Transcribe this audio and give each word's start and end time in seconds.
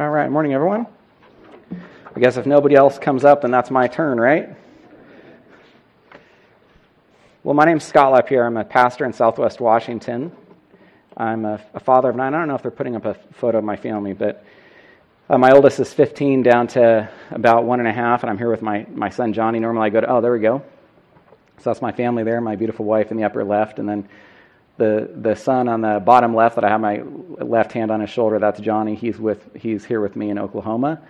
All 0.00 0.10
right, 0.10 0.30
morning, 0.30 0.54
everyone. 0.54 0.86
I 2.14 2.20
guess 2.20 2.36
if 2.36 2.46
nobody 2.46 2.76
else 2.76 3.00
comes 3.00 3.24
up, 3.24 3.42
then 3.42 3.50
that's 3.50 3.68
my 3.68 3.88
turn, 3.88 4.20
right? 4.20 4.50
Well, 7.42 7.56
my 7.56 7.64
name's 7.64 7.82
Scott 7.82 8.12
LaPierre. 8.12 8.46
I'm 8.46 8.56
a 8.58 8.64
pastor 8.64 9.04
in 9.06 9.12
Southwest 9.12 9.58
Washington. 9.58 10.30
I'm 11.16 11.44
a, 11.44 11.60
a, 11.74 11.80
father 11.80 12.10
of 12.10 12.14
nine. 12.14 12.32
I 12.32 12.38
don't 12.38 12.46
know 12.46 12.54
if 12.54 12.62
they're 12.62 12.70
putting 12.70 12.94
up 12.94 13.06
a 13.06 13.14
photo 13.32 13.58
of 13.58 13.64
my 13.64 13.74
family, 13.74 14.12
but 14.12 14.44
uh, 15.28 15.36
my 15.36 15.50
oldest 15.50 15.80
is 15.80 15.92
15 15.92 16.44
down 16.44 16.68
to 16.68 17.10
about 17.32 17.64
one 17.64 17.80
and 17.80 17.88
a 17.88 17.92
half, 17.92 18.22
and 18.22 18.30
I'm 18.30 18.38
here 18.38 18.52
with 18.52 18.62
my, 18.62 18.86
my 18.90 19.08
son 19.08 19.32
Johnny. 19.32 19.58
Normally 19.58 19.86
I 19.86 19.90
go 19.90 20.02
to, 20.02 20.08
oh, 20.08 20.20
there 20.20 20.32
we 20.32 20.38
go. 20.38 20.62
So 21.56 21.70
that's 21.70 21.82
my 21.82 21.90
family 21.90 22.22
there, 22.22 22.40
my 22.40 22.54
beautiful 22.54 22.84
wife 22.84 23.10
in 23.10 23.16
the 23.16 23.24
upper 23.24 23.42
left, 23.42 23.80
and 23.80 23.88
then 23.88 24.08
the 24.78 25.10
the 25.20 25.34
son 25.34 25.68
on 25.68 25.82
the 25.82 26.00
bottom 26.04 26.34
left 26.34 26.54
that 26.54 26.64
I 26.64 26.68
have 26.68 26.80
my 26.80 27.02
left 27.38 27.72
hand 27.72 27.90
on 27.90 28.00
his 28.00 28.10
shoulder. 28.10 28.38
That's 28.38 28.60
Johnny. 28.60 28.94
He's 28.94 29.18
with 29.18 29.54
he's 29.54 29.84
here 29.84 30.00
with 30.00 30.16
me 30.16 30.30
in 30.30 30.38
Oklahoma, 30.38 31.00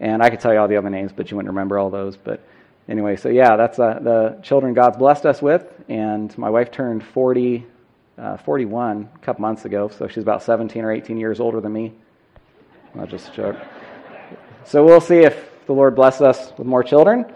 and 0.00 0.22
I 0.22 0.30
could 0.30 0.40
tell 0.40 0.52
you 0.52 0.60
all 0.60 0.68
the 0.68 0.76
other 0.76 0.90
names, 0.90 1.12
but 1.14 1.30
you 1.30 1.36
wouldn't 1.36 1.52
remember 1.52 1.78
all 1.78 1.90
those. 1.90 2.16
But 2.16 2.40
anyway, 2.88 3.16
so 3.16 3.28
yeah, 3.28 3.56
that's 3.56 3.78
uh, 3.78 3.98
the 4.00 4.38
children 4.42 4.74
God's 4.74 4.96
blessed 4.96 5.26
us 5.26 5.42
with, 5.42 5.66
and 5.88 6.36
my 6.38 6.48
wife 6.48 6.70
turned 6.70 7.04
40, 7.04 7.66
uh, 8.16 8.36
41 8.38 9.08
a 9.14 9.18
couple 9.18 9.42
months 9.42 9.64
ago, 9.64 9.88
so 9.88 10.06
she's 10.06 10.22
about 10.22 10.42
17 10.42 10.84
or 10.84 10.92
18 10.92 11.18
years 11.18 11.40
older 11.40 11.60
than 11.60 11.72
me. 11.72 11.92
I'll 12.98 13.06
just 13.06 13.34
joke. 13.34 13.56
So 14.64 14.84
we'll 14.84 15.00
see 15.00 15.18
if 15.18 15.50
the 15.66 15.72
Lord 15.72 15.94
blesses 15.94 16.22
us 16.22 16.52
with 16.56 16.66
more 16.66 16.82
children, 16.82 17.26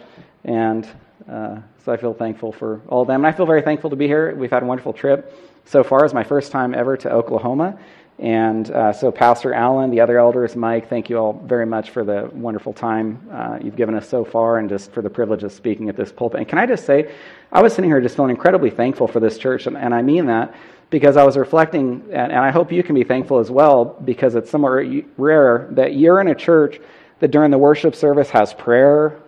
and 0.44 0.88
uh, 1.28 1.60
so 1.84 1.92
I 1.92 1.96
feel 1.96 2.14
thankful 2.14 2.52
for 2.52 2.80
all 2.88 3.02
of 3.02 3.08
them. 3.08 3.24
And 3.24 3.26
I 3.26 3.32
feel 3.32 3.46
very 3.46 3.62
thankful 3.62 3.90
to 3.90 3.96
be 3.96 4.06
here. 4.06 4.34
We've 4.34 4.50
had 4.50 4.62
a 4.62 4.66
wonderful 4.66 4.92
trip 4.92 5.34
so 5.64 5.82
far. 5.82 6.04
It's 6.04 6.14
my 6.14 6.24
first 6.24 6.52
time 6.52 6.74
ever 6.74 6.96
to 6.98 7.10
Oklahoma. 7.10 7.78
And 8.18 8.70
uh, 8.70 8.92
so, 8.92 9.10
Pastor 9.10 9.54
Allen, 9.54 9.90
the 9.90 10.00
other 10.00 10.18
elders, 10.18 10.54
Mike, 10.54 10.90
thank 10.90 11.08
you 11.08 11.16
all 11.16 11.32
very 11.32 11.64
much 11.64 11.88
for 11.88 12.04
the 12.04 12.28
wonderful 12.34 12.74
time 12.74 13.26
uh, 13.32 13.58
you've 13.62 13.76
given 13.76 13.94
us 13.94 14.06
so 14.06 14.26
far 14.26 14.58
and 14.58 14.68
just 14.68 14.92
for 14.92 15.00
the 15.00 15.08
privilege 15.08 15.42
of 15.42 15.52
speaking 15.52 15.88
at 15.88 15.96
this 15.96 16.12
pulpit. 16.12 16.40
And 16.40 16.48
can 16.48 16.58
I 16.58 16.66
just 16.66 16.84
say, 16.84 17.10
I 17.50 17.62
was 17.62 17.72
sitting 17.72 17.88
here 17.88 17.98
just 18.02 18.16
feeling 18.16 18.30
incredibly 18.30 18.68
thankful 18.68 19.08
for 19.08 19.20
this 19.20 19.38
church, 19.38 19.66
and, 19.66 19.74
and 19.74 19.94
I 19.94 20.02
mean 20.02 20.26
that 20.26 20.54
because 20.90 21.16
I 21.16 21.24
was 21.24 21.38
reflecting, 21.38 22.02
and, 22.12 22.30
and 22.30 22.40
I 22.40 22.50
hope 22.50 22.70
you 22.70 22.82
can 22.82 22.94
be 22.94 23.04
thankful 23.04 23.38
as 23.38 23.50
well, 23.50 23.96
because 24.04 24.34
it's 24.34 24.50
somewhat 24.50 24.84
rare 25.16 25.68
that 25.70 25.94
you're 25.94 26.20
in 26.20 26.28
a 26.28 26.34
church 26.34 26.78
that 27.20 27.30
during 27.30 27.50
the 27.50 27.58
worship 27.58 27.94
service 27.94 28.28
has 28.30 28.52
prayer, 28.52 29.18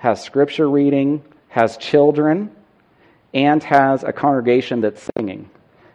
has 0.00 0.22
scripture 0.22 0.68
reading, 0.68 1.22
has 1.48 1.76
children, 1.76 2.50
and 3.34 3.62
has 3.62 4.02
a 4.02 4.12
congregation 4.12 4.80
that's 4.80 5.06
singing. 5.14 5.48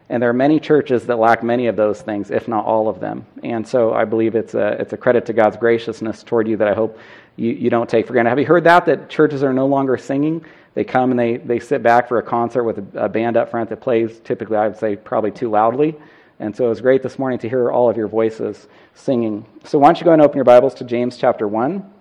And 0.10 0.22
there 0.22 0.30
are 0.30 0.34
many 0.34 0.60
churches 0.60 1.08
that 1.08 1.18
lack 1.18 1.42
many 1.42 1.66
of 1.66 1.76
those 1.76 2.04
things, 2.04 2.30
if 2.30 2.48
not 2.48 2.66
all 2.66 2.88
of 2.88 3.00
them. 3.00 3.26
And 3.44 3.68
so 3.68 3.96
I 3.96 4.06
believe 4.06 4.36
it's 4.36 4.54
a, 4.54 4.80
it's 4.80 4.94
a 4.94 4.98
credit 4.98 5.26
to 5.26 5.34
God's 5.34 5.58
graciousness 5.58 6.22
toward 6.22 6.48
you 6.48 6.56
that 6.58 6.68
I 6.68 6.76
hope 6.76 7.00
you, 7.36 7.52
you 7.52 7.72
don't 7.72 7.90
take 7.90 8.06
for 8.06 8.14
granted. 8.14 8.30
Have 8.30 8.38
you 8.38 8.46
heard 8.46 8.66
that? 8.66 8.86
That 8.86 9.10
churches 9.10 9.42
are 9.42 9.54
no 9.54 9.66
longer 9.66 9.98
singing? 9.98 10.46
They 10.76 10.84
come 10.84 11.10
and 11.10 11.20
they, 11.20 11.38
they 11.38 11.60
sit 11.60 11.82
back 11.82 12.08
for 12.08 12.20
a 12.20 12.24
concert 12.24 12.64
with 12.64 12.96
a, 12.96 13.06
a 13.06 13.10
band 13.10 13.38
up 13.38 13.50
front 13.50 13.72
that 13.72 13.82
plays, 13.82 14.20
typically, 14.20 14.58
I 14.58 14.68
would 14.68 14.78
say, 14.78 14.96
probably 14.96 15.32
too 15.32 15.50
loudly. 15.50 15.96
And 16.40 16.56
so 16.56 16.68
it 16.68 16.70
was 16.70 16.82
great 16.82 17.02
this 17.02 17.18
morning 17.18 17.40
to 17.40 17.50
hear 17.50 17.72
all 17.72 17.90
of 17.90 17.98
your 17.98 18.08
voices 18.08 18.68
singing. 18.94 19.48
So 19.64 19.80
why 19.80 19.88
don't 19.88 20.00
you 20.00 20.06
go 20.06 20.14
and 20.14 20.22
open 20.22 20.36
your 20.36 20.46
Bibles 20.46 20.76
to 20.76 20.84
James 20.84 21.18
chapter 21.18 21.48
1. 21.48 21.94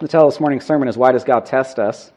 The 0.00 0.06
title 0.06 0.28
of 0.28 0.34
this 0.34 0.38
morning's 0.38 0.64
sermon 0.64 0.86
is 0.86 0.96
Why 0.96 1.10
Does 1.10 1.24
God 1.24 1.44
Test 1.44 1.80
Us? 1.80 2.12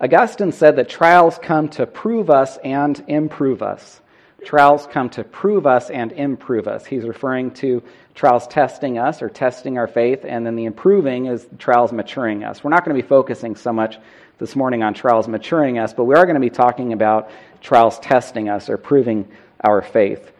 Augustine 0.00 0.52
said 0.52 0.76
that 0.76 0.88
trials 0.88 1.40
come 1.42 1.68
to 1.70 1.88
prove 1.88 2.30
us 2.30 2.56
and 2.58 3.02
improve 3.08 3.62
us. 3.62 4.00
Trials 4.44 4.86
come 4.86 5.10
to 5.10 5.24
prove 5.24 5.66
us 5.66 5.90
and 5.90 6.12
improve 6.12 6.68
us. 6.68 6.86
He's 6.86 7.02
referring 7.02 7.50
to 7.54 7.82
trials 8.14 8.46
testing 8.46 8.96
us 8.96 9.22
or 9.22 9.28
testing 9.28 9.76
our 9.76 9.88
faith, 9.88 10.24
and 10.24 10.46
then 10.46 10.54
the 10.54 10.66
improving 10.66 11.26
is 11.26 11.48
trials 11.58 11.90
maturing 11.90 12.44
us. 12.44 12.62
We're 12.62 12.70
not 12.70 12.84
going 12.84 12.96
to 12.96 13.02
be 13.02 13.08
focusing 13.08 13.56
so 13.56 13.72
much 13.72 13.98
this 14.38 14.54
morning 14.54 14.84
on 14.84 14.94
trials 14.94 15.26
maturing 15.26 15.80
us, 15.80 15.94
but 15.94 16.04
we 16.04 16.14
are 16.14 16.26
going 16.26 16.34
to 16.34 16.40
be 16.40 16.48
talking 16.48 16.92
about 16.92 17.28
trials 17.60 17.98
testing 17.98 18.48
us 18.48 18.70
or 18.70 18.76
proving 18.76 19.28
our 19.64 19.82
faith. 19.82 20.30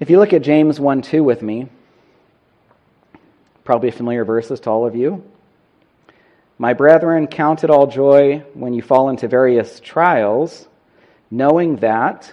If 0.00 0.10
you 0.10 0.18
look 0.18 0.34
at 0.34 0.42
James 0.42 0.78
1 0.78 1.00
2 1.00 1.24
with 1.24 1.40
me, 1.40 1.70
probably 3.64 3.90
familiar 3.90 4.24
verses 4.24 4.60
to 4.60 4.70
all 4.70 4.86
of 4.86 4.94
you. 4.94 5.24
My 6.58 6.74
brethren, 6.74 7.26
count 7.26 7.64
it 7.64 7.70
all 7.70 7.88
joy 7.88 8.44
when 8.54 8.74
you 8.74 8.82
fall 8.82 9.08
into 9.08 9.26
various 9.26 9.80
trials, 9.80 10.68
knowing 11.30 11.76
that 11.76 12.32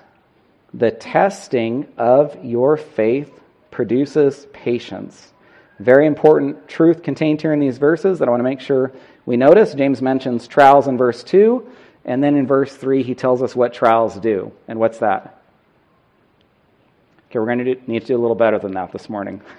the 0.74 0.92
testing 0.92 1.88
of 1.98 2.46
your 2.46 2.78
faith 2.78 3.32
produces 3.72 4.46
patience. 4.54 5.34
Very 5.80 6.06
important 6.06 6.68
truth 6.68 7.02
contained 7.02 7.42
here 7.42 7.54
in 7.54 7.60
these 7.60 7.80
verses 7.80 8.20
that 8.20 8.28
I 8.28 8.32
want 8.32 8.42
to 8.42 8.50
make 8.50 8.60
sure 8.60 8.92
we 9.26 9.38
notice. 9.38 9.74
James 9.74 10.02
mentions 10.02 10.48
trials 10.48 10.88
in 10.88 10.98
verse 10.98 11.24
2, 11.24 11.68
and 12.06 12.24
then 12.24 12.36
in 12.36 12.46
verse 12.46 12.76
3, 12.76 13.02
he 13.02 13.16
tells 13.16 13.42
us 13.42 13.56
what 13.56 13.74
trials 13.74 14.16
do. 14.20 14.52
And 14.68 14.80
what's 14.80 15.00
that? 15.00 15.41
Okay, 17.32 17.40
we're 17.40 17.46
going 17.46 17.60
to 17.60 17.76
do, 17.76 17.82
need 17.88 18.02
to 18.02 18.08
do 18.08 18.18
a 18.18 18.20
little 18.20 18.36
better 18.36 18.60
than 18.60 18.74
that 18.74 18.92
this 18.92 19.08
morning. 19.08 19.42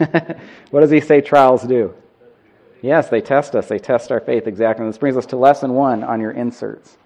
what 0.71 0.81
does 0.81 0.91
he 0.91 1.01
say 1.01 1.23
trials 1.23 1.63
do? 1.63 1.95
Yes, 2.83 3.09
they 3.09 3.23
test 3.23 3.55
us. 3.55 3.67
They 3.67 3.79
test 3.79 4.13
our 4.13 4.21
faith 4.21 4.47
exactly. 4.47 4.85
And 4.85 4.93
this 4.93 4.99
brings 4.99 5.17
us 5.17 5.25
to 5.27 5.37
lesson 5.37 5.73
one 5.73 6.05
on 6.05 6.21
your 6.21 6.33
inserts. 6.33 6.99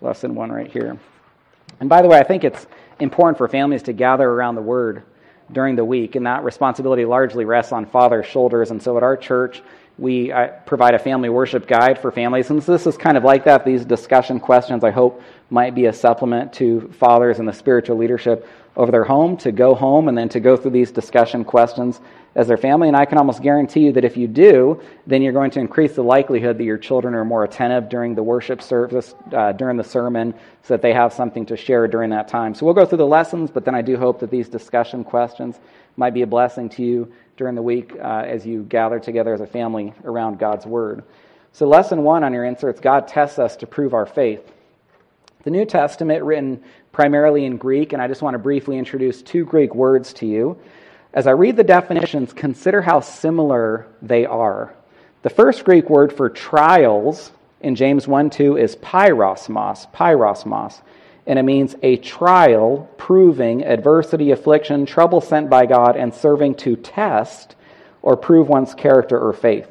Lesson 0.00 0.34
one 0.34 0.50
right 0.50 0.68
here. 0.68 0.98
And 1.78 1.88
by 1.88 2.02
the 2.02 2.08
way, 2.08 2.18
I 2.18 2.24
think 2.24 2.42
it's 2.42 2.66
important 2.98 3.38
for 3.38 3.46
families 3.46 3.84
to 3.84 3.92
gather 3.92 4.28
around 4.28 4.56
the 4.56 4.62
Word 4.62 5.04
during 5.52 5.76
the 5.76 5.84
week, 5.84 6.16
and 6.16 6.26
that 6.26 6.42
responsibility 6.42 7.04
largely 7.04 7.44
rests 7.44 7.70
on 7.70 7.86
father's 7.86 8.26
shoulders. 8.26 8.72
And 8.72 8.82
so 8.82 8.96
at 8.96 9.04
our 9.04 9.16
church, 9.16 9.62
we 9.98 10.30
uh, 10.30 10.48
provide 10.64 10.94
a 10.94 10.98
family 10.98 11.28
worship 11.28 11.66
guide 11.66 11.98
for 11.98 12.12
families. 12.12 12.50
And 12.50 12.62
this 12.62 12.86
is 12.86 12.96
kind 12.96 13.16
of 13.16 13.24
like 13.24 13.44
that. 13.44 13.64
These 13.64 13.84
discussion 13.84 14.38
questions, 14.38 14.84
I 14.84 14.90
hope, 14.90 15.20
might 15.50 15.74
be 15.74 15.86
a 15.86 15.92
supplement 15.92 16.52
to 16.54 16.88
fathers 16.92 17.40
and 17.40 17.48
the 17.48 17.52
spiritual 17.52 17.96
leadership 17.96 18.46
over 18.76 18.92
their 18.92 19.04
home 19.04 19.36
to 19.38 19.50
go 19.50 19.74
home 19.74 20.06
and 20.08 20.16
then 20.16 20.28
to 20.28 20.38
go 20.38 20.56
through 20.56 20.70
these 20.70 20.92
discussion 20.92 21.44
questions 21.44 22.00
as 22.36 22.46
their 22.46 22.56
family. 22.56 22.86
And 22.86 22.96
I 22.96 23.06
can 23.06 23.18
almost 23.18 23.42
guarantee 23.42 23.80
you 23.80 23.92
that 23.92 24.04
if 24.04 24.16
you 24.16 24.28
do, 24.28 24.80
then 25.04 25.20
you're 25.20 25.32
going 25.32 25.50
to 25.52 25.60
increase 25.60 25.96
the 25.96 26.04
likelihood 26.04 26.58
that 26.58 26.64
your 26.64 26.78
children 26.78 27.14
are 27.14 27.24
more 27.24 27.42
attentive 27.42 27.88
during 27.88 28.14
the 28.14 28.22
worship 28.22 28.62
service, 28.62 29.16
uh, 29.32 29.50
during 29.50 29.76
the 29.76 29.84
sermon, 29.84 30.32
so 30.62 30.74
that 30.74 30.82
they 30.82 30.92
have 30.92 31.12
something 31.12 31.44
to 31.46 31.56
share 31.56 31.88
during 31.88 32.10
that 32.10 32.28
time. 32.28 32.54
So 32.54 32.66
we'll 32.66 32.74
go 32.74 32.86
through 32.86 32.98
the 32.98 33.06
lessons, 33.06 33.50
but 33.50 33.64
then 33.64 33.74
I 33.74 33.82
do 33.82 33.96
hope 33.96 34.20
that 34.20 34.30
these 34.30 34.48
discussion 34.48 35.02
questions 35.02 35.58
might 35.98 36.14
be 36.14 36.22
a 36.22 36.26
blessing 36.26 36.68
to 36.68 36.82
you 36.82 37.12
during 37.36 37.56
the 37.56 37.62
week 37.62 37.92
uh, 37.96 38.22
as 38.24 38.46
you 38.46 38.62
gather 38.62 39.00
together 39.00 39.34
as 39.34 39.40
a 39.40 39.46
family 39.46 39.92
around 40.04 40.38
God's 40.38 40.64
Word. 40.64 41.02
So, 41.52 41.66
lesson 41.66 42.04
one 42.04 42.22
on 42.22 42.32
your 42.32 42.44
inserts 42.44 42.80
God 42.80 43.08
tests 43.08 43.38
us 43.38 43.56
to 43.56 43.66
prove 43.66 43.94
our 43.94 44.06
faith. 44.06 44.52
The 45.42 45.50
New 45.50 45.64
Testament, 45.64 46.22
written 46.22 46.62
primarily 46.92 47.44
in 47.44 47.56
Greek, 47.56 47.92
and 47.92 48.00
I 48.00 48.06
just 48.06 48.22
want 48.22 48.34
to 48.34 48.38
briefly 48.38 48.78
introduce 48.78 49.22
two 49.22 49.44
Greek 49.44 49.74
words 49.74 50.12
to 50.14 50.26
you. 50.26 50.56
As 51.12 51.26
I 51.26 51.32
read 51.32 51.56
the 51.56 51.64
definitions, 51.64 52.32
consider 52.32 52.80
how 52.80 53.00
similar 53.00 53.86
they 54.00 54.24
are. 54.24 54.74
The 55.22 55.30
first 55.30 55.64
Greek 55.64 55.90
word 55.90 56.12
for 56.12 56.30
trials 56.30 57.32
in 57.60 57.74
James 57.74 58.06
1 58.06 58.30
2 58.30 58.56
is 58.56 58.76
peirasmos, 58.76 59.92
peirasmos, 59.92 60.80
and 61.28 61.38
it 61.38 61.44
means 61.44 61.76
a 61.82 61.98
trial 61.98 62.88
proving 62.96 63.62
adversity, 63.62 64.30
affliction, 64.30 64.86
trouble 64.86 65.20
sent 65.20 65.50
by 65.50 65.66
God, 65.66 65.94
and 65.94 66.14
serving 66.14 66.54
to 66.56 66.74
test 66.74 67.54
or 68.00 68.16
prove 68.16 68.48
one's 68.48 68.72
character 68.72 69.20
or 69.20 69.34
faith. 69.34 69.68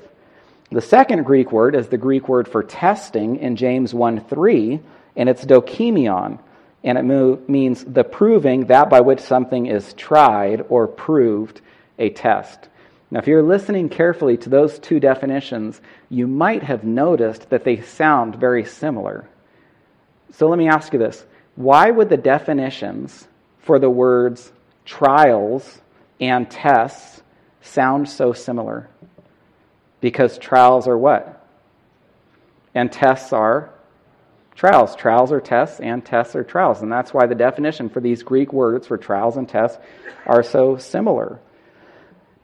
The 0.72 0.82
second 0.82 1.24
Greek 1.24 1.52
word 1.52 1.74
is 1.74 1.88
the 1.88 1.98
Greek 1.98 2.30
word 2.30 2.48
for 2.48 2.62
testing 2.62 3.38
in 3.38 3.56
James 3.56 3.92
1 3.92 4.26
3, 4.26 4.80
and 5.16 5.28
it's 5.28 5.46
dokimion, 5.46 6.38
and 6.84 6.98
it 6.98 7.50
means 7.50 7.84
the 7.84 8.04
proving 8.04 8.68
that 8.68 8.92
by 8.92 9.02
which 9.02 9.20
something 9.20 9.66
is 9.66 9.94
tried 9.96 10.64
or 10.70 10.88
proved 10.88 11.62
a 11.98 12.12
test. 12.12 12.70
Now, 13.10 13.20
if 13.20 13.28
you're 13.28 13.42
listening 13.42 13.90
carefully 13.90 14.38
to 14.38 14.50
those 14.50 14.78
two 14.78 15.00
definitions, 15.00 15.82
you 16.10 16.28
might 16.28 16.62
have 16.62 16.84
noticed 16.84 17.50
that 17.50 17.64
they 17.64 17.82
sound 17.82 18.36
very 18.36 18.66
similar. 18.66 19.28
So 20.34 20.50
let 20.50 20.60
me 20.60 20.68
ask 20.68 20.94
you 20.94 21.00
this 21.00 21.26
why 21.58 21.90
would 21.90 22.10
the 22.10 22.18
definitions 22.18 23.28
for 23.64 23.80
the 23.80 23.90
words 23.90 24.52
trials 24.86 25.82
and 26.20 26.50
tests 26.50 27.22
sound 27.62 28.08
so 28.08 28.32
similar? 28.32 28.88
Because 30.00 30.38
trials 30.38 30.88
are 30.88 30.98
what? 30.98 31.44
And 32.76 32.92
tests 32.92 33.34
are 33.34 33.72
trials. 34.54 34.96
Trials 34.96 35.32
are 35.32 35.42
tests, 35.42 35.80
and 35.80 36.06
tests 36.06 36.36
are 36.36 36.44
trials. 36.44 36.84
And 36.84 36.92
that's 36.92 37.12
why 37.12 37.26
the 37.26 37.36
definition 37.36 37.90
for 37.90 38.02
these 38.02 38.22
Greek 38.22 38.54
words 38.54 38.86
for 38.86 38.98
trials 39.00 39.36
and 39.36 39.50
tests 39.50 39.80
are 40.28 40.44
so 40.44 40.78
similar. 40.78 41.40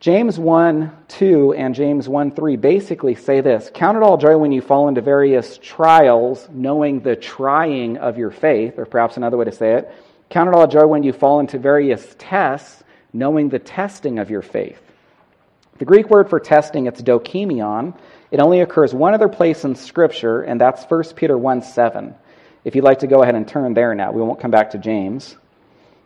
James 0.04 0.38
1 0.38 0.92
2 1.08 1.54
and 1.54 1.74
James 1.74 2.10
1 2.10 2.32
3 2.32 2.58
basically 2.58 3.16
say 3.16 3.40
this 3.40 3.72
Count 3.74 3.96
it 3.96 4.04
all 4.04 4.18
joy 4.18 4.38
when 4.38 4.52
you 4.52 4.62
fall 4.62 4.90
into 4.90 5.00
various 5.00 5.58
trials, 5.60 6.46
knowing 6.52 7.00
the 7.00 7.16
trying 7.16 7.96
of 7.96 8.18
your 8.18 8.30
faith, 8.30 8.78
or 8.78 8.86
perhaps 8.86 9.16
another 9.16 9.38
way 9.38 9.46
to 9.46 9.52
say 9.54 9.76
it. 9.76 9.90
Count 10.30 10.50
it 10.50 10.56
all 10.56 10.68
joy 10.68 10.86
when 10.86 11.04
you 11.04 11.14
fall 11.14 11.40
into 11.40 11.58
various 11.58 12.18
tests, 12.20 12.84
knowing 13.14 13.48
the 13.48 13.60
testing 13.60 14.20
of 14.20 14.30
your 14.30 14.42
faith. 14.42 14.82
The 15.78 15.86
Greek 15.86 16.10
word 16.10 16.30
for 16.30 16.42
testing, 16.42 16.86
it's 16.86 17.02
dokimion. 17.02 17.98
It 18.30 18.42
only 18.42 18.60
occurs 18.60 18.94
one 18.94 19.14
other 19.14 19.30
place 19.30 19.64
in 19.64 19.74
Scripture, 19.74 20.42
and 20.42 20.60
that's 20.60 20.84
1 20.84 21.16
Peter 21.16 21.38
1 21.38 21.62
7. 21.62 22.14
If 22.66 22.76
you'd 22.76 22.84
like 22.84 23.00
to 23.00 23.08
go 23.08 23.24
ahead 23.24 23.36
and 23.36 23.48
turn 23.48 23.74
there 23.74 23.96
now, 23.96 24.12
we 24.12 24.22
won't 24.22 24.42
come 24.42 24.52
back 24.52 24.72
to 24.72 24.78
James. 24.78 25.38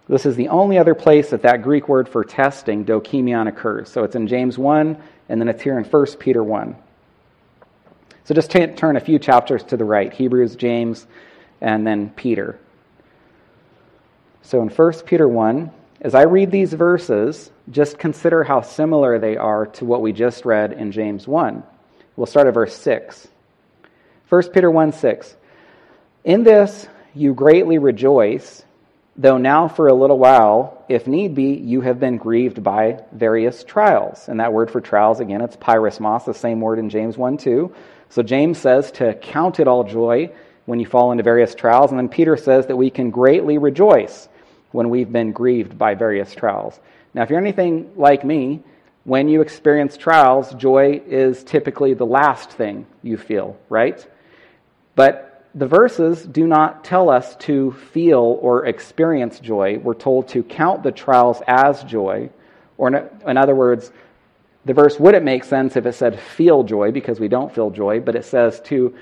This 0.07 0.25
is 0.25 0.36
the 0.36 0.48
only 0.48 0.77
other 0.77 0.95
place 0.95 1.31
that 1.31 1.42
that 1.42 1.62
Greek 1.62 1.89
word 1.89 2.07
for 2.07 2.24
testing, 2.24 2.86
dokimion, 2.86 3.48
occurs. 3.48 3.89
So 3.89 4.04
it's 4.04 4.15
in 4.15 4.27
James 4.27 4.57
1, 4.57 4.98
and 5.27 5.42
then 5.42 5.50
it's 5.50 5.62
here 5.62 5.77
in 5.77 5.83
1 5.83 6.06
Peter 6.18 6.44
1. 6.44 6.75
So 8.24 8.33
just 8.33 8.51
t- 8.51 8.68
turn 8.68 8.95
a 8.95 9.01
few 9.01 9.19
chapters 9.19 9.63
to 9.63 9.77
the 9.77 9.86
right 9.86 10.12
Hebrews, 10.13 10.56
James, 10.56 11.07
and 11.59 11.86
then 11.86 12.09
Peter. 12.12 12.57
So 14.44 14.62
in 14.62 14.69
1 14.69 14.94
Peter 15.06 15.27
1, 15.27 15.71
as 16.00 16.15
I 16.15 16.24
read 16.24 16.51
these 16.51 16.71
verses, 16.71 17.51
just 17.69 18.00
consider 18.00 18.44
how 18.44 18.62
similar 18.62 19.19
they 19.19 19.36
are 19.36 19.65
to 19.65 19.86
what 19.86 20.01
we 20.01 20.13
just 20.13 20.45
read 20.45 20.71
in 20.71 20.92
James 20.92 21.27
1. 21.27 21.63
We'll 22.15 22.27
start 22.27 22.48
at 22.48 22.53
verse 22.53 22.75
6. 22.77 23.27
1 24.30 24.44
Peter 24.50 24.71
1 24.71 24.94
6. 24.94 25.36
In 26.24 26.44
this 26.44 26.88
you 27.13 27.33
greatly 27.33 27.77
rejoice 27.77 28.63
though 29.18 29.38
now 29.38 29.68
for 29.68 29.88
a 29.88 29.94
little 29.94 30.19
while, 30.19 30.86
if 30.88 31.08
need 31.08 31.36
be, 31.36 31.54
you 31.54 31.81
have 31.81 32.00
been 32.00 32.18
grieved 32.18 32.64
by 32.64 33.04
various 33.12 33.64
trials. 33.64 34.28
And 34.28 34.40
that 34.40 34.54
word 34.54 34.69
for 34.69 34.80
trials, 34.81 35.19
again, 35.19 35.42
it's 35.42 35.58
peirasmos, 35.58 36.25
the 36.25 36.34
same 36.34 36.62
word 36.62 36.80
in 36.80 36.90
James 36.90 37.18
1 37.18 37.38
2. 37.38 37.74
So 38.10 38.24
James 38.24 38.58
says 38.58 38.92
to 38.94 39.14
count 39.16 39.60
it 39.60 39.68
all 39.68 39.84
joy 39.84 40.31
when 40.66 40.80
you 40.80 40.86
fall 40.86 41.12
into 41.12 41.24
various 41.24 41.56
trials. 41.56 41.92
And 41.92 42.00
then 42.00 42.10
Peter 42.10 42.38
says 42.38 42.68
that 42.68 42.75
we 42.75 42.90
can 42.90 43.10
greatly 43.10 43.58
rejoice 43.58 44.30
when 44.72 44.90
we've 44.90 45.12
been 45.12 45.31
grieved 45.31 45.78
by 45.78 45.96
various 45.96 46.34
trials. 46.36 46.80
Now, 47.13 47.24
if 47.24 47.30
you're 47.30 47.40
anything 47.40 47.94
like 47.96 48.24
me, 48.24 48.62
when 49.04 49.30
you 49.30 49.42
experience 49.42 49.96
trials, 49.96 50.54
joy 50.54 51.02
is 51.08 51.44
typically 51.44 51.94
the 51.94 52.06
last 52.06 52.52
thing 52.52 52.86
you 53.02 53.18
feel, 53.18 53.58
right? 53.70 54.06
But 54.96 55.26
the 55.57 55.68
verses 55.68 56.24
do 56.24 56.45
not 56.45 56.83
tell 56.83 57.09
us 57.09 57.36
to 57.38 57.71
feel 57.71 58.38
or 58.42 58.68
experience 58.68 59.39
joy. 59.39 59.80
We're 59.80 59.95
told 59.95 60.27
to 60.30 60.44
count 60.44 60.83
the 60.83 60.92
trials 60.92 61.42
as 61.48 61.83
joy. 61.83 62.30
Or, 62.77 62.89
in 63.27 63.38
other 63.38 63.56
words, 63.56 63.92
the 64.65 64.75
verse 64.75 65.00
wouldn't 65.00 65.25
make 65.25 65.44
sense 65.44 65.75
if 65.75 65.88
it 65.88 65.94
said 65.94 66.19
feel 66.19 66.62
joy 66.62 66.92
because 66.92 67.19
we 67.19 67.27
don't 67.27 67.54
feel 67.54 67.71
joy, 67.71 68.00
but 68.00 68.15
it 68.15 68.25
says 68.25 68.62
to 68.65 68.95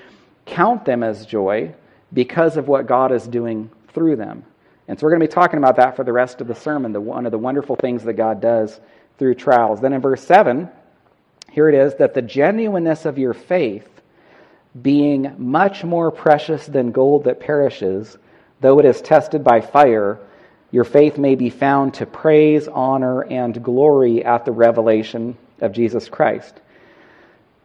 count 0.46 0.86
them 0.86 1.02
as 1.02 1.26
joy 1.26 1.74
because 2.14 2.56
of 2.56 2.68
what 2.68 2.86
God 2.86 3.12
is 3.12 3.26
doing 3.28 3.70
through 3.88 4.16
them. 4.16 4.42
And 4.88 4.98
so 4.98 5.04
we're 5.04 5.10
going 5.10 5.20
to 5.20 5.26
be 5.26 5.32
talking 5.32 5.58
about 5.58 5.76
that 5.76 5.94
for 5.94 6.04
the 6.04 6.12
rest 6.12 6.40
of 6.40 6.46
the 6.46 6.54
sermon, 6.54 6.92
the, 6.92 7.00
one 7.00 7.26
of 7.26 7.32
the 7.32 7.38
wonderful 7.38 7.76
things 7.76 8.02
that 8.04 8.14
God 8.14 8.40
does 8.40 8.80
through 9.18 9.34
trials. 9.34 9.80
Then 9.82 9.92
in 9.92 10.00
verse 10.00 10.24
7, 10.24 10.70
here 11.50 11.68
it 11.68 11.74
is 11.74 11.96
that 11.96 12.14
the 12.14 12.22
genuineness 12.22 13.04
of 13.04 13.18
your 13.18 13.34
faith 13.34 13.95
being 14.82 15.34
much 15.38 15.84
more 15.84 16.10
precious 16.10 16.66
than 16.66 16.92
gold 16.92 17.24
that 17.24 17.40
perishes, 17.40 18.16
though 18.60 18.78
it 18.78 18.84
is 18.84 19.00
tested 19.00 19.42
by 19.42 19.60
fire, 19.60 20.18
your 20.70 20.84
faith 20.84 21.16
may 21.18 21.34
be 21.34 21.50
found 21.50 21.94
to 21.94 22.06
praise, 22.06 22.68
honor, 22.68 23.22
and 23.22 23.62
glory 23.62 24.24
at 24.24 24.44
the 24.44 24.52
revelation 24.52 25.36
of 25.60 25.72
Jesus 25.72 26.08
Christ. 26.08 26.60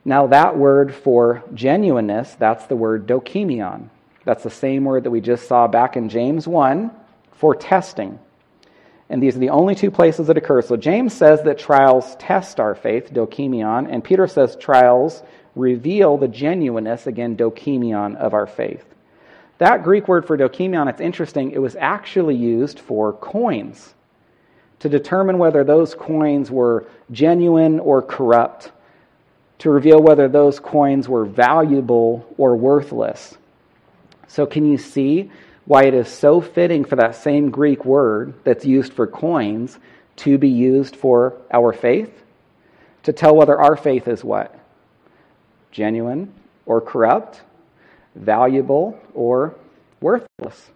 Now, 0.06 0.28
that 0.28 0.58
word 0.58 0.94
for 0.94 1.44
genuineness, 1.54 2.36
that's 2.36 2.66
the 2.68 2.76
word 2.76 3.08
dokimion. 3.08 3.90
That's 4.24 4.44
the 4.44 4.50
same 4.50 4.86
word 4.86 5.04
that 5.04 5.12
we 5.12 5.22
just 5.22 5.48
saw 5.48 5.68
back 5.68 5.98
in 5.98 6.10
James 6.10 6.48
1 6.48 6.92
for 7.34 7.56
testing. 7.56 8.20
And 9.10 9.22
these 9.22 9.36
are 9.36 9.40
the 9.40 9.50
only 9.50 9.76
two 9.76 9.92
places 9.92 10.30
it 10.30 10.38
occurs. 10.38 10.68
So 10.68 10.78
James 10.78 11.14
says 11.14 11.44
that 11.44 11.60
trials 11.60 12.16
test 12.16 12.60
our 12.60 12.76
faith, 12.76 13.12
dokimion, 13.12 13.92
and 13.92 14.04
Peter 14.04 14.26
says 14.26 14.56
trials 14.56 15.22
reveal 15.56 16.18
the 16.18 16.28
genuineness, 16.28 17.08
again, 17.08 17.36
dokimion, 17.36 18.16
of 18.16 18.34
our 18.34 18.48
faith. 18.48 18.86
That 19.58 19.84
Greek 19.84 20.08
word 20.08 20.26
for 20.26 20.38
dokimion, 20.38 20.90
it's 20.90 21.02
interesting, 21.02 21.52
it 21.52 21.62
was 21.62 21.76
actually 21.76 22.36
used 22.36 22.80
for 22.80 23.14
coins 23.14 23.94
to 24.80 24.90
determine 24.90 25.38
whether 25.38 25.64
those 25.64 25.94
coins 25.94 26.50
were 26.50 26.88
genuine 27.12 27.80
or 27.80 28.02
corrupt, 28.02 28.72
to 29.60 29.70
reveal 29.70 30.02
whether 30.02 30.28
those 30.28 30.60
coins 30.60 31.08
were 31.08 31.26
valuable 31.26 32.26
or 32.38 32.56
worthless. 32.56 33.38
So, 34.28 34.48
can 34.48 34.66
you 34.66 34.80
see 34.80 35.30
why 35.66 35.84
it 35.84 35.94
is 35.94 36.08
so 36.08 36.42
fitting 36.42 36.84
for 36.84 36.96
that 36.96 37.16
same 37.16 37.52
Greek 37.52 37.86
word 37.86 38.34
that's 38.44 38.66
used 38.66 38.94
for 38.94 39.06
coins 39.06 39.78
to 40.16 40.40
be 40.40 40.50
used 40.50 40.96
for 40.96 41.36
our 41.54 41.74
faith? 41.74 42.24
To 43.04 43.14
tell 43.14 43.36
whether 43.36 43.60
our 43.60 43.76
faith 43.76 44.08
is 44.08 44.24
what? 44.24 44.58
Genuine 45.72 46.34
or 46.66 46.82
corrupt, 46.82 47.42
valuable 48.16 49.00
or 49.14 49.56
worthless. 50.00 50.70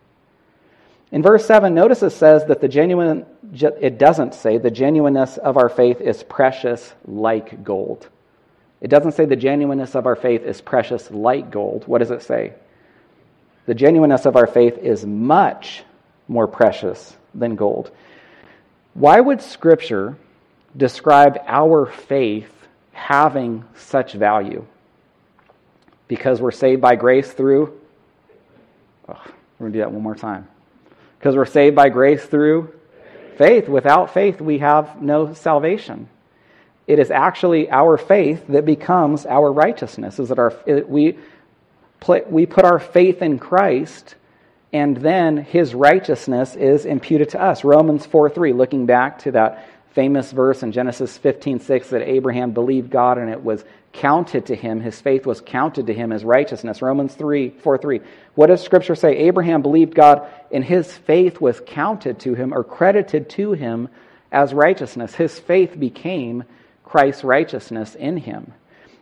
In 1.11 1.21
verse 1.21 1.45
7, 1.45 1.73
notice 1.73 2.03
it 2.03 2.11
says 2.11 2.45
that 2.45 2.61
the 2.61 2.67
genuine, 2.67 3.25
it 3.53 3.97
doesn't 3.97 4.33
say 4.33 4.57
the 4.57 4.71
genuineness 4.71 5.37
of 5.37 5.57
our 5.57 5.69
faith 5.69 6.01
is 6.01 6.23
precious 6.23 6.93
like 7.05 7.63
gold. 7.63 8.07
It 8.81 8.89
doesn't 8.89 9.13
say 9.13 9.25
the 9.25 9.35
genuineness 9.35 9.95
of 9.95 10.05
our 10.05 10.15
faith 10.15 10.43
is 10.43 10.61
precious 10.61 11.09
like 11.11 11.51
gold. 11.51 11.87
What 11.87 11.99
does 11.99 12.11
it 12.11 12.21
say? 12.21 12.53
The 13.65 13.73
genuineness 13.73 14.25
of 14.25 14.35
our 14.35 14.47
faith 14.47 14.77
is 14.77 15.05
much 15.05 15.83
more 16.27 16.47
precious 16.47 17.15
than 17.33 17.55
gold. 17.55 17.91
Why 18.93 19.19
would 19.19 19.41
Scripture 19.41 20.17
describe 20.75 21.39
our 21.47 21.85
faith 21.85 22.51
having 22.91 23.63
such 23.75 24.13
value? 24.13 24.65
Because 26.07 26.39
we're 26.41 26.51
saved 26.51 26.81
by 26.81 26.95
grace 26.95 27.31
through. 27.31 27.79
Oh, 29.09 29.21
we're 29.59 29.65
going 29.65 29.73
to 29.73 29.77
do 29.77 29.79
that 29.79 29.91
one 29.91 30.03
more 30.03 30.15
time. 30.15 30.47
Because 31.17 31.35
we're 31.35 31.45
saved 31.45 31.75
by 31.75 31.89
grace 31.89 32.23
through 32.23 32.73
faith. 33.37 33.67
Without 33.67 34.13
faith, 34.13 34.39
we 34.39 34.59
have 34.59 35.01
no 35.01 35.33
salvation. 35.33 36.07
It 36.87 36.99
is 36.99 37.09
actually 37.09 37.69
our 37.69 37.97
faith 37.97 38.45
that 38.49 38.65
becomes 38.65 39.25
our 39.25 39.51
righteousness. 39.51 40.19
Is 40.19 40.29
that 40.29 40.37
our 40.37 40.53
we 40.87 41.17
we 42.29 42.45
put 42.45 42.65
our 42.65 42.77
faith 42.77 43.23
in 43.23 43.39
Christ, 43.39 44.13
and 44.71 44.95
then 44.97 45.37
His 45.37 45.73
righteousness 45.73 46.55
is 46.55 46.85
imputed 46.85 47.29
to 47.29 47.41
us. 47.41 47.63
Romans 47.63 48.05
four 48.05 48.29
three. 48.29 48.53
Looking 48.53 48.85
back 48.85 49.17
to 49.19 49.31
that 49.31 49.67
famous 49.95 50.33
verse 50.33 50.61
in 50.61 50.73
Genesis 50.73 51.17
15:6 51.17 51.89
that 51.89 52.01
Abraham 52.01 52.51
believed 52.51 52.91
God 52.91 53.17
and 53.17 53.29
it 53.29 53.41
was 53.41 53.63
counted 53.93 54.47
to 54.47 54.55
him. 54.55 54.81
His 54.81 54.99
faith 54.99 55.25
was 55.25 55.39
counted 55.39 55.87
to 55.87 55.93
him 55.93 56.11
as 56.11 56.25
righteousness. 56.25 56.81
Romans 56.81 57.15
3 57.15 57.49
4 57.49 57.77
3 57.77 58.01
what 58.35 58.47
does 58.47 58.61
scripture 58.61 58.95
say? 58.95 59.15
Abraham 59.15 59.61
believed 59.61 59.95
God 59.95 60.27
and 60.51 60.65
his 60.65 60.91
faith 60.91 61.39
was 61.39 61.61
counted 61.65 62.19
to 62.19 62.35
him 62.35 62.53
or 62.53 62.65
credited 62.65 63.29
to 63.31 63.53
him 63.53 63.87
as 64.33 64.53
righteousness. 64.53 65.15
His 65.15 65.39
faith 65.39 65.79
became 65.79 66.43
Christ's 66.83 67.23
righteousness 67.23 67.95
in 67.95 68.17
him. 68.17 68.51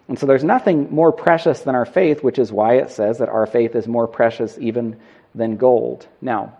And 0.08 0.20
so 0.20 0.28
there's 0.28 0.44
nothing 0.44 0.92
more 0.92 1.12
precious 1.12 1.62
than 1.62 1.74
our 1.74 1.88
faith 1.88 2.24
which 2.24 2.38
is 2.38 2.52
why 2.52 2.76
it 2.76 2.92
says 2.92 3.18
that 3.18 3.30
our 3.30 3.48
faith 3.48 3.76
is 3.76 3.88
more 3.88 4.08
precious 4.08 4.60
even 4.60 4.98
than 5.34 5.58
gold. 5.58 6.06
Now 6.22 6.54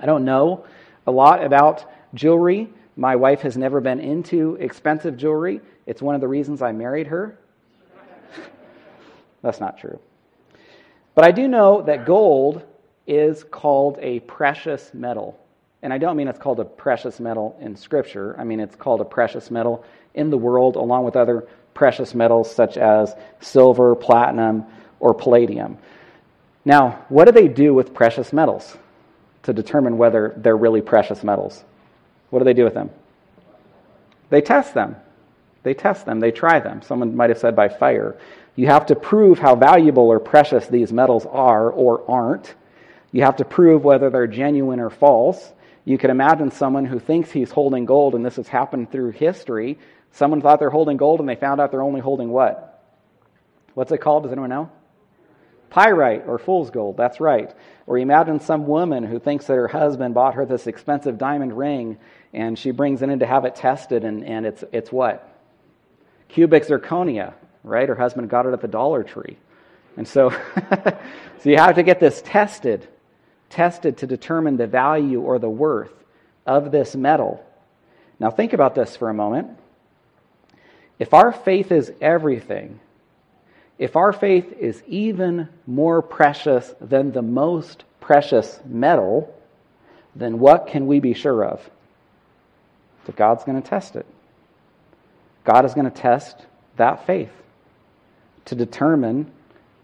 I 0.00 0.06
don't 0.06 0.24
know 0.24 0.64
a 1.06 1.10
lot 1.10 1.44
about 1.44 1.84
jewelry 2.14 2.70
my 2.96 3.16
wife 3.16 3.40
has 3.42 3.56
never 3.56 3.80
been 3.80 4.00
into 4.00 4.56
expensive 4.56 5.16
jewelry. 5.16 5.60
It's 5.86 6.02
one 6.02 6.14
of 6.14 6.20
the 6.20 6.28
reasons 6.28 6.62
I 6.62 6.72
married 6.72 7.06
her. 7.08 7.38
That's 9.42 9.60
not 9.60 9.78
true. 9.78 9.98
But 11.14 11.24
I 11.24 11.30
do 11.30 11.48
know 11.48 11.82
that 11.82 12.06
gold 12.06 12.62
is 13.06 13.44
called 13.44 13.98
a 14.00 14.20
precious 14.20 14.92
metal. 14.94 15.38
And 15.82 15.92
I 15.92 15.98
don't 15.98 16.16
mean 16.16 16.28
it's 16.28 16.38
called 16.38 16.60
a 16.60 16.64
precious 16.64 17.18
metal 17.18 17.56
in 17.60 17.76
Scripture. 17.76 18.36
I 18.38 18.44
mean 18.44 18.60
it's 18.60 18.76
called 18.76 19.00
a 19.00 19.04
precious 19.04 19.50
metal 19.50 19.84
in 20.14 20.30
the 20.30 20.38
world, 20.38 20.76
along 20.76 21.04
with 21.04 21.16
other 21.16 21.48
precious 21.74 22.14
metals 22.14 22.54
such 22.54 22.76
as 22.76 23.14
silver, 23.40 23.94
platinum, 23.94 24.64
or 25.00 25.14
palladium. 25.14 25.78
Now, 26.64 27.04
what 27.08 27.24
do 27.24 27.32
they 27.32 27.48
do 27.48 27.74
with 27.74 27.92
precious 27.92 28.32
metals 28.32 28.76
to 29.44 29.52
determine 29.52 29.98
whether 29.98 30.34
they're 30.36 30.56
really 30.56 30.82
precious 30.82 31.24
metals? 31.24 31.64
What 32.32 32.38
do 32.38 32.46
they 32.46 32.54
do 32.54 32.64
with 32.64 32.72
them? 32.72 32.88
They 34.30 34.40
test 34.40 34.72
them. 34.72 34.96
They 35.64 35.74
test 35.74 36.06
them. 36.06 36.18
They 36.18 36.30
try 36.30 36.60
them. 36.60 36.80
Someone 36.80 37.14
might 37.14 37.28
have 37.28 37.38
said 37.38 37.54
by 37.54 37.68
fire. 37.68 38.16
You 38.56 38.68
have 38.68 38.86
to 38.86 38.96
prove 38.96 39.38
how 39.38 39.54
valuable 39.54 40.08
or 40.08 40.18
precious 40.18 40.66
these 40.66 40.94
metals 40.94 41.26
are 41.26 41.70
or 41.70 42.10
aren't. 42.10 42.54
You 43.12 43.24
have 43.24 43.36
to 43.36 43.44
prove 43.44 43.84
whether 43.84 44.08
they're 44.08 44.26
genuine 44.26 44.80
or 44.80 44.88
false. 44.88 45.52
You 45.84 45.98
can 45.98 46.08
imagine 46.08 46.50
someone 46.50 46.86
who 46.86 46.98
thinks 46.98 47.30
he's 47.30 47.50
holding 47.50 47.84
gold, 47.84 48.14
and 48.14 48.24
this 48.24 48.36
has 48.36 48.48
happened 48.48 48.90
through 48.90 49.10
history. 49.10 49.78
Someone 50.12 50.40
thought 50.40 50.58
they're 50.58 50.70
holding 50.70 50.96
gold 50.96 51.20
and 51.20 51.28
they 51.28 51.36
found 51.36 51.60
out 51.60 51.70
they're 51.70 51.82
only 51.82 52.00
holding 52.00 52.30
what? 52.30 52.82
What's 53.74 53.92
it 53.92 53.98
called? 53.98 54.22
Does 54.22 54.32
anyone 54.32 54.48
know? 54.48 54.70
Pyrite 55.68 56.24
or 56.26 56.38
fool's 56.38 56.70
gold. 56.70 56.96
That's 56.96 57.20
right. 57.20 57.54
Or 57.86 57.96
imagine 57.96 58.40
some 58.40 58.66
woman 58.66 59.04
who 59.04 59.18
thinks 59.18 59.46
that 59.46 59.54
her 59.54 59.68
husband 59.68 60.14
bought 60.14 60.34
her 60.34 60.44
this 60.44 60.66
expensive 60.66 61.16
diamond 61.16 61.56
ring 61.56 61.98
and 62.32 62.58
she 62.58 62.70
brings 62.70 63.02
it 63.02 63.10
in 63.10 63.18
to 63.18 63.26
have 63.26 63.44
it 63.44 63.56
tested 63.56 64.04
and, 64.04 64.24
and 64.24 64.46
it's, 64.46 64.64
it's 64.72 64.90
what? 64.90 65.28
Cubic 66.28 66.66
zirconia, 66.66 67.34
right? 67.62 67.88
Her 67.88 67.94
husband 67.94 68.30
got 68.30 68.46
it 68.46 68.52
at 68.52 68.60
the 68.60 68.68
Dollar 68.68 69.02
Tree. 69.02 69.36
And 69.96 70.08
so, 70.08 70.30
so 71.40 71.50
you 71.50 71.56
have 71.58 71.74
to 71.74 71.82
get 71.82 72.00
this 72.00 72.22
tested, 72.24 72.88
tested 73.50 73.98
to 73.98 74.06
determine 74.06 74.56
the 74.56 74.66
value 74.66 75.20
or 75.20 75.38
the 75.38 75.50
worth 75.50 75.92
of 76.46 76.70
this 76.70 76.96
metal. 76.96 77.44
Now, 78.18 78.30
think 78.30 78.52
about 78.52 78.74
this 78.74 78.96
for 78.96 79.10
a 79.10 79.14
moment. 79.14 79.58
If 80.98 81.12
our 81.12 81.32
faith 81.32 81.72
is 81.72 81.92
everything, 82.00 82.80
if 83.78 83.96
our 83.96 84.12
faith 84.12 84.52
is 84.58 84.82
even 84.86 85.48
more 85.66 86.02
precious 86.02 86.72
than 86.80 87.12
the 87.12 87.22
most 87.22 87.84
precious 88.00 88.60
metal, 88.64 89.34
then 90.14 90.38
what 90.38 90.68
can 90.68 90.86
we 90.86 91.00
be 91.00 91.14
sure 91.14 91.44
of? 91.44 91.68
That 93.06 93.16
God's 93.16 93.44
going 93.44 93.60
to 93.60 93.68
test 93.68 93.96
it. 93.96 94.06
God 95.44 95.64
is 95.64 95.74
going 95.74 95.90
to 95.90 95.96
test 95.96 96.46
that 96.76 97.06
faith 97.06 97.32
to 98.44 98.54
determine 98.54 99.30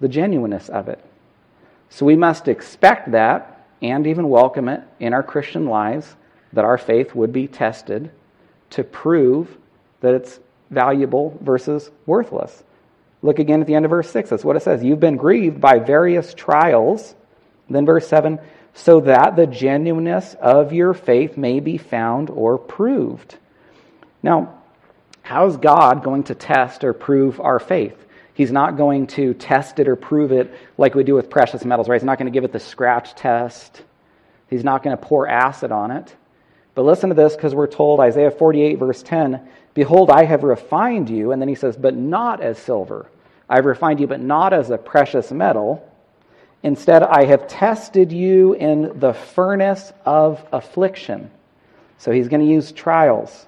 the 0.00 0.08
genuineness 0.08 0.68
of 0.68 0.88
it. 0.88 1.04
So 1.90 2.06
we 2.06 2.16
must 2.16 2.48
expect 2.48 3.12
that 3.12 3.66
and 3.82 4.06
even 4.06 4.28
welcome 4.28 4.68
it 4.68 4.82
in 5.00 5.12
our 5.12 5.22
Christian 5.22 5.66
lives 5.66 6.14
that 6.52 6.64
our 6.64 6.78
faith 6.78 7.14
would 7.14 7.32
be 7.32 7.46
tested 7.46 8.10
to 8.70 8.84
prove 8.84 9.56
that 10.00 10.14
it's 10.14 10.40
valuable 10.70 11.38
versus 11.42 11.90
worthless. 12.06 12.62
Look 13.22 13.38
again 13.38 13.60
at 13.60 13.66
the 13.66 13.74
end 13.74 13.84
of 13.84 13.90
verse 13.90 14.10
6. 14.10 14.30
That's 14.30 14.44
what 14.44 14.56
it 14.56 14.62
says. 14.62 14.82
You've 14.82 15.00
been 15.00 15.16
grieved 15.16 15.60
by 15.60 15.78
various 15.78 16.34
trials. 16.34 17.14
Then 17.68 17.84
verse 17.84 18.06
7 18.06 18.38
so 18.78 19.00
that 19.00 19.34
the 19.34 19.46
genuineness 19.46 20.36
of 20.40 20.72
your 20.72 20.94
faith 20.94 21.36
may 21.36 21.58
be 21.58 21.78
found 21.78 22.30
or 22.30 22.56
proved. 22.56 23.36
Now, 24.22 24.62
how's 25.20 25.56
God 25.56 26.04
going 26.04 26.22
to 26.24 26.36
test 26.36 26.84
or 26.84 26.92
prove 26.92 27.40
our 27.40 27.58
faith? 27.58 27.96
He's 28.34 28.52
not 28.52 28.76
going 28.76 29.08
to 29.08 29.34
test 29.34 29.80
it 29.80 29.88
or 29.88 29.96
prove 29.96 30.30
it 30.30 30.54
like 30.78 30.94
we 30.94 31.02
do 31.02 31.14
with 31.14 31.28
precious 31.28 31.64
metals, 31.64 31.88
right? 31.88 32.00
He's 32.00 32.06
not 32.06 32.18
going 32.18 32.32
to 32.32 32.32
give 32.32 32.44
it 32.44 32.52
the 32.52 32.60
scratch 32.60 33.16
test. 33.16 33.82
He's 34.48 34.62
not 34.62 34.84
going 34.84 34.96
to 34.96 35.02
pour 35.02 35.26
acid 35.26 35.72
on 35.72 35.90
it. 35.90 36.14
But 36.76 36.84
listen 36.84 37.08
to 37.08 37.16
this 37.16 37.34
because 37.34 37.56
we're 37.56 37.66
told, 37.66 37.98
Isaiah 37.98 38.30
48, 38.30 38.78
verse 38.78 39.02
10, 39.02 39.40
Behold, 39.74 40.08
I 40.08 40.24
have 40.24 40.44
refined 40.44 41.10
you. 41.10 41.32
And 41.32 41.42
then 41.42 41.48
he 41.48 41.56
says, 41.56 41.76
But 41.76 41.96
not 41.96 42.40
as 42.40 42.58
silver. 42.58 43.10
I 43.48 43.56
have 43.56 43.64
refined 43.64 43.98
you, 43.98 44.06
but 44.06 44.20
not 44.20 44.52
as 44.52 44.70
a 44.70 44.78
precious 44.78 45.32
metal. 45.32 45.84
Instead, 46.62 47.02
I 47.02 47.24
have 47.24 47.46
tested 47.46 48.10
you 48.12 48.54
in 48.54 48.98
the 48.98 49.12
furnace 49.12 49.92
of 50.04 50.44
affliction. 50.52 51.30
So 51.98 52.10
he's 52.10 52.28
going 52.28 52.44
to 52.44 52.52
use 52.52 52.72
trials. 52.72 53.46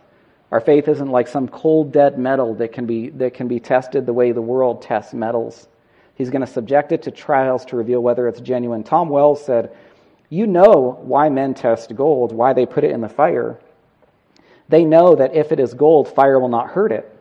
Our 0.52 0.60
faith 0.60 0.88
isn't 0.88 1.08
like 1.08 1.28
some 1.28 1.48
cold, 1.48 1.92
dead 1.92 2.18
metal 2.18 2.54
that 2.56 2.72
can 2.72 2.86
be, 2.86 3.10
that 3.10 3.34
can 3.34 3.48
be 3.48 3.60
tested 3.60 4.06
the 4.06 4.12
way 4.12 4.32
the 4.32 4.42
world 4.42 4.82
tests 4.82 5.14
metals. 5.14 5.68
He's 6.14 6.30
going 6.30 6.44
to 6.44 6.52
subject 6.52 6.92
it 6.92 7.02
to 7.02 7.10
trials 7.10 7.64
to 7.66 7.76
reveal 7.76 8.00
whether 8.00 8.28
it's 8.28 8.40
genuine. 8.40 8.84
Tom 8.84 9.08
Wells 9.08 9.44
said, 9.44 9.74
You 10.28 10.46
know 10.46 10.98
why 11.02 11.28
men 11.28 11.54
test 11.54 11.94
gold, 11.94 12.32
why 12.32 12.52
they 12.52 12.66
put 12.66 12.84
it 12.84 12.90
in 12.90 13.00
the 13.00 13.08
fire. 13.08 13.58
They 14.68 14.84
know 14.84 15.16
that 15.16 15.34
if 15.34 15.50
it 15.50 15.58
is 15.58 15.74
gold, 15.74 16.14
fire 16.14 16.38
will 16.38 16.48
not 16.48 16.70
hurt 16.70 16.92
it. 16.92 17.19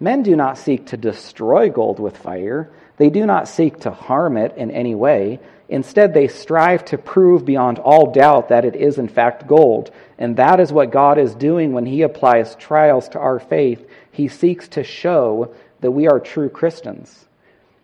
Men 0.00 0.22
do 0.22 0.34
not 0.34 0.56
seek 0.56 0.86
to 0.86 0.96
destroy 0.96 1.68
gold 1.68 2.00
with 2.00 2.16
fire. 2.16 2.70
They 2.96 3.10
do 3.10 3.26
not 3.26 3.48
seek 3.48 3.80
to 3.80 3.90
harm 3.90 4.38
it 4.38 4.56
in 4.56 4.70
any 4.70 4.94
way. 4.94 5.40
Instead, 5.68 6.14
they 6.14 6.26
strive 6.26 6.84
to 6.86 6.98
prove 6.98 7.44
beyond 7.44 7.78
all 7.78 8.10
doubt 8.10 8.48
that 8.48 8.64
it 8.64 8.74
is 8.74 8.98
in 8.98 9.08
fact 9.08 9.46
gold. 9.46 9.92
And 10.18 10.36
that 10.36 10.58
is 10.58 10.72
what 10.72 10.90
God 10.90 11.18
is 11.18 11.34
doing 11.34 11.72
when 11.72 11.86
He 11.86 12.02
applies 12.02 12.56
trials 12.56 13.08
to 13.10 13.18
our 13.18 13.38
faith. 13.38 13.88
He 14.10 14.28
seeks 14.28 14.68
to 14.68 14.82
show 14.82 15.54
that 15.80 15.92
we 15.92 16.08
are 16.08 16.18
true 16.18 16.48
Christians. 16.48 17.26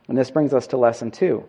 And 0.09 0.19
this 0.19 0.31
brings 0.31 0.53
us 0.53 0.69
to 0.69 0.77
lesson 0.77 1.11
two. 1.11 1.45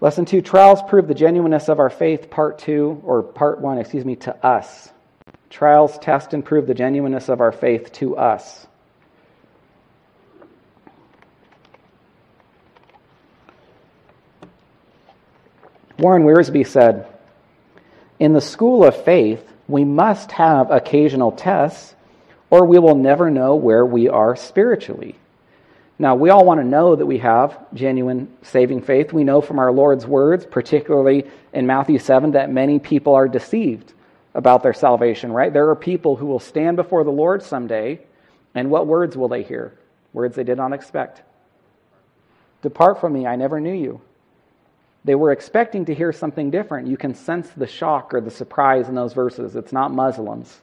Lesson 0.00 0.26
two 0.26 0.42
trials 0.42 0.80
prove 0.88 1.08
the 1.08 1.14
genuineness 1.14 1.68
of 1.68 1.80
our 1.80 1.90
faith, 1.90 2.30
part 2.30 2.58
two, 2.58 3.00
or 3.04 3.22
part 3.22 3.60
one, 3.60 3.78
excuse 3.78 4.04
me, 4.04 4.16
to 4.16 4.46
us. 4.46 4.92
Trials 5.50 5.98
test 5.98 6.34
and 6.34 6.44
prove 6.44 6.66
the 6.66 6.74
genuineness 6.74 7.28
of 7.28 7.40
our 7.40 7.50
faith 7.52 7.92
to 7.94 8.16
us. 8.16 8.67
Warren 15.98 16.22
Wiersbe 16.22 16.66
said, 16.66 17.08
In 18.20 18.32
the 18.32 18.40
school 18.40 18.84
of 18.84 19.04
faith, 19.04 19.44
we 19.66 19.84
must 19.84 20.30
have 20.32 20.70
occasional 20.70 21.32
tests, 21.32 21.94
or 22.50 22.64
we 22.64 22.78
will 22.78 22.94
never 22.94 23.30
know 23.30 23.56
where 23.56 23.84
we 23.84 24.08
are 24.08 24.36
spiritually. 24.36 25.16
Now, 25.98 26.14
we 26.14 26.30
all 26.30 26.44
want 26.44 26.60
to 26.60 26.66
know 26.66 26.94
that 26.94 27.04
we 27.04 27.18
have 27.18 27.58
genuine 27.74 28.32
saving 28.42 28.82
faith. 28.82 29.12
We 29.12 29.24
know 29.24 29.40
from 29.40 29.58
our 29.58 29.72
Lord's 29.72 30.06
words, 30.06 30.46
particularly 30.46 31.26
in 31.52 31.66
Matthew 31.66 31.98
7, 31.98 32.30
that 32.32 32.50
many 32.50 32.78
people 32.78 33.16
are 33.16 33.26
deceived 33.26 33.92
about 34.34 34.62
their 34.62 34.72
salvation, 34.72 35.32
right? 35.32 35.52
There 35.52 35.68
are 35.68 35.74
people 35.74 36.14
who 36.14 36.26
will 36.26 36.38
stand 36.38 36.76
before 36.76 37.02
the 37.02 37.10
Lord 37.10 37.42
someday, 37.42 37.98
and 38.54 38.70
what 38.70 38.86
words 38.86 39.16
will 39.16 39.26
they 39.26 39.42
hear? 39.42 39.76
Words 40.12 40.36
they 40.36 40.44
did 40.44 40.56
not 40.56 40.72
expect. 40.72 41.22
Depart 42.62 43.00
from 43.00 43.12
me, 43.12 43.26
I 43.26 43.34
never 43.34 43.60
knew 43.60 43.74
you. 43.74 44.00
They 45.04 45.14
were 45.14 45.32
expecting 45.32 45.86
to 45.86 45.94
hear 45.94 46.12
something 46.12 46.50
different. 46.50 46.88
You 46.88 46.96
can 46.96 47.14
sense 47.14 47.48
the 47.50 47.66
shock 47.66 48.12
or 48.12 48.20
the 48.20 48.30
surprise 48.30 48.88
in 48.88 48.94
those 48.94 49.12
verses. 49.12 49.56
It's 49.56 49.72
not 49.72 49.92
Muslims, 49.92 50.60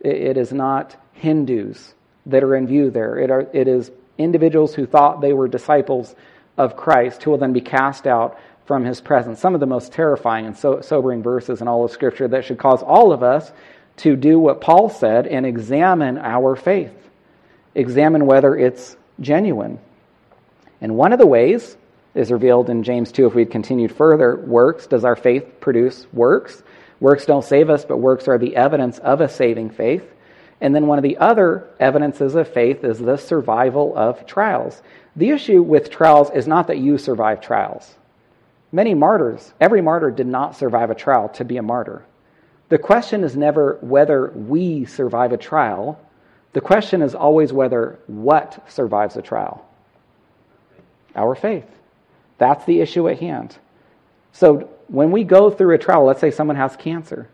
it 0.00 0.36
is 0.36 0.52
not 0.52 0.96
Hindus 1.12 1.94
that 2.26 2.42
are 2.42 2.56
in 2.56 2.66
view 2.66 2.90
there. 2.90 3.18
It, 3.18 3.30
are, 3.30 3.46
it 3.52 3.68
is 3.68 3.90
individuals 4.18 4.74
who 4.74 4.86
thought 4.86 5.20
they 5.20 5.32
were 5.32 5.48
disciples 5.48 6.14
of 6.56 6.76
Christ 6.76 7.22
who 7.22 7.30
will 7.30 7.38
then 7.38 7.52
be 7.52 7.60
cast 7.60 8.06
out 8.06 8.38
from 8.66 8.84
his 8.84 9.00
presence. 9.00 9.40
Some 9.40 9.54
of 9.54 9.60
the 9.60 9.66
most 9.66 9.92
terrifying 9.92 10.46
and 10.46 10.56
so, 10.56 10.80
sobering 10.80 11.22
verses 11.22 11.60
in 11.60 11.68
all 11.68 11.84
of 11.84 11.90
Scripture 11.90 12.28
that 12.28 12.44
should 12.44 12.58
cause 12.58 12.82
all 12.82 13.12
of 13.12 13.22
us 13.22 13.52
to 13.98 14.16
do 14.16 14.38
what 14.38 14.60
Paul 14.60 14.88
said 14.88 15.26
and 15.26 15.46
examine 15.46 16.18
our 16.18 16.56
faith, 16.56 16.94
examine 17.74 18.26
whether 18.26 18.56
it's 18.56 18.96
genuine. 19.20 19.78
And 20.80 20.96
one 20.96 21.12
of 21.12 21.18
the 21.18 21.26
ways 21.26 21.76
is 22.14 22.30
revealed 22.30 22.70
in 22.70 22.82
James 22.82 23.10
2 23.12 23.26
if 23.26 23.34
we'd 23.34 23.50
continued 23.50 23.92
further. 23.92 24.36
Works, 24.36 24.86
does 24.86 25.04
our 25.04 25.16
faith 25.16 25.60
produce 25.60 26.06
works? 26.12 26.62
Works 27.00 27.26
don't 27.26 27.44
save 27.44 27.70
us, 27.70 27.84
but 27.84 27.98
works 27.98 28.28
are 28.28 28.38
the 28.38 28.56
evidence 28.56 28.98
of 28.98 29.20
a 29.20 29.28
saving 29.28 29.70
faith. 29.70 30.04
And 30.60 30.74
then 30.74 30.86
one 30.86 30.98
of 30.98 31.02
the 31.02 31.18
other 31.18 31.68
evidences 31.80 32.34
of 32.36 32.48
faith 32.48 32.84
is 32.84 32.98
the 32.98 33.16
survival 33.16 33.96
of 33.96 34.26
trials. 34.26 34.80
The 35.16 35.30
issue 35.30 35.62
with 35.62 35.90
trials 35.90 36.30
is 36.30 36.46
not 36.46 36.68
that 36.68 36.78
you 36.78 36.96
survive 36.98 37.40
trials. 37.40 37.94
Many 38.72 38.94
martyrs, 38.94 39.52
every 39.60 39.82
martyr 39.82 40.10
did 40.10 40.26
not 40.26 40.56
survive 40.56 40.90
a 40.90 40.94
trial 40.94 41.28
to 41.30 41.44
be 41.44 41.56
a 41.56 41.62
martyr. 41.62 42.04
The 42.68 42.78
question 42.78 43.22
is 43.22 43.36
never 43.36 43.78
whether 43.82 44.30
we 44.30 44.84
survive 44.84 45.32
a 45.32 45.36
trial. 45.36 46.00
The 46.54 46.60
question 46.60 47.02
is 47.02 47.14
always 47.14 47.52
whether 47.52 47.98
what 48.06 48.68
survives 48.70 49.16
a 49.16 49.22
trial. 49.22 49.68
Our 51.14 51.34
faith. 51.34 51.66
That's 52.44 52.66
the 52.66 52.82
issue 52.82 53.08
at 53.08 53.20
hand. 53.20 53.56
So 54.32 54.68
when 54.88 55.10
we 55.10 55.24
go 55.24 55.50
through 55.50 55.74
a 55.74 55.78
trial, 55.78 56.04
let's 56.04 56.20
say 56.20 56.30
someone 56.30 56.56
has 56.56 56.76
cancer. 56.76 57.26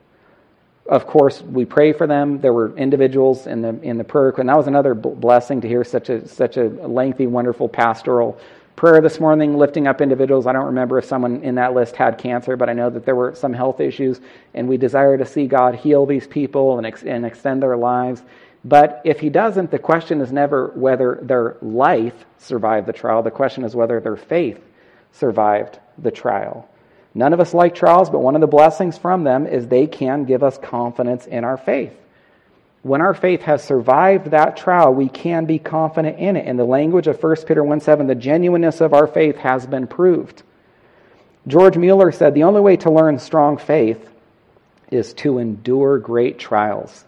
Of 0.86 1.08
course, 1.08 1.42
we 1.42 1.64
pray 1.64 1.92
for 1.92 2.06
them. 2.06 2.40
There 2.40 2.52
were 2.52 2.76
individuals 2.76 3.48
in 3.48 3.60
the 3.60 3.70
in 3.82 3.98
the 3.98 4.04
prayer, 4.04 4.32
and 4.38 4.48
that 4.48 4.56
was 4.56 4.68
another 4.68 4.94
blessing 4.94 5.60
to 5.62 5.66
hear 5.66 5.82
such 5.82 6.10
a 6.10 6.28
such 6.28 6.58
a 6.58 6.68
lengthy, 6.68 7.26
wonderful 7.26 7.68
pastoral 7.68 8.38
prayer 8.76 9.00
this 9.00 9.18
morning, 9.18 9.58
lifting 9.58 9.88
up 9.88 10.00
individuals. 10.00 10.46
I 10.46 10.52
don't 10.52 10.66
remember 10.66 10.96
if 10.96 11.06
someone 11.06 11.42
in 11.42 11.56
that 11.56 11.74
list 11.74 11.96
had 11.96 12.16
cancer, 12.16 12.56
but 12.56 12.68
I 12.68 12.72
know 12.72 12.88
that 12.88 13.04
there 13.04 13.16
were 13.16 13.34
some 13.34 13.52
health 13.52 13.80
issues, 13.80 14.20
and 14.54 14.68
we 14.68 14.76
desire 14.76 15.18
to 15.18 15.26
see 15.26 15.48
God 15.48 15.74
heal 15.74 16.06
these 16.06 16.28
people 16.28 16.78
and, 16.78 16.86
ex- 16.86 17.02
and 17.02 17.26
extend 17.26 17.64
their 17.64 17.76
lives. 17.76 18.22
But 18.64 19.02
if 19.04 19.18
He 19.18 19.28
doesn't, 19.28 19.72
the 19.72 19.80
question 19.80 20.20
is 20.20 20.30
never 20.30 20.68
whether 20.68 21.18
their 21.20 21.56
life 21.62 22.24
survived 22.38 22.86
the 22.86 22.92
trial. 22.92 23.24
The 23.24 23.32
question 23.32 23.64
is 23.64 23.74
whether 23.74 23.98
their 23.98 24.16
faith 24.16 24.60
survived 25.12 25.78
the 25.98 26.10
trial. 26.10 26.68
None 27.14 27.32
of 27.32 27.40
us 27.40 27.54
like 27.54 27.74
trials, 27.74 28.10
but 28.10 28.20
one 28.20 28.34
of 28.34 28.40
the 28.40 28.46
blessings 28.46 28.96
from 28.96 29.24
them 29.24 29.46
is 29.46 29.66
they 29.66 29.86
can 29.86 30.24
give 30.24 30.42
us 30.42 30.58
confidence 30.58 31.26
in 31.26 31.44
our 31.44 31.56
faith. 31.56 31.92
When 32.82 33.00
our 33.00 33.14
faith 33.14 33.42
has 33.42 33.62
survived 33.62 34.30
that 34.30 34.56
trial, 34.56 34.94
we 34.94 35.08
can 35.08 35.44
be 35.44 35.58
confident 35.58 36.18
in 36.18 36.36
it. 36.36 36.46
In 36.46 36.56
the 36.56 36.64
language 36.64 37.08
of 37.08 37.22
1 37.22 37.36
Peter 37.46 37.62
1 37.62 37.80
7, 37.80 38.06
the 38.06 38.14
genuineness 38.14 38.80
of 38.80 38.94
our 38.94 39.06
faith 39.06 39.36
has 39.36 39.66
been 39.66 39.86
proved. 39.86 40.42
George 41.46 41.76
Mueller 41.76 42.12
said 42.12 42.34
the 42.34 42.44
only 42.44 42.60
way 42.60 42.76
to 42.78 42.90
learn 42.90 43.18
strong 43.18 43.58
faith 43.58 44.08
is 44.90 45.12
to 45.14 45.38
endure 45.38 45.98
great 45.98 46.38
trials. 46.38 47.04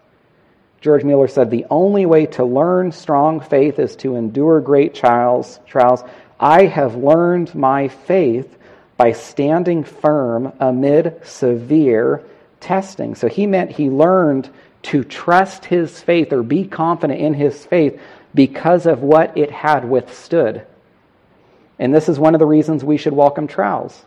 George 0.82 1.04
Mueller 1.04 1.28
said, 1.28 1.50
The 1.50 1.66
only 1.70 2.06
way 2.06 2.26
to 2.26 2.44
learn 2.44 2.90
strong 2.90 3.40
faith 3.40 3.78
is 3.78 3.94
to 3.96 4.16
endure 4.16 4.60
great 4.60 4.94
trials. 4.94 5.60
trials. 5.64 6.02
I 6.42 6.66
have 6.66 6.96
learned 6.96 7.54
my 7.54 7.86
faith 7.86 8.58
by 8.96 9.12
standing 9.12 9.84
firm 9.84 10.52
amid 10.58 11.24
severe 11.24 12.24
testing. 12.58 13.14
So 13.14 13.28
he 13.28 13.46
meant 13.46 13.70
he 13.70 13.88
learned 13.88 14.50
to 14.82 15.04
trust 15.04 15.64
his 15.66 16.00
faith 16.00 16.32
or 16.32 16.42
be 16.42 16.64
confident 16.66 17.20
in 17.20 17.34
his 17.34 17.64
faith 17.64 18.00
because 18.34 18.86
of 18.86 19.02
what 19.02 19.38
it 19.38 19.52
had 19.52 19.88
withstood. 19.88 20.66
And 21.78 21.94
this 21.94 22.08
is 22.08 22.18
one 22.18 22.34
of 22.34 22.40
the 22.40 22.46
reasons 22.46 22.82
we 22.82 22.96
should 22.96 23.12
welcome 23.12 23.46
trials. 23.46 24.04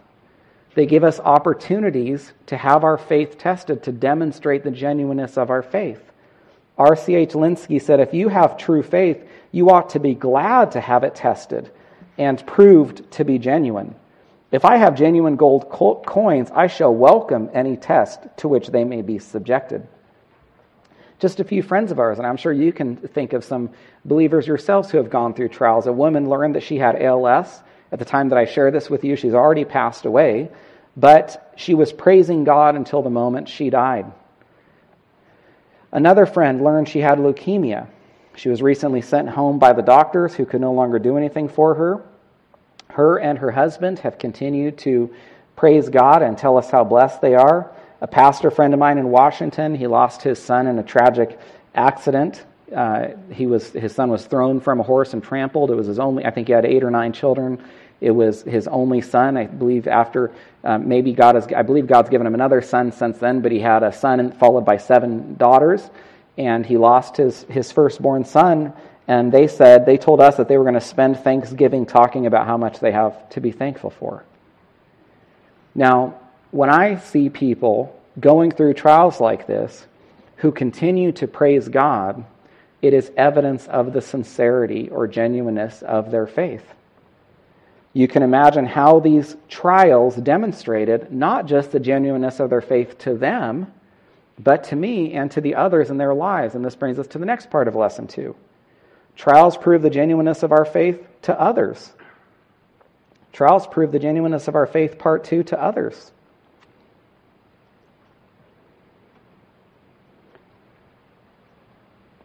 They 0.74 0.86
give 0.86 1.06
us 1.06 1.22
opportunities 1.22 2.34
to 2.48 2.58
have 2.58 2.84
our 2.84 2.98
faith 2.98 3.38
tested 3.38 3.84
to 3.84 3.94
demonstrate 3.94 4.66
the 4.66 4.72
genuineness 4.72 5.38
of 5.38 5.50
our 5.50 5.64
faith. 5.64 6.02
R.C.H. 6.78 7.30
Lenski 7.30 7.82
said, 7.82 8.02
If 8.02 8.14
you 8.14 8.28
have 8.28 8.58
true 8.58 8.84
faith, 8.84 9.26
you 9.54 9.70
ought 9.70 9.92
to 9.92 10.02
be 10.02 10.16
glad 10.16 10.72
to 10.72 10.82
have 10.82 11.06
it 11.06 11.16
tested 11.16 11.72
and 12.18 12.46
proved 12.46 13.10
to 13.12 13.26
be 13.26 13.38
genuine. 13.38 13.96
If 14.52 14.64
I 14.64 14.78
have 14.78 14.96
genuine 14.96 15.36
gold 15.36 15.70
coins, 15.70 16.50
I 16.54 16.68
shall 16.68 16.94
welcome 16.94 17.50
any 17.54 17.78
test 17.78 18.22
to 18.38 18.48
which 18.48 18.68
they 18.68 18.84
may 18.84 19.02
be 19.02 19.20
subjected. 19.20 19.88
Just 21.20 21.40
a 21.40 21.44
few 21.44 21.64
friends 21.64 21.92
of 21.92 22.00
ours, 22.00 22.18
and 22.18 22.28
I'm 22.28 22.38
sure 22.38 22.52
you 22.52 22.74
can 22.74 22.98
think 22.98 23.34
of 23.34 23.44
some 23.44 23.72
believers 24.04 24.48
yourselves 24.48 24.92
who 24.92 24.98
have 24.98 25.10
gone 25.10 25.34
through 25.34 25.50
trials. 25.50 25.88
A 25.88 25.94
woman 25.94 26.30
learned 26.30 26.56
that 26.56 26.64
she 26.64 26.78
had 26.78 27.02
ALS 27.02 27.64
at 27.92 28.00
the 28.00 28.06
time 28.06 28.30
that 28.30 28.38
I 28.38 28.46
share 28.46 28.72
this 28.72 28.90
with 28.90 29.04
you. 29.04 29.16
She's 29.16 29.34
already 29.34 29.66
passed 29.66 30.06
away, 30.06 30.52
but 30.98 31.54
she 31.56 31.74
was 31.74 31.94
praising 31.94 32.44
God 32.44 32.76
until 32.76 33.02
the 33.02 33.10
moment 33.10 33.50
she 33.50 33.70
died. 33.70 34.12
Another 35.92 36.26
friend 36.26 36.64
learned 36.64 36.90
she 36.90 37.00
had 37.00 37.18
leukemia. 37.18 37.88
She 38.36 38.50
was 38.50 38.62
recently 38.62 39.02
sent 39.02 39.30
home 39.30 39.60
by 39.60 39.74
the 39.74 39.82
doctors 39.82 40.36
who 40.36 40.46
could 40.46 40.62
no 40.62 40.74
longer 40.74 41.00
do 41.00 41.18
anything 41.18 41.48
for 41.48 41.76
her. 41.76 42.04
Her 42.90 43.18
and 43.18 43.40
her 43.40 43.52
husband 43.52 44.00
have 44.00 44.18
continued 44.18 44.78
to 44.80 45.14
praise 45.56 45.90
God 45.90 46.22
and 46.22 46.38
tell 46.38 46.58
us 46.58 46.70
how 46.70 46.84
blessed 46.84 47.22
they 47.22 47.36
are. 47.36 47.72
A 48.02 48.08
pastor 48.08 48.52
friend 48.52 48.74
of 48.74 48.80
mine 48.80 48.98
in 48.98 49.10
Washington, 49.10 49.74
he 49.76 49.88
lost 49.88 50.22
his 50.22 50.42
son 50.42 50.68
in 50.68 50.78
a 50.80 50.84
tragic 50.84 51.40
accident. 51.74 52.46
Uh, 52.76 53.10
he 53.32 53.46
was, 53.46 53.72
his 53.72 53.94
son 53.94 54.10
was 54.10 54.26
thrown 54.26 54.60
from 54.60 54.80
a 54.80 54.84
horse 54.84 55.14
and 55.14 55.24
trampled. 55.24 55.72
It 55.72 55.76
was 55.76 55.88
his 55.88 56.00
only, 56.00 56.26
I 56.26 56.32
think 56.32 56.48
he 56.48 56.54
had 56.54 56.66
eight 56.66 56.84
or 56.84 56.92
nine 56.92 57.14
children. 57.14 57.64
It 58.02 58.12
was 58.12 58.42
his 58.44 58.68
only 58.68 59.02
son. 59.02 59.38
I 59.38 59.46
believe 59.46 59.88
after 59.88 60.32
um, 60.64 60.88
maybe 60.88 61.14
God 61.14 61.36
has, 61.36 61.48
I 61.48 61.62
believe 61.62 61.88
God's 61.88 62.10
given 62.10 62.28
him 62.28 62.34
another 62.34 62.62
son 62.62 62.92
since 62.92 63.18
then, 63.18 63.42
but 63.42 63.52
he 63.52 63.60
had 63.60 63.84
a 63.84 63.94
son 63.94 64.32
followed 64.34 64.66
by 64.66 64.78
seven 64.78 65.36
daughters, 65.36 65.90
and 66.38 66.66
he 66.66 66.78
lost 66.78 67.18
his, 67.18 67.44
his 67.44 67.72
firstborn 67.72 68.26
son. 68.26 68.74
And 69.08 69.32
they 69.32 69.48
said, 69.48 69.86
they 69.86 69.98
told 69.98 70.20
us 70.20 70.38
that 70.38 70.48
they 70.48 70.58
were 70.58 70.64
going 70.64 70.74
to 70.74 70.82
spend 70.82 71.20
Thanksgiving 71.20 71.86
talking 71.86 72.26
about 72.26 72.48
how 72.48 72.58
much 72.58 72.80
they 72.80 72.92
have 72.92 73.30
to 73.30 73.42
be 73.42 73.52
thankful 73.52 73.92
for. 73.92 74.24
Now, 75.76 76.16
when 76.52 76.70
I 76.70 76.98
see 76.98 77.30
people 77.30 78.00
going 78.20 78.52
through 78.52 78.74
trials 78.74 79.20
like 79.20 79.46
this 79.46 79.86
who 80.38 80.52
continue 80.52 81.12
to 81.14 81.28
praise 81.28 81.68
God, 81.68 82.26
it 82.82 82.94
is 82.94 83.12
evidence 83.18 83.68
of 83.68 83.94
the 83.94 84.02
sincerity 84.02 84.90
or 84.90 85.08
genuineness 85.08 85.82
of 85.82 86.12
their 86.12 86.28
faith. 86.28 86.64
You 87.94 88.08
can 88.08 88.24
imagine 88.24 88.66
how 88.66 89.00
these 89.00 89.38
trials 89.48 90.16
demonstrated 90.16 91.12
not 91.12 91.46
just 91.46 91.72
the 91.72 91.80
genuineness 91.80 92.40
of 92.40 92.50
their 92.50 92.62
faith 92.62 92.98
to 93.00 93.16
them, 93.16 93.72
but 94.38 94.66
to 94.66 94.76
me 94.76 95.14
and 95.14 95.32
to 95.32 95.42
the 95.42 95.56
others 95.56 95.90
in 95.90 95.98
their 95.98 96.14
lives. 96.14 96.56
And 96.56 96.64
this 96.64 96.76
brings 96.76 97.00
us 97.00 97.08
to 97.08 97.18
the 97.18 97.26
next 97.26 97.50
part 97.50 97.68
of 97.68 97.76
lesson 97.76 98.08
two. 98.08 98.36
Trials 99.16 99.56
prove 99.58 99.82
the 99.82 99.90
genuineness 99.90 100.44
of 100.44 100.52
our 100.52 100.66
faith 100.66 101.06
to 101.24 101.40
others. 101.40 101.94
Trials 103.32 103.68
prove 103.68 103.92
the 103.92 104.00
genuineness 104.00 104.48
of 104.48 104.56
our 104.56 104.66
faith, 104.66 104.98
part 104.98 105.24
two, 105.24 105.44
to 105.44 105.62
others. 105.62 106.12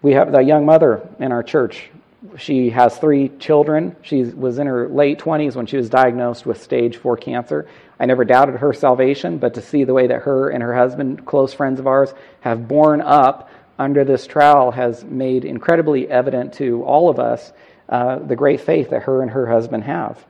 We 0.02 0.12
have 0.12 0.34
a 0.34 0.42
young 0.42 0.64
mother 0.64 1.08
in 1.18 1.30
our 1.30 1.42
church 1.42 1.90
she 2.36 2.70
has 2.70 2.96
three 2.98 3.30
children. 3.38 3.96
She 4.02 4.24
was 4.24 4.58
in 4.58 4.66
her 4.66 4.88
late 4.88 5.18
20s 5.18 5.56
when 5.56 5.66
she 5.66 5.76
was 5.76 5.88
diagnosed 5.88 6.44
with 6.44 6.62
stage 6.62 6.96
4 6.96 7.16
cancer. 7.16 7.66
I 7.98 8.06
never 8.06 8.24
doubted 8.24 8.56
her 8.56 8.72
salvation, 8.72 9.38
but 9.38 9.54
to 9.54 9.62
see 9.62 9.84
the 9.84 9.94
way 9.94 10.06
that 10.06 10.22
her 10.22 10.50
and 10.50 10.62
her 10.62 10.74
husband, 10.74 11.24
close 11.26 11.54
friends 11.54 11.80
of 11.80 11.86
ours, 11.86 12.12
have 12.40 12.68
borne 12.68 13.00
up 13.00 13.50
under 13.80 14.04
this 14.04 14.26
trial 14.26 14.70
has 14.70 15.02
made 15.04 15.46
incredibly 15.46 16.06
evident 16.06 16.52
to 16.52 16.84
all 16.84 17.08
of 17.08 17.18
us 17.18 17.50
uh, 17.88 18.18
the 18.18 18.36
great 18.36 18.60
faith 18.60 18.90
that 18.90 19.04
her 19.04 19.22
and 19.22 19.30
her 19.30 19.46
husband 19.46 19.84
have. 19.84 20.22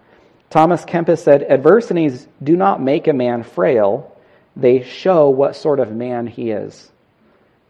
Thomas 0.51 0.85
Kempis 0.85 1.19
said, 1.19 1.43
Adversities 1.43 2.29
do 2.43 2.57
not 2.57 2.81
make 2.81 3.09
a 3.09 3.13
man 3.13 3.43
frail, 3.43 4.17
they 4.55 4.83
show 4.83 5.31
what 5.31 5.57
sort 5.57 5.81
of 5.81 5.93
man 5.93 6.29
he 6.29 6.51
is. 6.51 6.91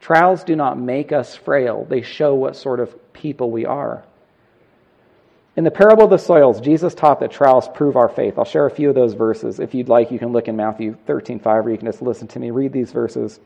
Trials 0.00 0.44
do 0.44 0.54
not 0.54 0.78
make 0.78 1.12
us 1.12 1.34
frail, 1.34 1.86
they 1.88 2.02
show 2.02 2.34
what 2.34 2.56
sort 2.56 2.80
of 2.80 3.12
people 3.14 3.50
we 3.50 3.64
are. 3.64 4.04
In 5.56 5.64
the 5.64 5.70
parable 5.70 6.04
of 6.04 6.10
the 6.10 6.18
soils, 6.18 6.60
Jesus 6.60 6.94
taught 6.94 7.20
that 7.20 7.32
trials 7.32 7.68
prove 7.68 7.96
our 7.96 8.08
faith. 8.08 8.38
I'll 8.38 8.44
share 8.44 8.66
a 8.66 8.70
few 8.70 8.88
of 8.88 8.94
those 8.94 9.14
verses. 9.14 9.58
If 9.58 9.74
you'd 9.74 9.88
like, 9.88 10.10
you 10.10 10.18
can 10.18 10.32
look 10.32 10.46
in 10.46 10.56
Matthew 10.56 10.96
13, 11.06 11.40
5, 11.40 11.66
or 11.66 11.70
you 11.70 11.76
can 11.76 11.86
just 11.86 12.02
listen 12.02 12.28
to 12.28 12.38
me 12.38 12.50
read 12.50 12.72
these 12.72 12.92
verses. 12.92 13.40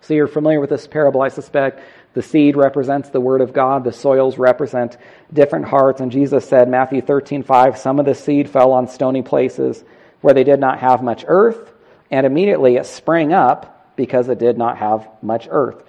So 0.00 0.14
you're 0.14 0.28
familiar 0.28 0.60
with 0.60 0.70
this 0.70 0.86
parable, 0.86 1.22
I 1.22 1.28
suspect. 1.28 1.80
The 2.12 2.22
seed 2.22 2.56
represents 2.56 3.08
the 3.08 3.20
word 3.20 3.40
of 3.40 3.52
God, 3.52 3.82
the 3.82 3.92
soils 3.92 4.38
represent 4.38 4.96
different 5.32 5.66
hearts. 5.66 6.00
And 6.00 6.12
Jesus 6.12 6.48
said, 6.48 6.68
Matthew 6.68 7.00
13, 7.00 7.42
5, 7.42 7.78
some 7.78 7.98
of 7.98 8.06
the 8.06 8.14
seed 8.14 8.48
fell 8.48 8.70
on 8.70 8.86
stony 8.86 9.22
places 9.22 9.82
where 10.20 10.34
they 10.34 10.44
did 10.44 10.60
not 10.60 10.78
have 10.78 11.02
much 11.02 11.24
earth, 11.26 11.72
and 12.10 12.24
immediately 12.24 12.76
it 12.76 12.86
sprang 12.86 13.32
up 13.32 13.96
because 13.96 14.28
it 14.28 14.38
did 14.38 14.56
not 14.56 14.78
have 14.78 15.08
much 15.20 15.48
earth. 15.50 15.82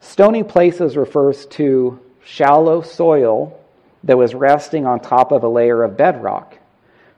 Stony 0.00 0.44
places 0.44 0.96
refers 0.96 1.46
to 1.46 1.98
shallow 2.24 2.82
soil 2.82 3.58
that 4.04 4.18
was 4.18 4.34
resting 4.34 4.86
on 4.86 5.00
top 5.00 5.32
of 5.32 5.44
a 5.44 5.48
layer 5.48 5.82
of 5.82 5.96
bedrock. 5.96 6.58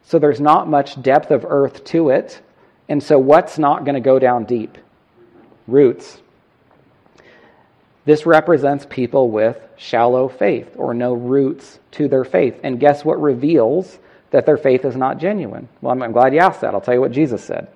So 0.05 0.19
there's 0.19 0.41
not 0.41 0.69
much 0.69 1.01
depth 1.01 1.31
of 1.31 1.45
earth 1.49 1.85
to 1.87 2.11
it. 2.11 2.41
And 2.89 3.03
so 3.03 3.19
what's 3.19 3.59
not 3.59 3.85
going 3.85 3.95
to 3.95 4.01
go 4.01 4.19
down 4.19 4.45
deep? 4.45 4.77
Roots. 5.67 6.19
This 8.05 8.27
represents 8.27 8.87
people 8.89 9.31
with 9.31 9.59
shallow 9.77 10.29
faith 10.29 10.75
or 10.77 10.93
no 10.93 11.15
roots 11.15 11.79
to 11.93 12.07
their 12.07 12.25
faith. 12.25 12.61
And 12.63 12.79
guess 12.79 13.05
what 13.05 13.21
reveals 13.21 13.99
that 14.31 14.45
their 14.45 14.59
faith 14.59 14.85
is 14.85 14.95
not 14.95 15.19
genuine? 15.19 15.69
Well, 15.81 15.93
I'm, 15.93 16.03
I'm 16.03 16.13
glad 16.13 16.35
you 16.35 16.41
asked 16.41 16.61
that. 16.61 16.75
I'll 16.75 16.83
tell 16.83 16.95
you 16.95 17.01
what 17.01 17.13
Jesus 17.13 17.43
said. 17.43 17.69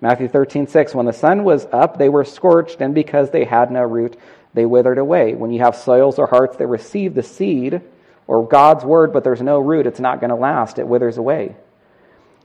Matthew 0.00 0.28
13, 0.28 0.68
6. 0.68 0.94
When 0.94 1.06
the 1.06 1.12
sun 1.12 1.42
was 1.42 1.66
up, 1.72 1.98
they 1.98 2.08
were 2.08 2.24
scorched, 2.24 2.80
and 2.80 2.94
because 2.94 3.30
they 3.30 3.44
had 3.44 3.72
no 3.72 3.82
root, 3.82 4.16
they 4.52 4.66
withered 4.66 4.98
away. 4.98 5.34
When 5.34 5.50
you 5.50 5.60
have 5.60 5.74
soils 5.74 6.18
or 6.18 6.26
hearts 6.26 6.56
that 6.58 6.66
receive 6.66 7.14
the 7.14 7.22
seed, 7.22 7.80
or 8.26 8.46
God's 8.46 8.84
word, 8.84 9.12
but 9.12 9.24
there's 9.24 9.42
no 9.42 9.58
root, 9.58 9.86
it's 9.86 10.00
not 10.00 10.20
going 10.20 10.30
to 10.30 10.36
last. 10.36 10.78
It 10.78 10.88
withers 10.88 11.18
away. 11.18 11.56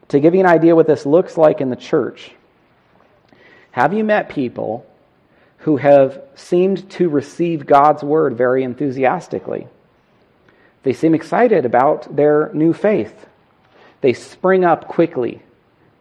To 0.10 0.20
give 0.20 0.34
you 0.34 0.40
an 0.40 0.46
idea 0.46 0.76
what 0.76 0.88
this 0.88 1.06
looks 1.06 1.38
like 1.38 1.62
in 1.62 1.70
the 1.70 1.76
church, 1.76 2.32
have 3.72 3.94
you 3.94 4.04
met 4.04 4.30
people 4.30 4.86
who 5.60 5.78
have 5.78 6.22
seemed 6.36 6.90
to 6.92 7.10
receive 7.10 7.66
God's 7.66 8.04
word 8.04 8.36
very 8.36 8.64
enthusiastically? 8.64 9.68
They 10.84 10.94
seem 10.94 11.14
excited 11.14 11.66
about 11.66 12.16
their 12.16 12.52
new 12.54 12.74
faith. 12.74 13.28
They 14.02 14.14
spring 14.14 14.64
up 14.64 14.88
quickly 14.88 15.42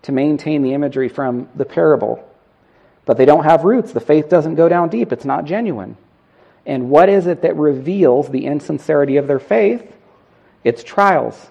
to 0.03 0.13
maintain 0.13 0.63
the 0.63 0.75
imagery 0.75 1.09
from 1.09 1.49
the 1.55 1.65
parable. 1.65 2.25
But 3.05 3.17
they 3.17 3.25
don't 3.25 3.45
have 3.45 3.65
roots. 3.65 3.93
The 3.93 4.01
faith 4.01 4.29
doesn't 4.29 4.55
go 4.55 4.69
down 4.69 4.89
deep. 4.89 5.13
It's 5.13 5.25
not 5.25 5.45
genuine. 5.45 5.97
And 6.69 6.91
what 6.91 7.09
is 7.09 7.27
it 7.27 7.43
that 7.43 7.57
reveals 7.57 8.29
the 8.29 8.45
insincerity 8.45 9.17
of 9.17 9.27
their 9.27 9.39
faith? 9.39 9.91
It's 10.63 10.85
trials, 10.85 11.51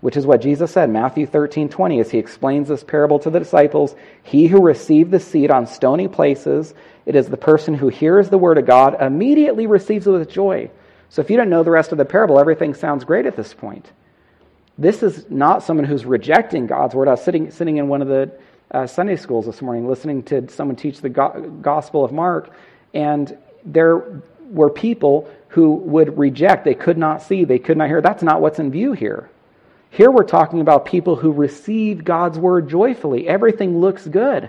which 0.00 0.16
is 0.16 0.24
what 0.24 0.40
Jesus 0.40 0.70
said, 0.70 0.90
Matthew 0.90 1.26
13 1.26 1.68
20, 1.68 1.98
as 1.98 2.12
he 2.12 2.18
explains 2.18 2.68
this 2.68 2.84
parable 2.84 3.18
to 3.18 3.30
the 3.30 3.40
disciples. 3.40 3.96
He 4.22 4.46
who 4.46 4.62
received 4.62 5.10
the 5.10 5.18
seed 5.18 5.50
on 5.50 5.66
stony 5.66 6.06
places, 6.06 6.72
it 7.04 7.16
is 7.16 7.28
the 7.28 7.36
person 7.36 7.74
who 7.74 7.88
hears 7.88 8.30
the 8.30 8.38
word 8.38 8.58
of 8.58 8.64
God, 8.64 9.02
immediately 9.02 9.66
receives 9.66 10.06
it 10.06 10.12
with 10.12 10.30
joy. 10.30 10.70
So 11.08 11.20
if 11.20 11.28
you 11.28 11.36
don't 11.36 11.50
know 11.50 11.64
the 11.64 11.72
rest 11.72 11.90
of 11.90 11.98
the 11.98 12.04
parable, 12.04 12.38
everything 12.38 12.74
sounds 12.74 13.04
great 13.04 13.26
at 13.26 13.36
this 13.36 13.52
point. 13.52 13.90
This 14.78 15.02
is 15.02 15.28
not 15.30 15.64
someone 15.64 15.84
who's 15.84 16.04
rejecting 16.04 16.68
God's 16.68 16.94
word. 16.94 17.08
I 17.08 17.12
was 17.12 17.24
sitting, 17.24 17.50
sitting 17.50 17.78
in 17.78 17.88
one 17.88 18.02
of 18.02 18.08
the 18.08 18.30
uh, 18.70 18.86
Sunday 18.86 19.16
schools 19.16 19.46
this 19.46 19.60
morning 19.60 19.88
listening 19.88 20.22
to 20.22 20.48
someone 20.48 20.76
teach 20.76 21.00
the 21.00 21.08
go- 21.08 21.58
Gospel 21.60 22.04
of 22.04 22.12
Mark, 22.12 22.54
and 22.94 23.36
there 23.64 24.22
were 24.50 24.70
people 24.70 25.30
who 25.48 25.72
would 25.74 26.18
reject. 26.18 26.64
They 26.64 26.74
could 26.74 26.98
not 26.98 27.22
see, 27.22 27.44
they 27.44 27.58
could 27.58 27.76
not 27.76 27.88
hear. 27.88 28.00
That's 28.00 28.22
not 28.22 28.40
what's 28.40 28.58
in 28.58 28.70
view 28.70 28.92
here. 28.92 29.28
Here 29.90 30.10
we're 30.10 30.24
talking 30.24 30.62
about 30.62 30.86
people 30.86 31.16
who 31.16 31.32
receive 31.32 32.04
God's 32.04 32.38
word 32.38 32.68
joyfully. 32.68 33.28
Everything 33.28 33.80
looks 33.80 34.06
good. 34.06 34.48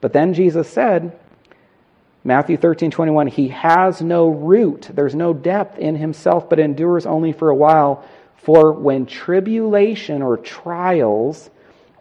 But 0.00 0.12
then 0.12 0.32
Jesus 0.32 0.68
said, 0.68 1.18
Matthew 2.22 2.56
13, 2.56 2.90
21, 2.90 3.26
he 3.28 3.48
has 3.48 4.00
no 4.02 4.28
root, 4.28 4.88
there's 4.92 5.14
no 5.14 5.32
depth 5.32 5.78
in 5.78 5.96
himself, 5.96 6.48
but 6.48 6.58
endures 6.58 7.06
only 7.06 7.32
for 7.32 7.48
a 7.48 7.54
while. 7.54 8.04
For 8.36 8.72
when 8.72 9.06
tribulation 9.06 10.22
or 10.22 10.36
trials 10.36 11.50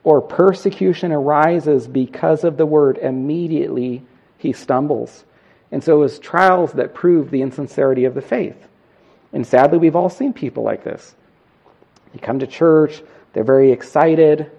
or 0.04 0.22
persecution 0.22 1.12
arises 1.12 1.88
because 1.88 2.44
of 2.44 2.58
the 2.58 2.66
word, 2.66 2.98
immediately 2.98 4.04
he 4.38 4.54
stumbles. 4.54 5.24
And 5.72 5.84
so 5.84 5.96
it 5.96 6.00
was 6.00 6.20
trials 6.20 6.74
that 6.74 6.94
proved 6.94 7.32
the 7.32 7.42
insincerity 7.42 8.06
of 8.06 8.16
the 8.16 8.22
faith. 8.22 8.68
And 9.32 9.46
sadly, 9.46 9.78
we've 9.78 9.96
all 9.96 10.10
seen 10.10 10.34
people 10.34 10.64
like 10.64 10.84
this. 10.84 11.16
They 12.14 12.20
come 12.20 12.40
to 12.40 12.48
church, 12.48 13.02
they're 13.34 13.44
very 13.44 13.72
excited. 13.72 14.52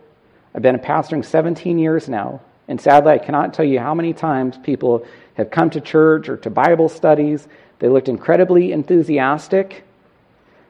I've 0.55 0.63
been 0.63 0.77
a 0.77 0.79
pastoring 0.79 1.25
17 1.25 1.79
years 1.79 2.09
now, 2.09 2.41
and 2.69 2.81
sadly, 2.81 3.13
I 3.13 3.19
cannot 3.19 3.55
tell 3.55 3.65
you 3.65 3.79
how 3.81 3.95
many 3.95 4.13
times 4.13 4.57
people 4.59 5.07
have 5.35 5.51
come 5.51 5.71
to 5.71 5.81
church 5.81 6.29
or 6.29 6.37
to 6.39 6.51
Bible 6.51 6.89
studies. 6.89 7.47
They 7.79 7.89
looked 7.89 8.09
incredibly 8.09 8.73
enthusiastic, 8.73 9.85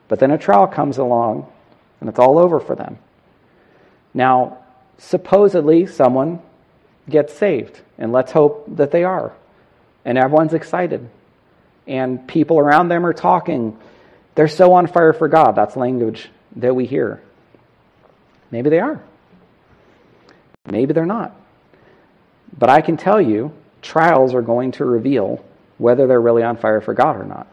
but 0.08 0.18
then 0.18 0.30
a 0.30 0.38
trial 0.38 0.66
comes 0.66 0.98
along, 0.98 1.50
and 2.00 2.08
it's 2.08 2.18
all 2.18 2.38
over 2.38 2.60
for 2.60 2.74
them. 2.74 2.98
Now, 4.14 4.58
supposedly, 4.98 5.86
someone 5.86 6.40
gets 7.08 7.34
saved, 7.34 7.80
and 7.98 8.12
let's 8.12 8.32
hope 8.32 8.64
that 8.76 8.90
they 8.90 9.04
are. 9.04 9.32
And 10.04 10.18
everyone's 10.18 10.54
excited. 10.54 11.08
And 11.86 12.26
people 12.26 12.58
around 12.58 12.88
them 12.88 13.04
are 13.04 13.12
talking. 13.12 13.78
They're 14.34 14.48
so 14.48 14.72
on 14.74 14.86
fire 14.86 15.12
for 15.12 15.28
God. 15.28 15.52
That's 15.52 15.76
language 15.76 16.28
that 16.56 16.74
we 16.74 16.86
hear. 16.86 17.22
Maybe 18.50 18.70
they 18.70 18.80
are. 18.80 19.02
Maybe 20.66 20.92
they're 20.92 21.06
not. 21.06 21.36
But 22.56 22.70
I 22.70 22.80
can 22.80 22.96
tell 22.96 23.20
you, 23.20 23.52
trials 23.82 24.34
are 24.34 24.42
going 24.42 24.72
to 24.72 24.84
reveal 24.84 25.44
whether 25.78 26.06
they're 26.06 26.20
really 26.20 26.42
on 26.42 26.56
fire 26.56 26.80
for 26.80 26.94
God 26.94 27.16
or 27.16 27.24
not. 27.24 27.46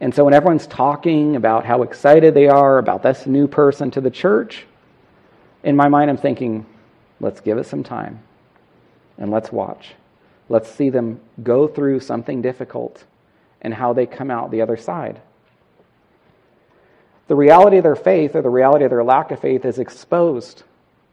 And 0.00 0.14
so 0.14 0.24
when 0.24 0.34
everyone's 0.34 0.66
talking 0.66 1.36
about 1.36 1.64
how 1.64 1.82
excited 1.82 2.34
they 2.34 2.48
are 2.48 2.78
about 2.78 3.02
this 3.02 3.26
new 3.26 3.46
person 3.46 3.90
to 3.92 4.00
the 4.00 4.10
church, 4.10 4.66
in 5.62 5.76
my 5.76 5.88
mind 5.88 6.10
I'm 6.10 6.16
thinking, 6.16 6.66
let's 7.20 7.40
give 7.40 7.58
it 7.58 7.66
some 7.66 7.84
time 7.84 8.20
and 9.18 9.30
let's 9.30 9.52
watch. 9.52 9.94
Let's 10.48 10.70
see 10.70 10.90
them 10.90 11.20
go 11.42 11.66
through 11.66 12.00
something 12.00 12.42
difficult 12.42 13.04
and 13.60 13.72
how 13.72 13.92
they 13.92 14.06
come 14.06 14.30
out 14.30 14.50
the 14.50 14.60
other 14.62 14.76
side. 14.76 15.20
The 17.26 17.34
reality 17.34 17.78
of 17.78 17.84
their 17.84 17.96
faith 17.96 18.36
or 18.36 18.42
the 18.42 18.50
reality 18.50 18.84
of 18.84 18.90
their 18.90 19.04
lack 19.04 19.30
of 19.30 19.40
faith 19.40 19.64
is 19.64 19.78
exposed. 19.78 20.62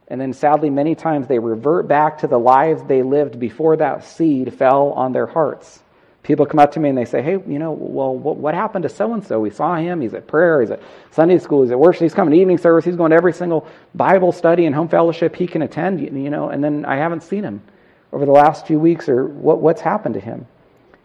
And 0.08 0.20
then 0.20 0.34
sadly, 0.34 0.68
many 0.68 0.94
times 0.94 1.26
they 1.26 1.38
revert 1.38 1.88
back 1.88 2.18
to 2.18 2.26
the 2.26 2.38
lives 2.38 2.82
they 2.82 3.02
lived 3.02 3.40
before 3.40 3.76
that 3.78 4.04
seed 4.04 4.52
fell 4.52 4.90
on 4.90 5.12
their 5.12 5.26
hearts. 5.26 5.80
People 6.22 6.44
come 6.44 6.60
up 6.60 6.72
to 6.72 6.80
me 6.80 6.90
and 6.90 6.98
they 6.98 7.06
say, 7.06 7.22
Hey, 7.22 7.32
you 7.32 7.58
know, 7.58 7.72
well, 7.72 8.14
what 8.14 8.54
happened 8.54 8.82
to 8.82 8.88
so 8.88 9.14
and 9.14 9.26
so? 9.26 9.40
We 9.40 9.50
saw 9.50 9.76
him. 9.76 10.02
He's 10.02 10.14
at 10.14 10.26
prayer. 10.26 10.60
He's 10.60 10.70
at 10.70 10.82
Sunday 11.10 11.38
school. 11.38 11.62
He's 11.62 11.72
at 11.72 11.80
worship. 11.80 12.02
He's 12.02 12.14
coming 12.14 12.32
to 12.32 12.40
evening 12.40 12.58
service. 12.58 12.84
He's 12.84 12.94
going 12.94 13.10
to 13.10 13.16
every 13.16 13.32
single 13.32 13.66
Bible 13.94 14.30
study 14.30 14.66
and 14.66 14.74
home 14.74 14.88
fellowship 14.88 15.34
he 15.34 15.46
can 15.46 15.62
attend, 15.62 16.00
you 16.00 16.30
know, 16.30 16.50
and 16.50 16.62
then 16.62 16.84
I 16.84 16.96
haven't 16.96 17.22
seen 17.22 17.42
him 17.42 17.62
over 18.12 18.26
the 18.26 18.32
last 18.32 18.66
few 18.66 18.78
weeks 18.78 19.08
or 19.08 19.26
what, 19.26 19.60
what's 19.60 19.80
happened 19.80 20.14
to 20.14 20.20
him. 20.20 20.46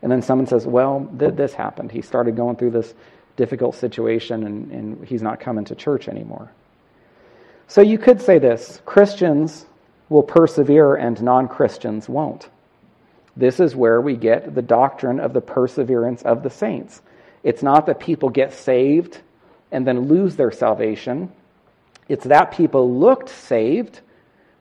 And 0.01 0.11
then 0.11 0.21
someone 0.21 0.47
says, 0.47 0.65
Well, 0.65 1.09
th- 1.17 1.35
this 1.35 1.53
happened. 1.53 1.91
He 1.91 2.01
started 2.01 2.35
going 2.35 2.57
through 2.57 2.71
this 2.71 2.93
difficult 3.35 3.75
situation 3.75 4.43
and, 4.45 4.71
and 4.71 5.07
he's 5.07 5.21
not 5.21 5.39
coming 5.39 5.65
to 5.65 5.75
church 5.75 6.07
anymore. 6.07 6.51
So 7.67 7.81
you 7.81 7.97
could 7.97 8.21
say 8.21 8.39
this 8.39 8.81
Christians 8.85 9.65
will 10.09 10.23
persevere 10.23 10.95
and 10.95 11.21
non 11.21 11.47
Christians 11.47 12.07
won't. 12.07 12.49
This 13.35 13.59
is 13.59 13.75
where 13.75 14.01
we 14.01 14.15
get 14.15 14.55
the 14.55 14.61
doctrine 14.61 15.19
of 15.19 15.33
the 15.33 15.41
perseverance 15.41 16.23
of 16.23 16.43
the 16.43 16.49
saints. 16.49 17.01
It's 17.43 17.61
not 17.61 17.85
that 17.85 17.99
people 17.99 18.29
get 18.29 18.53
saved 18.53 19.19
and 19.71 19.85
then 19.85 20.07
lose 20.07 20.35
their 20.35 20.51
salvation. 20.51 21.31
It's 22.09 22.25
that 22.25 22.51
people 22.51 22.97
looked 22.97 23.29
saved, 23.29 23.99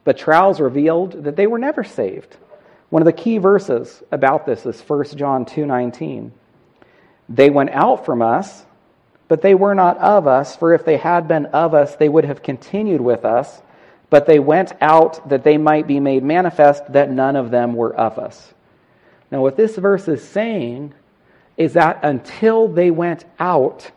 but 0.06 0.16
trials 0.16 0.60
revealed 0.60 1.24
that 1.24 1.34
they 1.34 1.48
were 1.48 1.58
never 1.58 1.82
saved. 1.82 2.36
One 2.90 3.02
of 3.02 3.06
the 3.06 3.12
key 3.12 3.38
verses 3.38 4.04
about 4.12 4.46
this 4.46 4.64
is 4.64 4.80
1 4.80 5.16
John 5.16 5.44
2:19. 5.44 6.30
They 7.28 7.50
went 7.50 7.70
out 7.70 8.06
from 8.06 8.22
us, 8.22 8.64
but 9.26 9.42
they 9.42 9.56
were 9.56 9.74
not 9.74 9.98
of 9.98 10.28
us, 10.28 10.54
for 10.54 10.72
if 10.72 10.84
they 10.84 10.96
had 10.96 11.26
been 11.26 11.46
of 11.46 11.74
us, 11.74 11.96
they 11.96 12.08
would 12.08 12.24
have 12.24 12.44
continued 12.44 13.00
with 13.00 13.24
us. 13.24 13.60
But 14.08 14.26
they 14.26 14.38
went 14.38 14.72
out 14.80 15.28
that 15.28 15.42
they 15.42 15.58
might 15.58 15.88
be 15.88 15.98
made 15.98 16.22
manifest 16.22 16.92
that 16.92 17.10
none 17.10 17.34
of 17.34 17.50
them 17.50 17.74
were 17.74 17.92
of 17.92 18.16
us. 18.16 18.54
Now, 19.32 19.42
what 19.42 19.56
this 19.56 19.74
verse 19.74 20.06
is 20.06 20.22
saying 20.22 20.94
is 21.56 21.72
that 21.72 21.98
until 22.04 22.68
they 22.68 22.92
went 22.92 23.24
out, 23.40 23.90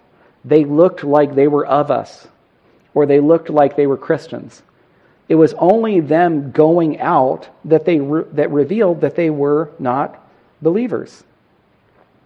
they 0.44 0.66
looked 0.66 1.04
like 1.04 1.36
they 1.36 1.48
were 1.48 1.68
of 1.68 1.92
us, 1.92 2.28
or 2.96 3.06
they 3.06 3.20
looked 3.20 3.52
like 3.52 3.76
they 3.76 3.86
were 3.86 3.96
Christians. 3.96 4.64
It 5.30 5.36
was 5.36 5.54
only 5.54 6.00
them 6.00 6.52
going 6.52 7.00
out 7.00 7.48
that, 7.66 7.86
they 7.86 8.00
re- 8.00 8.26
that 8.34 8.52
revealed 8.52 9.02
that 9.02 9.16
they 9.16 9.30
were 9.30 9.70
not 9.78 10.28
believers. 10.60 11.24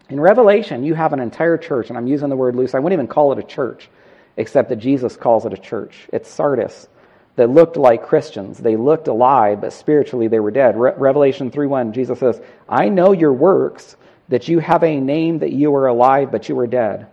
In 0.09 0.19
Revelation, 0.21 0.85
you 0.85 0.93
have 0.93 1.11
an 1.11 1.19
entire 1.19 1.57
church, 1.57 1.89
and 1.89 1.97
I'm 1.97 2.07
using 2.07 2.29
the 2.29 2.37
word 2.37 2.55
loose. 2.55 2.73
I 2.73 2.79
wouldn't 2.79 2.97
even 2.97 3.07
call 3.07 3.33
it 3.33 3.39
a 3.39 3.43
church, 3.43 3.89
except 4.37 4.69
that 4.69 4.77
Jesus 4.77 5.17
calls 5.17 5.45
it 5.45 5.53
a 5.53 5.57
church. 5.57 6.07
It's 6.13 6.29
Sardis 6.29 6.87
that 7.35 7.49
looked 7.49 7.75
like 7.75 8.05
Christians. 8.05 8.57
They 8.57 8.77
looked 8.77 9.09
alive, 9.09 9.59
but 9.59 9.73
spiritually 9.73 10.27
they 10.27 10.39
were 10.39 10.51
dead. 10.51 10.79
Re- 10.79 10.93
Revelation 10.95 11.51
3:1, 11.51 11.91
Jesus 11.91 12.19
says, 12.19 12.41
"I 12.69 12.89
know 12.89 13.11
your 13.11 13.33
works, 13.33 13.97
that 14.29 14.47
you 14.47 14.59
have 14.59 14.83
a 14.83 15.01
name 15.01 15.39
that 15.39 15.51
you 15.51 15.75
are 15.75 15.87
alive, 15.87 16.31
but 16.31 16.47
you 16.47 16.57
are 16.59 16.67
dead." 16.67 17.07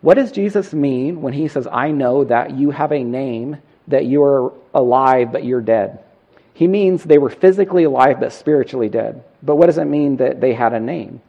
What 0.00 0.14
does 0.14 0.32
Jesus 0.32 0.74
mean 0.74 1.22
when 1.22 1.32
he 1.32 1.48
says, 1.48 1.68
"I 1.70 1.92
know 1.92 2.24
that 2.24 2.52
you 2.52 2.70
have 2.70 2.92
a 2.92 3.04
name 3.04 3.58
that 3.88 4.06
you 4.06 4.22
are 4.22 4.52
alive, 4.74 5.32
but 5.32 5.44
you're 5.44 5.60
dead"? 5.60 6.00
He 6.54 6.66
means 6.66 7.04
they 7.04 7.18
were 7.18 7.30
physically 7.30 7.84
alive, 7.84 8.18
but 8.20 8.32
spiritually 8.32 8.88
dead. 8.88 9.22
But 9.42 9.56
what 9.56 9.66
does 9.66 9.78
it 9.78 9.84
mean 9.84 10.16
that 10.16 10.40
they 10.40 10.54
had 10.54 10.72
a 10.72 10.80
name? 10.80 11.20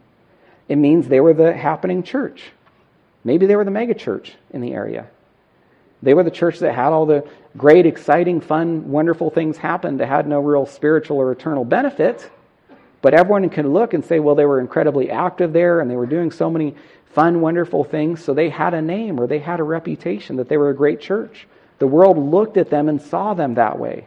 It 0.68 0.76
means 0.76 1.06
they 1.06 1.20
were 1.20 1.34
the 1.34 1.52
happening 1.52 2.02
church. 2.02 2.50
Maybe 3.24 3.46
they 3.46 3.56
were 3.56 3.64
the 3.64 3.70
mega 3.70 3.94
church 3.94 4.34
in 4.50 4.60
the 4.60 4.72
area. 4.72 5.06
They 6.02 6.14
were 6.14 6.22
the 6.22 6.30
church 6.30 6.60
that 6.60 6.74
had 6.74 6.92
all 6.92 7.06
the 7.06 7.28
great, 7.56 7.84
exciting, 7.84 8.40
fun, 8.40 8.90
wonderful 8.90 9.30
things 9.30 9.56
happen 9.56 9.96
that 9.96 10.06
had 10.06 10.26
no 10.26 10.40
real 10.40 10.64
spiritual 10.64 11.18
or 11.18 11.32
eternal 11.32 11.64
benefit. 11.64 12.30
But 13.02 13.14
everyone 13.14 13.48
can 13.50 13.72
look 13.72 13.94
and 13.94 14.04
say, 14.04 14.20
well, 14.20 14.34
they 14.34 14.44
were 14.44 14.60
incredibly 14.60 15.10
active 15.10 15.52
there 15.52 15.80
and 15.80 15.90
they 15.90 15.96
were 15.96 16.06
doing 16.06 16.30
so 16.30 16.50
many 16.50 16.74
fun, 17.12 17.40
wonderful 17.40 17.84
things. 17.84 18.24
So 18.24 18.32
they 18.34 18.48
had 18.48 18.74
a 18.74 18.82
name 18.82 19.20
or 19.20 19.26
they 19.26 19.38
had 19.40 19.60
a 19.60 19.64
reputation 19.64 20.36
that 20.36 20.48
they 20.48 20.56
were 20.56 20.70
a 20.70 20.74
great 20.74 21.00
church. 21.00 21.46
The 21.78 21.86
world 21.86 22.18
looked 22.18 22.56
at 22.56 22.70
them 22.70 22.88
and 22.88 23.00
saw 23.00 23.34
them 23.34 23.54
that 23.54 23.78
way. 23.78 24.06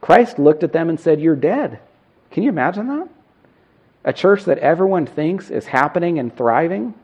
Christ 0.00 0.38
looked 0.38 0.62
at 0.62 0.72
them 0.72 0.88
and 0.88 0.98
said, 0.98 1.20
You're 1.20 1.36
dead. 1.36 1.80
Can 2.30 2.42
you 2.42 2.48
imagine 2.48 2.86
that? 2.88 3.08
A 4.04 4.12
church 4.12 4.44
that 4.44 4.58
everyone 4.58 5.06
thinks 5.06 5.50
is 5.50 5.66
happening 5.66 6.18
and 6.18 6.34
thriving, 6.34 6.94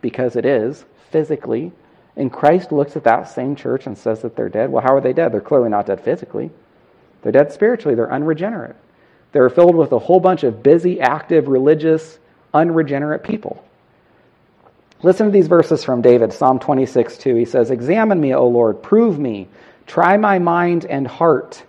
because 0.00 0.36
it 0.36 0.46
is, 0.46 0.84
physically, 1.10 1.72
and 2.16 2.32
Christ 2.32 2.72
looks 2.72 2.96
at 2.96 3.04
that 3.04 3.28
same 3.28 3.54
church 3.54 3.86
and 3.86 3.96
says 3.96 4.22
that 4.22 4.36
they're 4.36 4.48
dead. 4.48 4.70
Well, 4.70 4.82
how 4.82 4.94
are 4.94 5.00
they 5.00 5.12
dead? 5.12 5.32
They're 5.32 5.40
clearly 5.40 5.68
not 5.68 5.86
dead 5.86 6.00
physically. 6.00 6.50
They're 7.22 7.32
dead 7.32 7.52
spiritually. 7.52 7.94
They're 7.94 8.12
unregenerate. 8.12 8.76
They're 9.32 9.50
filled 9.50 9.76
with 9.76 9.92
a 9.92 9.98
whole 9.98 10.20
bunch 10.20 10.44
of 10.44 10.62
busy, 10.62 10.98
active, 11.00 11.48
religious, 11.48 12.18
unregenerate 12.54 13.22
people. 13.22 13.62
Listen 15.02 15.26
to 15.26 15.32
these 15.32 15.48
verses 15.48 15.84
from 15.84 16.02
David, 16.02 16.32
Psalm 16.32 16.58
26, 16.58 17.18
2. 17.18 17.34
He 17.34 17.44
says, 17.44 17.70
Examine 17.70 18.20
me, 18.20 18.34
O 18.34 18.46
Lord, 18.48 18.82
prove 18.82 19.18
me, 19.18 19.48
try 19.86 20.16
my 20.16 20.38
mind 20.38 20.84
and 20.86 21.06
heart. 21.06 21.62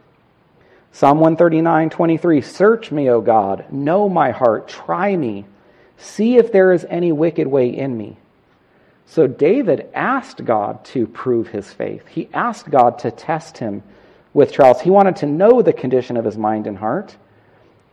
Psalm 0.91 1.19
139, 1.19 1.89
23. 1.89 2.41
Search 2.41 2.91
me, 2.91 3.09
O 3.09 3.21
God, 3.21 3.71
know 3.71 4.09
my 4.09 4.31
heart, 4.31 4.67
try 4.67 5.15
me, 5.15 5.45
see 5.97 6.37
if 6.37 6.51
there 6.51 6.71
is 6.71 6.85
any 6.89 7.11
wicked 7.11 7.47
way 7.47 7.69
in 7.69 7.97
me 7.97 8.17
so 9.07 9.25
David 9.25 9.89
asked 9.93 10.43
God 10.43 10.83
to 10.85 11.07
prove 11.07 11.47
his 11.47 11.71
faith. 11.71 12.05
He 12.07 12.29
asked 12.33 12.69
God 12.69 12.99
to 12.99 13.11
test 13.11 13.57
him 13.57 13.81
with 14.33 14.51
trials. 14.51 14.81
He 14.81 14.89
wanted 14.89 15.15
to 15.17 15.25
know 15.25 15.61
the 15.61 15.73
condition 15.73 16.17
of 16.17 16.25
his 16.25 16.37
mind 16.37 16.67
and 16.67 16.77
heart. 16.77 17.15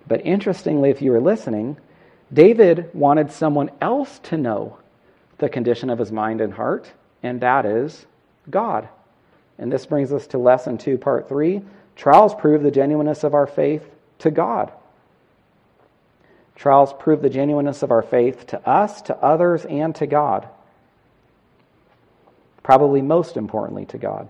But 0.09 0.27
interestingly, 0.27 0.91
if 0.91 1.01
you 1.01 1.13
were 1.13 1.21
listening, 1.21 1.77
David 2.33 2.91
wanted 2.93 3.31
someone 3.31 3.71
else 3.81 4.19
to 4.25 4.37
know 4.37 4.79
the 5.45 5.51
condition 5.51 5.91
of 5.91 5.99
his 5.99 6.11
mind 6.11 6.41
and 6.41 6.53
heart, 6.53 6.91
and 7.23 7.41
that 7.43 7.67
is 7.67 8.07
God. 8.49 8.89
And 9.59 9.71
this 9.71 9.87
brings 9.87 10.13
us 10.13 10.27
to 10.29 10.39
lesson 10.39 10.79
two, 10.79 10.99
part 10.99 11.29
three. 11.29 11.63
Trials 11.97 12.35
prove 12.35 12.63
the 12.63 12.71
genuineness 12.71 13.25
of 13.25 13.35
our 13.35 13.47
faith 13.47 13.89
to 14.21 14.31
God. 14.31 14.73
Trials 16.57 16.95
prove 16.99 17.21
the 17.23 17.31
genuineness 17.31 17.83
of 17.83 17.91
our 17.91 18.03
faith 18.03 18.47
to 18.49 18.69
us, 18.69 19.03
to 19.03 19.17
others, 19.17 19.65
and 19.65 19.95
to 19.97 20.07
God 20.07 20.49
probably 22.65 23.03
most 23.03 23.37
importantly 23.37 23.85
to 23.85 23.99
God. 23.99 24.29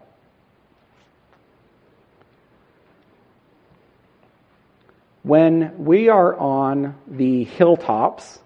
When 5.23 5.85
we 5.85 6.11
are 6.11 6.37
on 6.37 6.97
the 7.07 7.45
hilltops, 7.45 8.41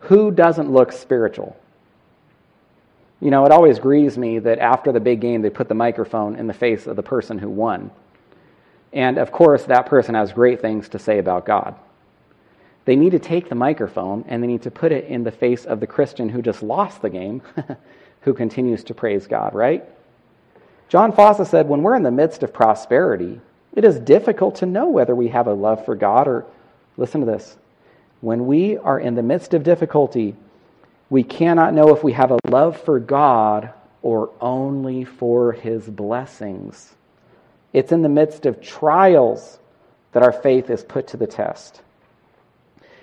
who 0.00 0.30
doesn't 0.30 0.70
look 0.70 0.92
spiritual? 0.92 1.56
You 3.22 3.30
know, 3.30 3.46
it 3.46 3.52
always 3.52 3.78
grieves 3.78 4.18
me 4.18 4.40
that 4.40 4.58
after 4.58 4.90
the 4.90 4.98
big 4.98 5.20
game, 5.20 5.42
they 5.42 5.50
put 5.50 5.68
the 5.68 5.76
microphone 5.76 6.34
in 6.34 6.48
the 6.48 6.52
face 6.52 6.88
of 6.88 6.96
the 6.96 7.04
person 7.04 7.38
who 7.38 7.48
won. 7.48 7.92
And 8.92 9.16
of 9.16 9.30
course, 9.30 9.62
that 9.66 9.86
person 9.86 10.16
has 10.16 10.32
great 10.32 10.60
things 10.60 10.88
to 10.88 10.98
say 10.98 11.20
about 11.20 11.46
God. 11.46 11.76
They 12.84 12.96
need 12.96 13.10
to 13.10 13.20
take 13.20 13.48
the 13.48 13.54
microphone 13.54 14.24
and 14.26 14.42
they 14.42 14.48
need 14.48 14.62
to 14.62 14.72
put 14.72 14.90
it 14.90 15.04
in 15.04 15.22
the 15.22 15.30
face 15.30 15.64
of 15.64 15.78
the 15.78 15.86
Christian 15.86 16.30
who 16.30 16.42
just 16.42 16.64
lost 16.64 17.00
the 17.00 17.10
game, 17.10 17.42
who 18.22 18.34
continues 18.34 18.82
to 18.84 18.94
praise 18.94 19.28
God, 19.28 19.54
right? 19.54 19.84
John 20.88 21.12
Fossa 21.12 21.44
said, 21.44 21.68
when 21.68 21.82
we're 21.82 21.94
in 21.94 22.02
the 22.02 22.10
midst 22.10 22.42
of 22.42 22.52
prosperity, 22.52 23.40
it 23.72 23.84
is 23.84 24.00
difficult 24.00 24.56
to 24.56 24.66
know 24.66 24.88
whether 24.88 25.14
we 25.14 25.28
have 25.28 25.46
a 25.46 25.54
love 25.54 25.84
for 25.84 25.94
God 25.94 26.26
or, 26.26 26.44
listen 26.96 27.20
to 27.20 27.26
this, 27.26 27.56
when 28.20 28.48
we 28.48 28.78
are 28.78 28.98
in 28.98 29.14
the 29.14 29.22
midst 29.22 29.54
of 29.54 29.62
difficulty, 29.62 30.34
we 31.12 31.22
cannot 31.22 31.74
know 31.74 31.94
if 31.94 32.02
we 32.02 32.14
have 32.14 32.30
a 32.30 32.38
love 32.48 32.80
for 32.80 32.98
God 32.98 33.74
or 34.00 34.30
only 34.40 35.04
for 35.04 35.52
his 35.52 35.86
blessings. 35.86 36.90
It's 37.74 37.92
in 37.92 38.00
the 38.00 38.08
midst 38.08 38.46
of 38.46 38.62
trials 38.62 39.58
that 40.12 40.22
our 40.22 40.32
faith 40.32 40.70
is 40.70 40.82
put 40.82 41.08
to 41.08 41.18
the 41.18 41.26
test. 41.26 41.82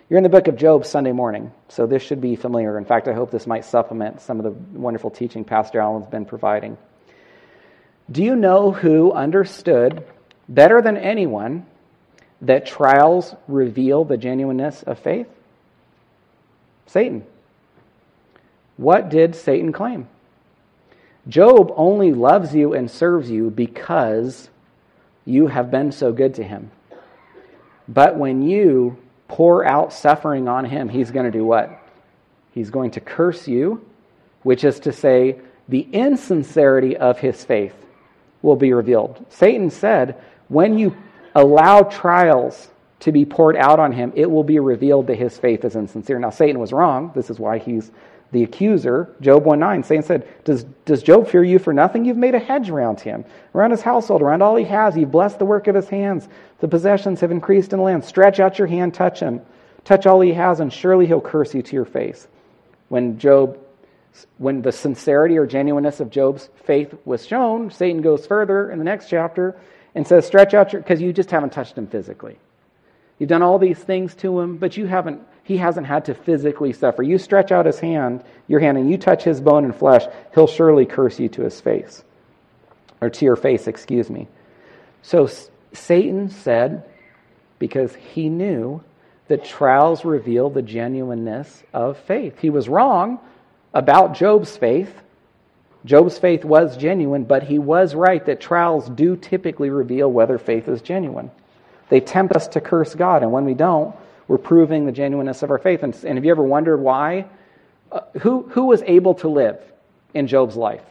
You're 0.10 0.18
in 0.18 0.24
the 0.24 0.30
book 0.30 0.48
of 0.48 0.56
Job 0.56 0.88
Sunday 0.88 1.12
morning, 1.12 1.52
so 1.68 1.86
this 1.86 2.02
should 2.02 2.20
be 2.20 2.36
familiar. 2.36 2.80
In 2.80 2.86
fact, 2.86 3.08
I 3.08 3.14
hope 3.14 3.30
this 3.30 3.46
might 3.46 3.64
supplement 3.64 4.22
some 4.22 4.40
of 4.40 4.44
the 4.44 4.80
wonderful 4.80 5.12
teaching 5.12 5.44
Pastor 5.44 5.80
Allen's 5.80 6.08
been 6.08 6.26
providing. 6.26 6.80
Do 8.12 8.24
you 8.24 8.36
know 8.36 8.72
who 8.72 9.12
understood 9.12 10.04
better 10.48 10.82
than 10.82 10.98
anyone 10.98 11.68
that 12.42 12.66
trials 12.66 13.36
reveal 13.48 14.04
the 14.04 14.18
genuineness 14.18 14.82
of 14.82 14.98
faith? 14.98 15.28
Satan. 16.88 17.24
What 18.80 19.10
did 19.10 19.36
Satan 19.36 19.74
claim? 19.74 20.08
Job 21.28 21.74
only 21.76 22.14
loves 22.14 22.56
you 22.56 22.74
and 22.74 22.90
serves 22.90 23.30
you 23.30 23.50
because 23.50 24.50
you 25.26 25.48
have 25.48 25.70
been 25.70 25.92
so 25.92 26.14
good 26.14 26.36
to 26.36 26.44
him. 26.44 26.72
But 27.90 28.16
when 28.18 28.42
you 28.42 28.98
pour 29.28 29.66
out 29.66 29.92
suffering 29.92 30.48
on 30.48 30.64
him, 30.64 30.88
he's 30.88 31.12
going 31.12 31.26
to 31.26 31.38
do 31.38 31.44
what? 31.44 31.78
He's 32.54 32.70
going 32.70 32.92
to 32.92 33.02
curse 33.02 33.50
you, 33.50 33.86
which 34.44 34.64
is 34.64 34.80
to 34.80 34.94
say, 34.94 35.42
the 35.68 35.82
insincerity 35.92 36.96
of 36.96 37.20
his 37.20 37.44
faith 37.44 37.76
will 38.42 38.56
be 38.56 38.72
revealed. 38.72 39.26
Satan 39.28 39.72
said, 39.72 40.16
when 40.48 40.80
you 40.80 40.96
allow 41.36 41.82
trials 41.82 42.70
to 43.02 43.12
be 43.12 43.26
poured 43.26 43.58
out 43.58 43.82
on 43.82 43.92
him, 43.92 44.14
it 44.16 44.32
will 44.32 44.46
be 44.46 44.60
revealed 44.60 45.08
that 45.08 45.18
his 45.18 45.38
faith 45.38 45.66
is 45.66 45.76
insincere. 45.76 46.18
Now, 46.18 46.30
Satan 46.30 46.60
was 46.60 46.72
wrong. 46.72 47.12
This 47.14 47.30
is 47.30 47.40
why 47.40 47.58
he's 47.58 47.92
the 48.32 48.44
accuser. 48.44 49.14
Job 49.22 49.46
1 49.46 49.60
9, 49.60 49.84
Satan 49.84 50.04
said, 50.04 50.28
does, 50.44 50.64
does 50.86 51.04
Job 51.04 51.28
fear 51.28 51.44
you 51.44 51.60
for 51.60 51.74
nothing? 51.74 52.06
You've 52.06 52.18
made 52.18 52.36
a 52.36 52.40
hedge 52.40 52.70
around 52.70 53.00
him, 53.00 53.26
around 53.56 53.72
his 53.72 53.82
household, 53.82 54.22
around 54.22 54.42
all 54.42 54.56
he 54.56 54.66
has. 54.66 54.96
You've 54.96 55.12
blessed 55.12 55.40
the 55.40 55.46
work 55.46 55.68
of 55.68 55.76
his 55.76 55.90
hands. 55.90 56.28
The 56.60 56.68
possessions 56.68 57.22
have 57.22 57.32
increased 57.32 57.74
in 57.74 57.80
the 57.80 57.86
land. 57.86 58.06
Stretch 58.06 58.40
out 58.40 58.60
your 58.60 58.68
hand, 58.68 58.94
touch 58.94 59.20
him. 59.20 59.42
Touch 59.84 60.06
all 60.06 60.22
he 60.22 60.34
has, 60.34 60.60
and 60.60 60.72
surely 60.72 61.08
he'll 61.08 61.22
curse 61.22 61.54
you 61.54 61.62
to 61.62 61.76
your 61.76 61.86
face. 61.86 62.28
When 62.90 63.18
Job 63.18 63.58
when 64.38 64.62
the 64.62 64.72
sincerity 64.72 65.38
or 65.38 65.46
genuineness 65.46 66.00
of 66.00 66.10
Job's 66.10 66.50
faith 66.64 66.94
was 67.06 67.26
shown, 67.26 67.72
Satan 67.72 68.02
goes 68.02 68.26
further 68.26 68.72
in 68.72 68.80
the 68.80 68.84
next 68.86 69.10
chapter 69.10 69.56
and 69.96 70.08
says, 70.08 70.26
Stretch 70.26 70.54
out 70.54 70.74
your, 70.74 70.82
because 70.82 71.02
you 71.02 71.14
just 71.14 71.32
haven't 71.32 71.52
touched 71.52 71.78
him 71.78 71.88
physically. 71.88 72.38
You've 73.18 73.30
done 73.30 73.42
all 73.42 73.60
these 73.60 73.78
things 73.78 74.16
to 74.16 74.40
him, 74.40 74.58
but 74.58 74.78
you 74.78 74.88
haven't, 74.88 75.22
he 75.50 75.58
hasn't 75.58 75.88
had 75.88 76.06
to 76.06 76.14
physically 76.14 76.72
suffer. 76.72 77.02
You 77.02 77.18
stretch 77.18 77.52
out 77.52 77.66
his 77.66 77.80
hand, 77.80 78.24
your 78.48 78.60
hand, 78.60 78.78
and 78.78 78.88
you 78.88 79.00
touch 79.00 79.24
his 79.24 79.42
bone 79.42 79.66
and 79.66 79.76
flesh, 79.76 80.04
he'll 80.36 80.46
surely 80.46 80.86
curse 80.86 81.20
you 81.20 81.28
to 81.30 81.42
his 81.42 81.60
face. 81.60 82.04
Or 83.02 83.10
to 83.10 83.26
your 83.26 83.36
face, 83.36 83.66
excuse 83.66 84.12
me. 84.12 84.28
So 85.02 85.28
Satan 85.74 86.30
said, 86.30 86.84
because 87.58 87.96
he 87.96 88.30
knew 88.30 88.84
that 89.28 89.44
trials 89.44 90.06
reveal 90.06 90.52
the 90.52 90.62
genuineness 90.62 91.64
of 91.74 91.98
faith. 91.98 92.38
He 92.38 92.52
was 92.52 92.70
wrong 92.70 93.20
about 93.74 94.14
Job's 94.14 94.56
faith. 94.56 95.02
Job's 95.84 96.20
faith 96.20 96.46
was 96.46 96.78
genuine, 96.78 97.24
but 97.24 97.42
he 97.42 97.58
was 97.58 97.96
right 97.96 98.24
that 98.28 98.40
trials 98.40 98.88
do 98.88 99.16
typically 99.16 99.72
reveal 99.72 100.12
whether 100.12 100.38
faith 100.38 100.68
is 100.68 100.84
genuine. 100.84 101.32
They 101.90 102.02
tempt 102.02 102.36
us 102.36 102.50
to 102.50 102.62
curse 102.62 102.94
God, 102.94 103.24
and 103.24 103.32
when 103.32 103.46
we 103.46 103.56
don't, 103.56 103.96
we're 104.30 104.38
proving 104.38 104.86
the 104.86 104.92
genuineness 104.92 105.42
of 105.42 105.50
our 105.50 105.58
faith. 105.58 105.82
And, 105.82 105.94
and 106.06 106.18
have 106.18 106.24
you 106.24 106.30
ever 106.30 106.44
wondered 106.44 106.78
why? 106.78 107.26
Uh, 107.92 108.02
who, 108.22 108.44
who 108.44 108.66
was 108.66 108.84
able 108.84 109.16
to 109.16 109.28
live 109.28 109.60
in 110.14 110.28
Job's 110.28 110.56
life? 110.56 110.84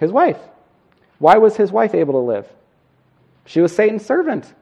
His 0.00 0.10
wife. 0.10 0.38
Why 1.18 1.38
was 1.38 1.56
his 1.56 1.70
wife 1.70 1.94
able 1.94 2.14
to 2.14 2.26
live? 2.26 2.46
She 3.46 3.60
was 3.60 3.74
Satan's 3.74 4.04
servant. 4.04 4.52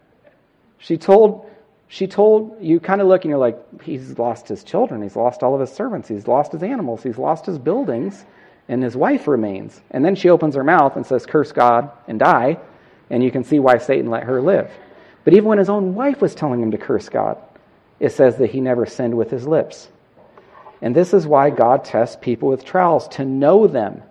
She 0.78 0.98
told 0.98 1.50
she 1.90 2.06
told 2.06 2.58
you 2.60 2.80
kind 2.80 3.00
of 3.00 3.06
look 3.06 3.24
and 3.24 3.30
you're 3.30 3.38
like, 3.38 3.82
he's 3.82 4.18
lost 4.18 4.46
his 4.46 4.62
children, 4.62 5.00
he's 5.00 5.16
lost 5.16 5.42
all 5.42 5.54
of 5.54 5.60
his 5.62 5.72
servants, 5.72 6.06
he's 6.06 6.28
lost 6.28 6.52
his 6.52 6.62
animals, 6.62 7.02
he's 7.02 7.16
lost 7.16 7.46
his 7.46 7.58
buildings, 7.58 8.26
and 8.68 8.82
his 8.82 8.94
wife 8.94 9.26
remains. 9.26 9.80
And 9.90 10.04
then 10.04 10.14
she 10.14 10.28
opens 10.28 10.54
her 10.54 10.64
mouth 10.64 10.96
and 10.96 11.06
says, 11.06 11.24
Curse 11.24 11.52
God 11.52 11.90
and 12.06 12.18
die. 12.18 12.58
And 13.08 13.24
you 13.24 13.30
can 13.30 13.42
see 13.42 13.58
why 13.58 13.78
Satan 13.78 14.10
let 14.10 14.24
her 14.24 14.42
live. 14.42 14.70
But 15.24 15.34
even 15.34 15.44
when 15.44 15.58
his 15.58 15.68
own 15.68 15.94
wife 15.94 16.20
was 16.20 16.34
telling 16.34 16.62
him 16.62 16.70
to 16.70 16.78
curse 16.78 17.08
God, 17.08 17.38
it 18.00 18.12
says 18.12 18.36
that 18.36 18.50
he 18.50 18.60
never 18.60 18.86
sinned 18.86 19.16
with 19.16 19.30
his 19.30 19.46
lips. 19.46 19.88
And 20.80 20.94
this 20.94 21.12
is 21.12 21.26
why 21.26 21.50
God 21.50 21.84
tests 21.84 22.16
people 22.20 22.48
with 22.48 22.64
trials, 22.64 23.08
to 23.08 23.24
know 23.24 23.66
them. 23.66 24.02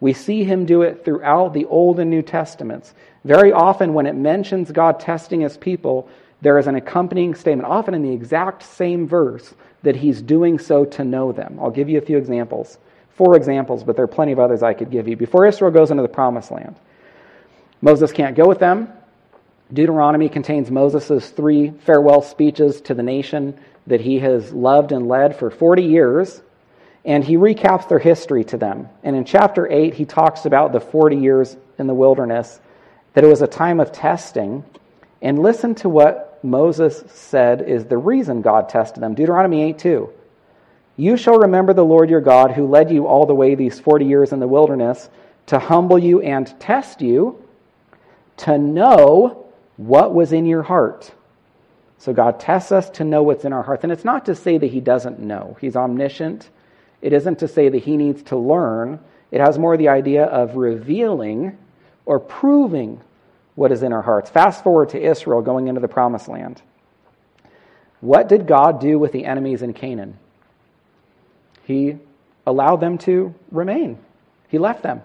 We 0.00 0.12
see 0.12 0.44
him 0.44 0.66
do 0.66 0.82
it 0.82 1.04
throughout 1.04 1.54
the 1.54 1.64
Old 1.66 1.98
and 2.00 2.10
New 2.10 2.22
Testaments. 2.22 2.92
Very 3.24 3.52
often, 3.52 3.94
when 3.94 4.06
it 4.06 4.14
mentions 4.14 4.70
God 4.70 5.00
testing 5.00 5.40
his 5.40 5.56
people, 5.56 6.08
there 6.42 6.58
is 6.58 6.66
an 6.66 6.74
accompanying 6.74 7.34
statement, 7.34 7.68
often 7.68 7.94
in 7.94 8.02
the 8.02 8.12
exact 8.12 8.64
same 8.64 9.06
verse, 9.06 9.54
that 9.82 9.96
he's 9.96 10.20
doing 10.20 10.58
so 10.58 10.84
to 10.84 11.04
know 11.04 11.32
them. 11.32 11.58
I'll 11.60 11.70
give 11.70 11.88
you 11.88 11.98
a 11.98 12.02
few 12.02 12.18
examples. 12.18 12.78
Four 13.10 13.36
examples, 13.36 13.84
but 13.84 13.94
there 13.94 14.04
are 14.04 14.08
plenty 14.08 14.32
of 14.32 14.38
others 14.38 14.62
I 14.62 14.74
could 14.74 14.90
give 14.90 15.06
you. 15.06 15.16
Before 15.16 15.46
Israel 15.46 15.70
goes 15.70 15.90
into 15.90 16.02
the 16.02 16.08
promised 16.08 16.50
land, 16.50 16.76
Moses 17.80 18.12
can't 18.12 18.36
go 18.36 18.46
with 18.46 18.58
them. 18.58 18.92
Deuteronomy 19.72 20.28
contains 20.28 20.70
Moses' 20.70 21.30
three 21.30 21.70
farewell 21.70 22.22
speeches 22.22 22.80
to 22.82 22.94
the 22.94 23.02
nation 23.02 23.58
that 23.86 24.00
he 24.00 24.18
has 24.18 24.52
loved 24.52 24.92
and 24.92 25.08
led 25.08 25.36
for 25.36 25.50
40 25.50 25.82
years, 25.82 26.42
and 27.04 27.24
he 27.24 27.36
recaps 27.36 27.88
their 27.88 27.98
history 27.98 28.44
to 28.44 28.56
them. 28.56 28.88
And 29.02 29.16
in 29.16 29.24
chapter 29.24 29.66
8, 29.66 29.94
he 29.94 30.04
talks 30.04 30.44
about 30.44 30.72
the 30.72 30.80
40 30.80 31.16
years 31.16 31.56
in 31.78 31.86
the 31.86 31.94
wilderness, 31.94 32.60
that 33.14 33.24
it 33.24 33.28
was 33.28 33.42
a 33.42 33.46
time 33.46 33.80
of 33.80 33.92
testing 33.92 34.64
and 35.22 35.38
listen 35.38 35.74
to 35.76 35.88
what 35.88 36.40
Moses 36.42 37.04
said 37.06 37.62
is 37.62 37.84
the 37.84 37.96
reason 37.96 38.42
God 38.42 38.68
tested 38.68 39.02
them. 39.02 39.14
Deuteronomy 39.14 39.62
8 39.62 39.78
2. 39.78 40.10
You 40.96 41.16
shall 41.16 41.38
remember 41.38 41.72
the 41.72 41.84
Lord 41.84 42.10
your 42.10 42.20
God 42.20 42.50
who 42.50 42.66
led 42.66 42.90
you 42.90 43.06
all 43.06 43.24
the 43.24 43.34
way 43.34 43.54
these 43.54 43.80
40 43.80 44.04
years 44.04 44.32
in 44.32 44.40
the 44.40 44.48
wilderness 44.48 45.08
to 45.46 45.58
humble 45.58 45.98
you 45.98 46.20
and 46.20 46.52
test 46.60 47.00
you 47.00 47.42
to 48.38 48.58
know 48.58 49.41
what 49.76 50.14
was 50.14 50.32
in 50.32 50.46
your 50.46 50.62
heart. 50.62 51.12
So 51.98 52.12
God 52.12 52.40
tests 52.40 52.72
us 52.72 52.90
to 52.90 53.04
know 53.04 53.22
what's 53.22 53.44
in 53.44 53.52
our 53.52 53.62
hearts. 53.62 53.84
And 53.84 53.92
it's 53.92 54.04
not 54.04 54.26
to 54.26 54.34
say 54.34 54.58
that 54.58 54.66
He 54.66 54.80
doesn't 54.80 55.20
know, 55.20 55.56
He's 55.60 55.76
omniscient. 55.76 56.50
It 57.00 57.12
isn't 57.12 57.40
to 57.40 57.48
say 57.48 57.68
that 57.68 57.78
He 57.78 57.96
needs 57.96 58.22
to 58.24 58.36
learn. 58.36 59.00
It 59.30 59.40
has 59.40 59.58
more 59.58 59.76
the 59.76 59.88
idea 59.88 60.24
of 60.24 60.56
revealing 60.56 61.58
or 62.04 62.20
proving 62.20 63.00
what 63.54 63.72
is 63.72 63.82
in 63.82 63.92
our 63.92 64.02
hearts. 64.02 64.30
Fast 64.30 64.62
forward 64.62 64.90
to 64.90 65.00
Israel 65.00 65.42
going 65.42 65.68
into 65.68 65.80
the 65.80 65.88
promised 65.88 66.28
land. 66.28 66.62
What 68.00 68.28
did 68.28 68.46
God 68.46 68.80
do 68.80 68.98
with 68.98 69.12
the 69.12 69.24
enemies 69.24 69.62
in 69.62 69.72
Canaan? 69.72 70.18
He 71.64 71.98
allowed 72.46 72.76
them 72.76 72.98
to 72.98 73.34
remain, 73.50 73.98
He 74.48 74.58
left 74.58 74.82
them. 74.82 75.02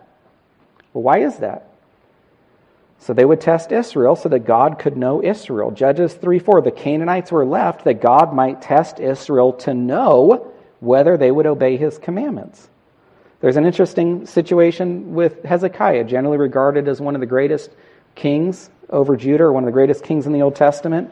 Well, 0.93 1.03
why 1.03 1.19
is 1.19 1.37
that? 1.37 1.69
So 2.99 3.13
they 3.13 3.25
would 3.25 3.41
test 3.41 3.71
Israel 3.71 4.15
so 4.15 4.29
that 4.29 4.39
God 4.39 4.79
could 4.79 4.97
know 4.97 5.23
Israel. 5.23 5.71
Judges 5.71 6.13
3 6.13 6.39
4, 6.39 6.61
the 6.61 6.71
Canaanites 6.71 7.31
were 7.31 7.45
left 7.45 7.83
that 7.85 8.01
God 8.01 8.33
might 8.33 8.61
test 8.61 8.99
Israel 8.99 9.53
to 9.53 9.73
know 9.73 10.51
whether 10.79 11.17
they 11.17 11.31
would 11.31 11.45
obey 11.45 11.77
his 11.77 11.97
commandments. 11.97 12.69
There's 13.39 13.57
an 13.57 13.65
interesting 13.65 14.25
situation 14.25 15.13
with 15.13 15.43
Hezekiah, 15.43 16.05
generally 16.05 16.37
regarded 16.37 16.87
as 16.87 16.99
one 16.99 17.15
of 17.15 17.21
the 17.21 17.27
greatest 17.27 17.69
kings 18.15 18.69
over 18.89 19.15
Judah, 19.15 19.45
or 19.45 19.53
one 19.53 19.63
of 19.63 19.67
the 19.67 19.73
greatest 19.73 20.03
kings 20.03 20.25
in 20.25 20.33
the 20.33 20.41
Old 20.41 20.55
Testament. 20.55 21.11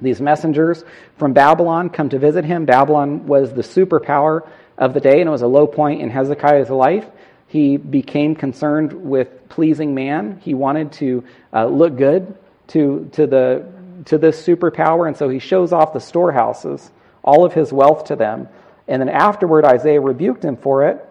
These 0.00 0.20
messengers 0.20 0.84
from 1.16 1.32
Babylon 1.32 1.90
come 1.90 2.08
to 2.08 2.18
visit 2.18 2.44
him. 2.44 2.64
Babylon 2.64 3.26
was 3.26 3.54
the 3.54 3.62
superpower 3.62 4.48
of 4.76 4.94
the 4.94 5.00
day, 5.00 5.20
and 5.20 5.28
it 5.28 5.30
was 5.30 5.42
a 5.42 5.46
low 5.46 5.66
point 5.66 6.02
in 6.02 6.10
Hezekiah's 6.10 6.70
life. 6.70 7.06
He 7.54 7.76
became 7.76 8.34
concerned 8.34 8.92
with 8.92 9.48
pleasing 9.48 9.94
man. 9.94 10.40
He 10.42 10.54
wanted 10.54 10.90
to 10.94 11.22
uh, 11.52 11.66
look 11.66 11.96
good 11.96 12.36
to, 12.66 13.08
to, 13.12 13.28
the, 13.28 13.64
to 14.06 14.18
this 14.18 14.44
superpower, 14.44 15.06
and 15.06 15.16
so 15.16 15.28
he 15.28 15.38
shows 15.38 15.72
off 15.72 15.92
the 15.92 16.00
storehouses, 16.00 16.90
all 17.22 17.44
of 17.44 17.52
his 17.52 17.72
wealth 17.72 18.06
to 18.06 18.16
them. 18.16 18.48
And 18.88 19.00
then 19.00 19.08
afterward, 19.08 19.64
Isaiah 19.64 20.00
rebuked 20.00 20.44
him 20.44 20.56
for 20.56 20.88
it. 20.88 21.08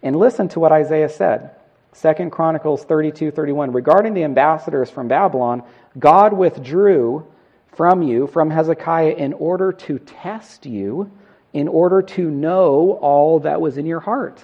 And 0.00 0.14
listen 0.14 0.46
to 0.50 0.60
what 0.60 0.70
Isaiah 0.70 1.08
said. 1.08 1.50
Second 1.92 2.30
Chronicles 2.30 2.84
32 2.84 3.32
31. 3.32 3.72
Regarding 3.72 4.14
the 4.14 4.22
ambassadors 4.22 4.90
from 4.90 5.08
Babylon, 5.08 5.64
God 5.98 6.32
withdrew 6.32 7.26
from 7.74 8.00
you, 8.00 8.28
from 8.28 8.48
Hezekiah, 8.48 9.14
in 9.14 9.32
order 9.32 9.72
to 9.72 9.98
test 9.98 10.66
you, 10.66 11.10
in 11.52 11.66
order 11.66 12.00
to 12.00 12.30
know 12.30 12.92
all 13.02 13.40
that 13.40 13.60
was 13.60 13.76
in 13.76 13.86
your 13.86 13.98
heart. 13.98 14.40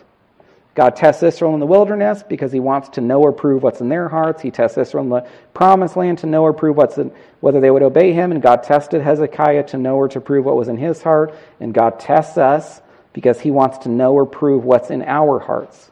God 0.74 0.94
tests 0.94 1.22
Israel 1.22 1.54
in 1.54 1.61
the 1.61 1.66
wilderness 1.66 2.22
because 2.22 2.52
he 2.52 2.61
wants 2.61 2.90
to 2.90 3.00
know 3.00 3.20
or 3.20 3.33
prove 3.33 3.62
what's 3.62 3.80
in 3.80 3.88
their 3.88 4.09
hearts. 4.09 4.40
He 4.40 4.50
tests 4.50 4.78
Israel 4.78 5.04
in 5.04 5.11
the 5.11 5.28
promised 5.52 5.96
land 5.96 6.18
to 6.18 6.26
know 6.26 6.42
or 6.42 6.52
prove 6.52 6.76
what's 6.76 6.96
in, 6.96 7.12
whether 7.40 7.61
they 7.61 7.70
would 7.70 7.83
obey 7.83 8.12
him. 8.12 8.30
And 8.30 8.40
God 8.40 8.62
tested 8.62 9.02
Hezekiah 9.02 9.64
to 9.68 9.78
know 9.78 9.96
or 9.96 10.09
to 10.09 10.20
prove 10.20 10.44
what 10.44 10.56
was 10.56 10.68
in 10.68 10.76
his 10.76 11.02
heart. 11.02 11.35
And 11.59 11.74
God 11.74 11.98
tests 11.98 12.38
us 12.38 12.80
because 13.12 13.40
he 13.40 13.50
wants 13.50 13.78
to 13.78 13.88
know 13.88 14.14
or 14.14 14.26
prove 14.26 14.64
what's 14.64 14.90
in 14.90 15.02
our 15.02 15.40
hearts. 15.40 15.90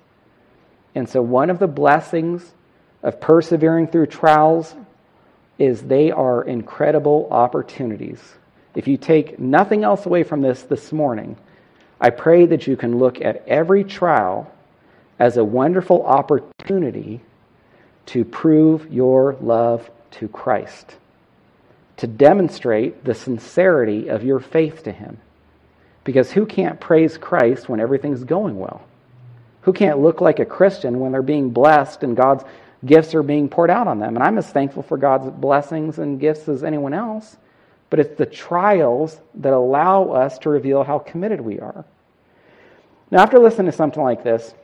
And 0.94 1.08
so, 1.08 1.22
one 1.22 1.50
of 1.50 1.58
the 1.58 1.66
blessings 1.66 2.54
of 3.02 3.20
persevering 3.20 3.88
through 3.88 4.06
trials 4.06 4.74
is 5.58 5.82
they 5.82 6.12
are 6.12 6.42
incredible 6.42 7.28
opportunities. 7.30 8.20
If 8.74 8.86
you 8.86 8.96
take 8.96 9.40
nothing 9.40 9.82
else 9.82 10.06
away 10.06 10.22
from 10.22 10.40
this 10.40 10.62
this 10.62 10.92
morning, 10.92 11.36
I 12.00 12.10
pray 12.10 12.46
that 12.46 12.68
you 12.68 12.76
can 12.76 12.98
look 12.98 13.20
at 13.20 13.46
every 13.48 13.82
trial 13.82 14.52
as 15.18 15.36
a 15.36 15.44
wonderful 15.44 16.04
opportunity 16.04 17.20
to 18.06 18.24
prove 18.24 18.92
your 18.92 19.36
love 19.40 19.90
to 20.12 20.28
Christ, 20.28 20.96
to 21.98 22.06
demonstrate 22.06 23.04
the 23.04 23.14
sincerity 23.14 24.08
of 24.08 24.24
your 24.24 24.40
faith 24.40 24.84
to 24.84 24.92
Him. 24.92 25.18
Because 26.04 26.32
who 26.32 26.46
can't 26.46 26.80
praise 26.80 27.18
Christ 27.18 27.68
when 27.68 27.80
everything's 27.80 28.24
going 28.24 28.58
well? 28.58 28.82
Who 29.62 29.72
can't 29.72 29.98
look 29.98 30.20
like 30.20 30.38
a 30.38 30.46
Christian 30.46 31.00
when 31.00 31.12
they're 31.12 31.20
being 31.20 31.50
blessed 31.50 32.02
and 32.02 32.16
God's 32.16 32.44
gifts 32.84 33.14
are 33.14 33.22
being 33.22 33.50
poured 33.50 33.68
out 33.68 33.88
on 33.88 33.98
them? 33.98 34.16
And 34.16 34.24
I'm 34.24 34.38
as 34.38 34.48
thankful 34.48 34.82
for 34.82 34.96
God's 34.96 35.28
blessings 35.30 35.98
and 35.98 36.18
gifts 36.18 36.48
as 36.48 36.64
anyone 36.64 36.94
else. 36.94 37.36
But 37.90 38.00
it's 38.00 38.16
the 38.16 38.26
trials 38.26 39.20
that 39.34 39.52
allow 39.52 40.10
us 40.10 40.38
to 40.38 40.50
reveal 40.50 40.84
how 40.84 40.98
committed 40.98 41.40
we 41.40 41.58
are. 41.58 41.84
Now, 43.10 43.22
after 43.22 43.38
listening 43.38 43.70
to 43.70 43.76
something 43.76 44.02
like 44.02 44.22
this, 44.22 44.54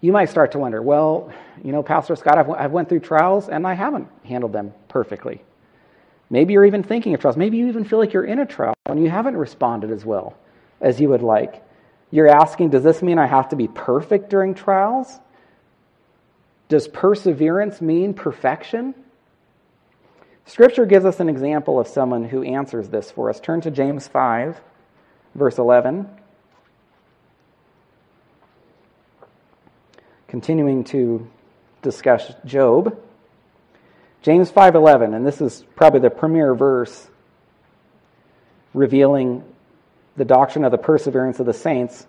you 0.00 0.12
might 0.12 0.30
start 0.30 0.52
to 0.52 0.58
wonder, 0.58 0.80
well, 0.80 1.32
you 1.62 1.72
know, 1.72 1.82
Pastor 1.82 2.14
Scott, 2.14 2.38
I've, 2.38 2.50
I've 2.50 2.70
went 2.70 2.88
through 2.88 3.00
trials 3.00 3.48
and 3.48 3.66
I 3.66 3.74
haven't 3.74 4.08
handled 4.24 4.52
them 4.52 4.72
perfectly. 4.88 5.42
Maybe 6.30 6.52
you're 6.52 6.64
even 6.64 6.82
thinking 6.82 7.14
of 7.14 7.20
trials. 7.20 7.36
Maybe 7.36 7.56
you 7.56 7.68
even 7.68 7.84
feel 7.84 7.98
like 7.98 8.12
you're 8.12 8.24
in 8.24 8.38
a 8.38 8.46
trial 8.46 8.74
and 8.86 9.02
you 9.02 9.10
haven't 9.10 9.36
responded 9.36 9.90
as 9.90 10.04
well 10.04 10.36
as 10.80 11.00
you 11.00 11.08
would 11.08 11.22
like. 11.22 11.64
You're 12.10 12.28
asking, 12.28 12.70
does 12.70 12.84
this 12.84 13.02
mean 13.02 13.18
I 13.18 13.26
have 13.26 13.48
to 13.50 13.56
be 13.56 13.68
perfect 13.68 14.30
during 14.30 14.54
trials? 14.54 15.18
Does 16.68 16.86
perseverance 16.86 17.80
mean 17.80 18.14
perfection? 18.14 18.94
Scripture 20.46 20.86
gives 20.86 21.04
us 21.04 21.20
an 21.20 21.28
example 21.28 21.80
of 21.80 21.88
someone 21.88 22.24
who 22.24 22.42
answers 22.42 22.88
this 22.88 23.10
for 23.10 23.28
us. 23.30 23.40
Turn 23.40 23.60
to 23.62 23.70
James 23.70 24.06
5, 24.06 24.60
verse 25.34 25.58
11. 25.58 26.08
Continuing 30.28 30.84
to 30.84 31.26
discuss 31.80 32.30
Job. 32.44 32.98
James 34.20 34.50
5:11, 34.50 35.14
and 35.14 35.26
this 35.26 35.40
is 35.40 35.64
probably 35.74 36.00
the 36.00 36.10
premier 36.10 36.54
verse 36.54 37.08
revealing 38.74 39.42
the 40.18 40.26
doctrine 40.26 40.66
of 40.66 40.70
the 40.70 40.76
perseverance 40.76 41.40
of 41.40 41.46
the 41.46 41.54
saints. 41.54 42.06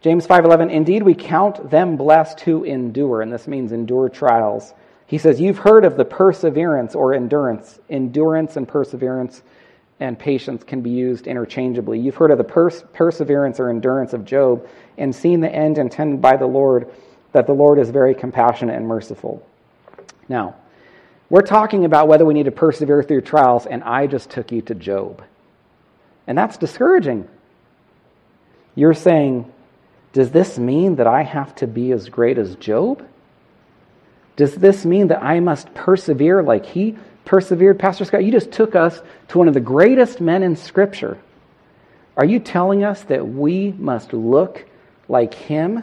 James 0.00 0.26
5:11, 0.26 0.70
indeed 0.70 1.02
we 1.02 1.14
count 1.14 1.68
them 1.68 1.98
blessed 1.98 2.40
who 2.40 2.64
endure, 2.64 3.20
and 3.20 3.30
this 3.30 3.46
means 3.46 3.70
endure 3.70 4.08
trials. 4.08 4.72
He 5.06 5.18
says, 5.18 5.38
"You've 5.38 5.58
heard 5.58 5.84
of 5.84 5.98
the 5.98 6.06
perseverance 6.06 6.94
or 6.94 7.12
endurance. 7.12 7.78
Endurance 7.90 8.56
and 8.56 8.66
perseverance 8.66 9.42
and 10.00 10.18
patience 10.18 10.64
can 10.64 10.80
be 10.80 10.90
used 10.90 11.26
interchangeably. 11.26 11.98
You've 11.98 12.16
heard 12.16 12.30
of 12.30 12.38
the 12.38 12.44
pers- 12.44 12.84
perseverance 12.94 13.60
or 13.60 13.68
endurance 13.68 14.14
of 14.14 14.24
Job 14.24 14.66
and 14.96 15.14
seen 15.14 15.40
the 15.40 15.54
end 15.54 15.76
intended 15.76 16.22
by 16.22 16.36
the 16.36 16.46
Lord, 16.46 16.88
that 17.36 17.46
the 17.46 17.54
Lord 17.54 17.78
is 17.78 17.90
very 17.90 18.14
compassionate 18.14 18.76
and 18.76 18.88
merciful." 18.88 19.42
Now, 20.28 20.54
we're 21.30 21.42
talking 21.42 21.84
about 21.84 22.08
whether 22.08 22.24
we 22.24 22.34
need 22.34 22.44
to 22.44 22.50
persevere 22.50 23.02
through 23.02 23.20
trials, 23.22 23.66
and 23.66 23.84
I 23.84 24.06
just 24.06 24.30
took 24.30 24.52
you 24.52 24.62
to 24.62 24.74
Job. 24.74 25.22
And 26.26 26.36
that's 26.36 26.56
discouraging. 26.56 27.28
You're 28.74 28.94
saying, 28.94 29.46
does 30.12 30.30
this 30.30 30.58
mean 30.58 30.96
that 30.96 31.06
I 31.06 31.22
have 31.22 31.54
to 31.56 31.66
be 31.66 31.92
as 31.92 32.08
great 32.08 32.38
as 32.38 32.56
Job? 32.56 33.02
Does 34.36 34.54
this 34.54 34.84
mean 34.84 35.08
that 35.08 35.22
I 35.22 35.40
must 35.40 35.72
persevere 35.74 36.42
like 36.42 36.66
he 36.66 36.96
persevered? 37.24 37.78
Pastor 37.78 38.04
Scott, 38.04 38.24
you 38.24 38.32
just 38.32 38.52
took 38.52 38.74
us 38.74 39.00
to 39.28 39.38
one 39.38 39.48
of 39.48 39.54
the 39.54 39.60
greatest 39.60 40.20
men 40.20 40.42
in 40.42 40.56
Scripture. 40.56 41.18
Are 42.16 42.24
you 42.24 42.38
telling 42.38 42.82
us 42.84 43.02
that 43.04 43.28
we 43.28 43.74
must 43.78 44.12
look 44.12 44.64
like 45.08 45.34
him 45.34 45.82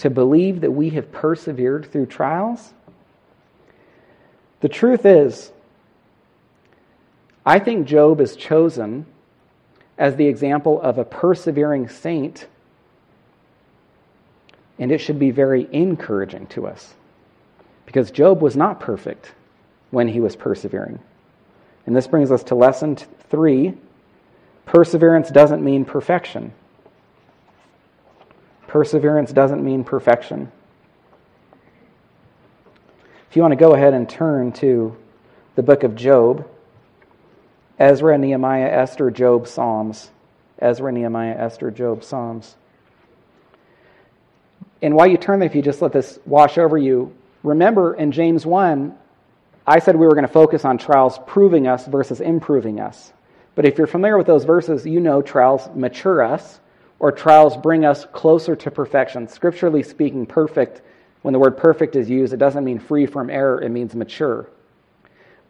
to 0.00 0.10
believe 0.10 0.62
that 0.62 0.70
we 0.70 0.90
have 0.90 1.12
persevered 1.12 1.90
through 1.92 2.06
trials? 2.06 2.72
The 4.60 4.68
truth 4.68 5.04
is, 5.04 5.52
I 7.44 7.58
think 7.58 7.86
Job 7.86 8.20
is 8.20 8.36
chosen 8.36 9.06
as 9.98 10.16
the 10.16 10.26
example 10.26 10.80
of 10.80 10.96
a 10.96 11.04
persevering 11.04 11.88
saint, 11.88 12.46
and 14.78 14.90
it 14.90 14.98
should 14.98 15.18
be 15.18 15.30
very 15.30 15.68
encouraging 15.70 16.46
to 16.48 16.66
us 16.66 16.94
because 17.84 18.10
Job 18.10 18.40
was 18.40 18.56
not 18.56 18.80
perfect 18.80 19.32
when 19.90 20.08
he 20.08 20.20
was 20.20 20.34
persevering. 20.34 20.98
And 21.84 21.94
this 21.94 22.06
brings 22.06 22.30
us 22.30 22.44
to 22.44 22.54
lesson 22.54 22.96
three 23.28 23.74
perseverance 24.64 25.30
doesn't 25.30 25.62
mean 25.62 25.84
perfection. 25.84 26.52
Perseverance 28.70 29.32
doesn't 29.32 29.64
mean 29.64 29.82
perfection. 29.82 30.52
If 33.28 33.34
you 33.34 33.42
want 33.42 33.50
to 33.50 33.56
go 33.56 33.74
ahead 33.74 33.94
and 33.94 34.08
turn 34.08 34.52
to 34.52 34.96
the 35.56 35.62
book 35.64 35.82
of 35.82 35.96
Job, 35.96 36.48
Ezra, 37.80 38.16
Nehemiah, 38.16 38.68
Esther, 38.68 39.10
Job, 39.10 39.48
Psalms. 39.48 40.08
Ezra, 40.60 40.92
Nehemiah, 40.92 41.34
Esther, 41.36 41.72
Job, 41.72 42.04
Psalms. 42.04 42.54
And 44.80 44.94
while 44.94 45.08
you 45.08 45.16
turn 45.16 45.40
there, 45.40 45.48
if 45.48 45.56
you 45.56 45.62
just 45.62 45.82
let 45.82 45.90
this 45.90 46.20
wash 46.24 46.56
over 46.56 46.78
you, 46.78 47.12
remember 47.42 47.92
in 47.92 48.12
James 48.12 48.46
1, 48.46 48.96
I 49.66 49.80
said 49.80 49.96
we 49.96 50.06
were 50.06 50.14
going 50.14 50.28
to 50.28 50.32
focus 50.32 50.64
on 50.64 50.78
trials 50.78 51.18
proving 51.26 51.66
us 51.66 51.88
versus 51.88 52.20
improving 52.20 52.78
us. 52.78 53.12
But 53.56 53.66
if 53.66 53.78
you're 53.78 53.88
familiar 53.88 54.16
with 54.16 54.28
those 54.28 54.44
verses, 54.44 54.86
you 54.86 55.00
know 55.00 55.22
trials 55.22 55.68
mature 55.74 56.22
us 56.22 56.60
or 57.00 57.10
trials 57.10 57.56
bring 57.56 57.84
us 57.84 58.06
closer 58.12 58.54
to 58.54 58.70
perfection. 58.70 59.26
Scripturally 59.26 59.82
speaking, 59.82 60.26
perfect 60.26 60.82
when 61.22 61.32
the 61.32 61.38
word 61.38 61.56
perfect 61.56 61.96
is 61.96 62.08
used, 62.08 62.32
it 62.32 62.38
doesn't 62.38 62.64
mean 62.64 62.78
free 62.78 63.06
from 63.06 63.28
error, 63.28 63.60
it 63.60 63.70
means 63.70 63.94
mature. 63.94 64.48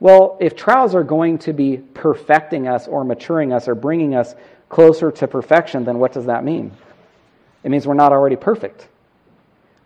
Well, 0.00 0.38
if 0.40 0.56
trials 0.56 0.94
are 0.94 1.04
going 1.04 1.38
to 1.40 1.52
be 1.52 1.76
perfecting 1.76 2.66
us 2.66 2.88
or 2.88 3.04
maturing 3.04 3.52
us 3.52 3.68
or 3.68 3.74
bringing 3.74 4.14
us 4.14 4.34
closer 4.68 5.12
to 5.12 5.28
perfection, 5.28 5.84
then 5.84 5.98
what 5.98 6.12
does 6.12 6.26
that 6.26 6.42
mean? 6.42 6.72
It 7.62 7.70
means 7.70 7.86
we're 7.86 7.94
not 7.94 8.12
already 8.12 8.36
perfect. 8.36 8.88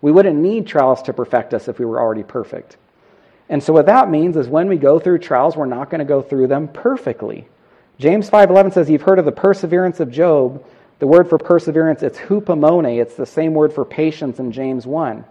We 0.01 0.11
wouldn't 0.11 0.37
need 0.37 0.67
trials 0.67 1.01
to 1.03 1.13
perfect 1.13 1.53
us 1.53 1.67
if 1.67 1.79
we 1.79 1.85
were 1.85 1.99
already 1.99 2.23
perfect. 2.23 2.77
And 3.49 3.61
so 3.61 3.73
what 3.73 3.87
that 3.87 4.09
means 4.09 4.37
is 4.37 4.47
when 4.47 4.67
we 4.67 4.77
go 4.77 4.99
through 4.99 5.19
trials, 5.19 5.55
we're 5.55 5.65
not 5.65 5.89
going 5.89 5.99
to 5.99 6.05
go 6.05 6.21
through 6.21 6.47
them 6.47 6.67
perfectly. 6.67 7.47
James 7.99 8.29
5:11 8.29 8.73
says 8.73 8.89
you've 8.89 9.01
heard 9.01 9.19
of 9.19 9.25
the 9.25 9.31
perseverance 9.31 9.99
of 9.99 10.11
Job. 10.11 10.63
The 10.99 11.07
word 11.07 11.29
for 11.29 11.37
perseverance 11.37 12.03
it's 12.03 12.17
hupomone. 12.17 13.01
It's 13.01 13.15
the 13.15 13.25
same 13.25 13.53
word 13.53 13.73
for 13.73 13.85
patience 13.85 14.39
in 14.39 14.51
James 14.51 14.85
1 14.85 15.25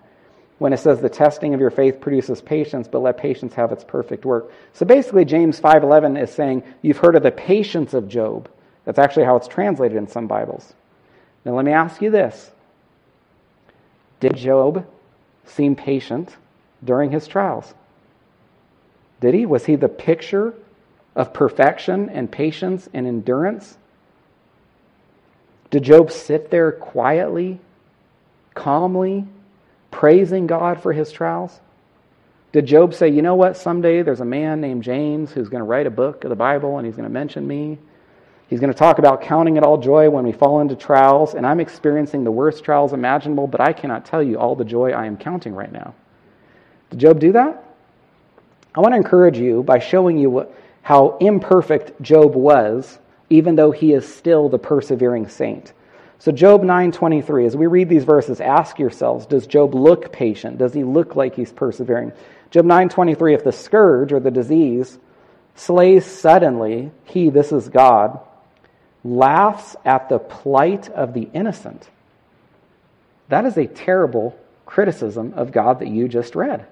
when 0.58 0.72
it 0.72 0.78
says 0.78 1.00
the 1.00 1.08
testing 1.08 1.52
of 1.52 1.60
your 1.60 1.70
faith 1.70 2.00
produces 2.00 2.40
patience 2.40 2.88
but 2.88 3.00
let 3.00 3.16
patience 3.16 3.54
have 3.54 3.72
its 3.72 3.84
perfect 3.84 4.24
work. 4.24 4.52
So 4.72 4.86
basically 4.86 5.24
james 5.24 5.60
5.11 5.60 6.22
is 6.22 6.30
saying 6.30 6.62
you've 6.82 6.98
heard 6.98 7.16
of 7.16 7.22
the 7.22 7.30
patience 7.30 7.94
of 7.94 8.08
job. 8.08 8.48
That's 8.84 8.98
actually 8.98 9.24
how 9.24 9.36
it's 9.36 9.48
translated 9.48 9.96
in 9.96 10.08
some 10.08 10.26
bibles. 10.26 10.72
Now 11.44 11.54
let 11.56 11.64
me 11.64 11.72
ask 11.72 12.00
you 12.00 12.10
this. 12.10 12.50
Did 14.20 14.36
job 14.36 14.86
seem 15.44 15.74
patient 15.76 16.36
during 16.82 17.10
his 17.10 17.26
trials? 17.26 17.74
Did 19.20 19.34
he? 19.34 19.46
Was 19.46 19.66
he 19.66 19.76
the 19.76 19.88
picture 19.88 20.54
of 21.16 21.32
perfection 21.32 22.10
and 22.10 22.30
patience 22.30 22.88
and 22.92 23.06
endurance 23.06 23.76
did 25.74 25.82
job 25.82 26.12
sit 26.12 26.52
there 26.52 26.70
quietly 26.70 27.58
calmly 28.54 29.26
praising 29.90 30.46
God 30.46 30.80
for 30.80 30.92
his 30.92 31.10
trials? 31.10 31.58
Did 32.52 32.66
Job 32.66 32.94
say, 32.94 33.08
you 33.08 33.22
know 33.22 33.34
what, 33.34 33.56
someday 33.56 34.02
there's 34.02 34.20
a 34.20 34.24
man 34.24 34.60
named 34.60 34.84
James 34.84 35.32
who's 35.32 35.48
going 35.48 35.60
to 35.60 35.64
write 35.64 35.88
a 35.88 35.90
book 35.90 36.22
of 36.22 36.30
the 36.30 36.36
Bible 36.36 36.78
and 36.78 36.86
he's 36.86 36.94
going 36.94 37.08
to 37.08 37.12
mention 37.12 37.44
me? 37.44 37.76
He's 38.48 38.60
going 38.60 38.72
to 38.72 38.78
talk 38.78 39.00
about 39.00 39.22
counting 39.22 39.56
it 39.56 39.64
all 39.64 39.76
joy 39.76 40.08
when 40.10 40.24
we 40.24 40.30
fall 40.30 40.60
into 40.60 40.76
trials, 40.76 41.34
and 41.34 41.44
I'm 41.44 41.58
experiencing 41.58 42.22
the 42.22 42.30
worst 42.30 42.62
trials 42.62 42.92
imaginable, 42.92 43.48
but 43.48 43.60
I 43.60 43.72
cannot 43.72 44.04
tell 44.04 44.22
you 44.22 44.38
all 44.38 44.54
the 44.54 44.64
joy 44.64 44.92
I 44.92 45.06
am 45.06 45.16
counting 45.16 45.56
right 45.56 45.72
now. 45.72 45.92
Did 46.90 47.00
Job 47.00 47.18
do 47.18 47.32
that? 47.32 47.64
I 48.76 48.80
want 48.80 48.92
to 48.92 48.96
encourage 48.96 49.38
you 49.38 49.64
by 49.64 49.80
showing 49.80 50.18
you 50.18 50.30
what, 50.30 50.54
how 50.82 51.16
imperfect 51.18 52.00
Job 52.00 52.36
was, 52.36 53.00
even 53.30 53.56
though 53.56 53.70
he 53.70 53.92
is 53.92 54.06
still 54.06 54.48
the 54.48 54.58
persevering 54.58 55.28
saint. 55.28 55.72
So 56.18 56.32
Job 56.32 56.62
9:23 56.62 57.46
as 57.46 57.56
we 57.56 57.66
read 57.66 57.88
these 57.88 58.04
verses 58.04 58.40
ask 58.40 58.78
yourselves 58.78 59.26
does 59.26 59.46
Job 59.46 59.74
look 59.74 60.12
patient? 60.12 60.58
Does 60.58 60.72
he 60.72 60.84
look 60.84 61.16
like 61.16 61.34
he's 61.34 61.52
persevering? 61.52 62.12
Job 62.50 62.66
9:23 62.66 63.34
if 63.34 63.44
the 63.44 63.52
scourge 63.52 64.12
or 64.12 64.20
the 64.20 64.30
disease 64.30 64.98
slays 65.54 66.04
suddenly 66.04 66.90
he 67.04 67.30
this 67.30 67.52
is 67.52 67.68
God 67.68 68.20
laughs 69.04 69.76
at 69.84 70.08
the 70.08 70.18
plight 70.18 70.88
of 70.90 71.12
the 71.12 71.28
innocent. 71.34 71.88
That 73.28 73.44
is 73.44 73.56
a 73.56 73.66
terrible 73.66 74.36
criticism 74.66 75.34
of 75.36 75.52
God 75.52 75.80
that 75.80 75.88
you 75.88 76.08
just 76.08 76.34
read. 76.34 76.64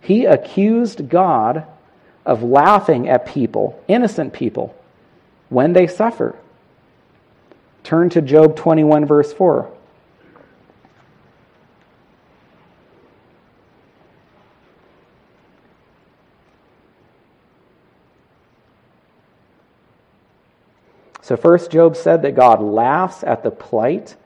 He 0.00 0.24
accused 0.24 1.08
God 1.08 1.66
of 2.24 2.42
laughing 2.42 3.08
at 3.08 3.26
people 3.26 3.82
innocent 3.88 4.32
people 4.32 4.74
when 5.52 5.72
they 5.72 5.86
suffer 5.86 6.36
Turn 7.84 8.10
to 8.10 8.22
Job 8.22 8.56
21, 8.56 9.06
verse 9.06 9.32
4. 9.32 9.70
So, 21.22 21.36
first, 21.36 21.70
Job 21.70 21.96
said 21.96 22.22
that 22.22 22.34
God 22.34 22.60
laughs 22.60 23.22
at 23.24 23.42
the 23.42 23.50
plight 23.50 24.16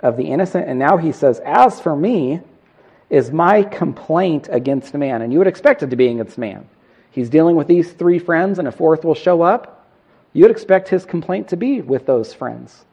of 0.00 0.16
the 0.16 0.24
innocent, 0.24 0.68
and 0.68 0.78
now 0.78 0.96
he 0.96 1.12
says, 1.12 1.40
As 1.44 1.80
for 1.80 1.94
me, 1.94 2.40
is 3.10 3.30
my 3.30 3.62
complaint 3.62 4.48
against 4.50 4.94
man. 4.94 5.22
And 5.22 5.32
you 5.32 5.38
would 5.38 5.46
expect 5.46 5.82
it 5.82 5.90
to 5.90 5.96
be 5.96 6.08
against 6.08 6.38
man. 6.38 6.68
He's 7.10 7.28
dealing 7.28 7.56
with 7.56 7.68
these 7.68 7.92
three 7.92 8.18
friends, 8.18 8.58
and 8.58 8.66
a 8.66 8.72
fourth 8.72 9.04
will 9.04 9.14
show 9.14 9.42
up. 9.42 9.73
You'd 10.34 10.50
expect 10.50 10.88
his 10.88 11.06
complaint 11.06 11.48
to 11.48 11.56
be 11.56 11.80
with 11.80 12.04
those 12.04 12.34
friends. 12.34 12.84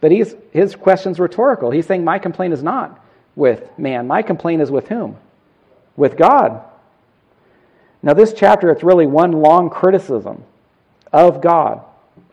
But 0.00 0.10
he's, 0.10 0.34
his 0.52 0.74
question's 0.74 1.18
rhetorical. 1.18 1.70
He's 1.70 1.86
saying, 1.86 2.04
My 2.04 2.18
complaint 2.18 2.52
is 2.52 2.62
not 2.62 3.02
with 3.36 3.78
man. 3.78 4.06
My 4.06 4.22
complaint 4.22 4.60
is 4.60 4.70
with 4.70 4.88
whom? 4.88 5.16
With 5.96 6.16
God. 6.16 6.62
Now, 8.02 8.14
this 8.14 8.32
chapter, 8.32 8.70
it's 8.70 8.82
really 8.82 9.06
one 9.06 9.32
long 9.32 9.70
criticism 9.70 10.42
of 11.12 11.40
God 11.40 11.82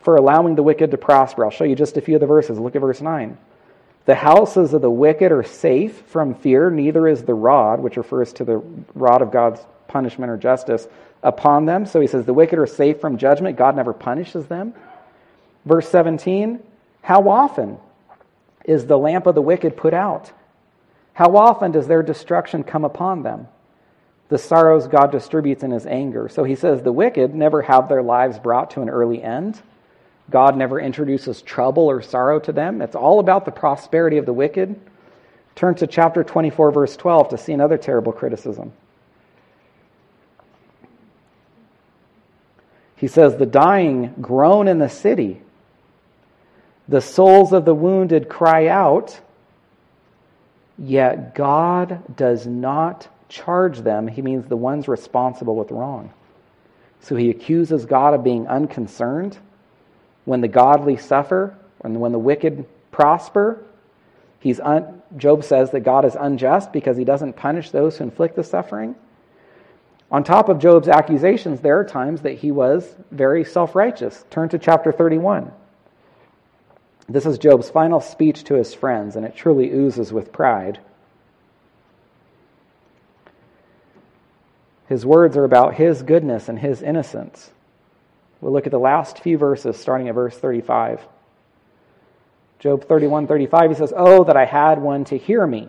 for 0.00 0.16
allowing 0.16 0.54
the 0.54 0.62
wicked 0.62 0.90
to 0.90 0.98
prosper. 0.98 1.44
I'll 1.44 1.50
show 1.50 1.64
you 1.64 1.76
just 1.76 1.96
a 1.96 2.00
few 2.00 2.16
of 2.16 2.20
the 2.20 2.26
verses. 2.26 2.58
Look 2.58 2.74
at 2.74 2.80
verse 2.80 3.00
9. 3.00 3.36
The 4.06 4.14
houses 4.14 4.72
of 4.72 4.80
the 4.80 4.90
wicked 4.90 5.30
are 5.30 5.42
safe 5.42 5.94
from 6.06 6.34
fear, 6.34 6.70
neither 6.70 7.06
is 7.06 7.24
the 7.24 7.34
rod, 7.34 7.80
which 7.80 7.98
refers 7.98 8.32
to 8.34 8.44
the 8.44 8.62
rod 8.94 9.20
of 9.20 9.30
God's 9.30 9.60
punishment 9.88 10.30
or 10.30 10.36
justice, 10.36 10.86
upon 11.22 11.66
them. 11.66 11.86
So 11.86 12.00
he 12.00 12.06
says, 12.06 12.24
The 12.24 12.34
wicked 12.34 12.58
are 12.58 12.66
safe 12.66 13.00
from 13.00 13.18
judgment. 13.18 13.56
God 13.56 13.74
never 13.76 13.92
punishes 13.92 14.46
them. 14.46 14.74
Verse 15.64 15.88
17 15.88 16.60
How 17.02 17.28
often 17.28 17.78
is 18.64 18.86
the 18.86 18.98
lamp 18.98 19.26
of 19.26 19.34
the 19.34 19.42
wicked 19.42 19.76
put 19.76 19.94
out? 19.94 20.32
How 21.14 21.36
often 21.36 21.72
does 21.72 21.88
their 21.88 22.02
destruction 22.02 22.62
come 22.62 22.84
upon 22.84 23.22
them? 23.22 23.48
The 24.28 24.38
sorrows 24.38 24.86
God 24.86 25.10
distributes 25.10 25.62
in 25.62 25.70
his 25.70 25.86
anger. 25.86 26.28
So 26.28 26.44
he 26.44 26.54
says, 26.54 26.82
The 26.82 26.92
wicked 26.92 27.34
never 27.34 27.62
have 27.62 27.88
their 27.88 28.02
lives 28.02 28.38
brought 28.38 28.70
to 28.72 28.82
an 28.82 28.90
early 28.90 29.22
end. 29.22 29.60
God 30.30 30.56
never 30.56 30.78
introduces 30.78 31.40
trouble 31.40 31.84
or 31.84 32.02
sorrow 32.02 32.38
to 32.40 32.52
them. 32.52 32.82
It's 32.82 32.94
all 32.94 33.18
about 33.18 33.46
the 33.46 33.50
prosperity 33.50 34.18
of 34.18 34.26
the 34.26 34.32
wicked. 34.32 34.78
Turn 35.54 35.74
to 35.76 35.86
chapter 35.86 36.22
24, 36.22 36.70
verse 36.70 36.96
12 36.96 37.30
to 37.30 37.38
see 37.38 37.52
another 37.52 37.78
terrible 37.78 38.12
criticism. 38.12 38.72
He 42.98 43.06
says, 43.06 43.36
The 43.36 43.46
dying 43.46 44.14
groan 44.20 44.68
in 44.68 44.78
the 44.78 44.88
city. 44.88 45.40
The 46.88 47.00
souls 47.00 47.52
of 47.52 47.64
the 47.64 47.74
wounded 47.74 48.28
cry 48.28 48.66
out, 48.66 49.20
yet 50.78 51.34
God 51.34 52.16
does 52.16 52.46
not 52.46 53.08
charge 53.28 53.78
them. 53.80 54.08
He 54.08 54.22
means 54.22 54.46
the 54.46 54.56
ones 54.56 54.88
responsible 54.88 55.54
with 55.54 55.70
wrong. 55.70 56.12
So 57.00 57.14
he 57.14 57.30
accuses 57.30 57.84
God 57.84 58.14
of 58.14 58.24
being 58.24 58.48
unconcerned 58.48 59.38
when 60.24 60.40
the 60.40 60.48
godly 60.48 60.96
suffer 60.96 61.56
and 61.82 62.00
when 62.00 62.12
the 62.12 62.18
wicked 62.18 62.66
prosper. 62.90 63.62
He's 64.40 64.58
un- 64.58 65.02
Job 65.16 65.44
says 65.44 65.70
that 65.70 65.80
God 65.80 66.04
is 66.04 66.16
unjust 66.18 66.72
because 66.72 66.96
he 66.96 67.04
doesn't 67.04 67.34
punish 67.34 67.70
those 67.70 67.98
who 67.98 68.04
inflict 68.04 68.34
the 68.34 68.44
suffering. 68.44 68.96
On 70.10 70.24
top 70.24 70.48
of 70.48 70.58
Job's 70.58 70.88
accusations, 70.88 71.60
there 71.60 71.78
are 71.78 71.84
times 71.84 72.22
that 72.22 72.38
he 72.38 72.50
was 72.50 72.96
very 73.10 73.44
self 73.44 73.74
righteous. 73.74 74.24
Turn 74.30 74.48
to 74.50 74.58
chapter 74.58 74.90
31. 74.90 75.52
This 77.08 77.26
is 77.26 77.38
Job's 77.38 77.70
final 77.70 78.00
speech 78.00 78.44
to 78.44 78.54
his 78.54 78.74
friends, 78.74 79.16
and 79.16 79.24
it 79.24 79.36
truly 79.36 79.70
oozes 79.70 80.12
with 80.12 80.32
pride. 80.32 80.78
His 84.88 85.04
words 85.04 85.36
are 85.36 85.44
about 85.44 85.74
his 85.74 86.02
goodness 86.02 86.48
and 86.48 86.58
his 86.58 86.80
innocence. 86.80 87.50
We'll 88.40 88.52
look 88.52 88.66
at 88.66 88.72
the 88.72 88.78
last 88.78 89.18
few 89.18 89.36
verses, 89.36 89.76
starting 89.76 90.08
at 90.08 90.14
verse 90.14 90.36
35. 90.36 91.06
Job 92.58 92.84
31 92.84 93.26
35, 93.26 93.70
he 93.70 93.76
says, 93.76 93.92
Oh, 93.94 94.24
that 94.24 94.36
I 94.36 94.46
had 94.46 94.80
one 94.80 95.04
to 95.06 95.18
hear 95.18 95.46
me. 95.46 95.68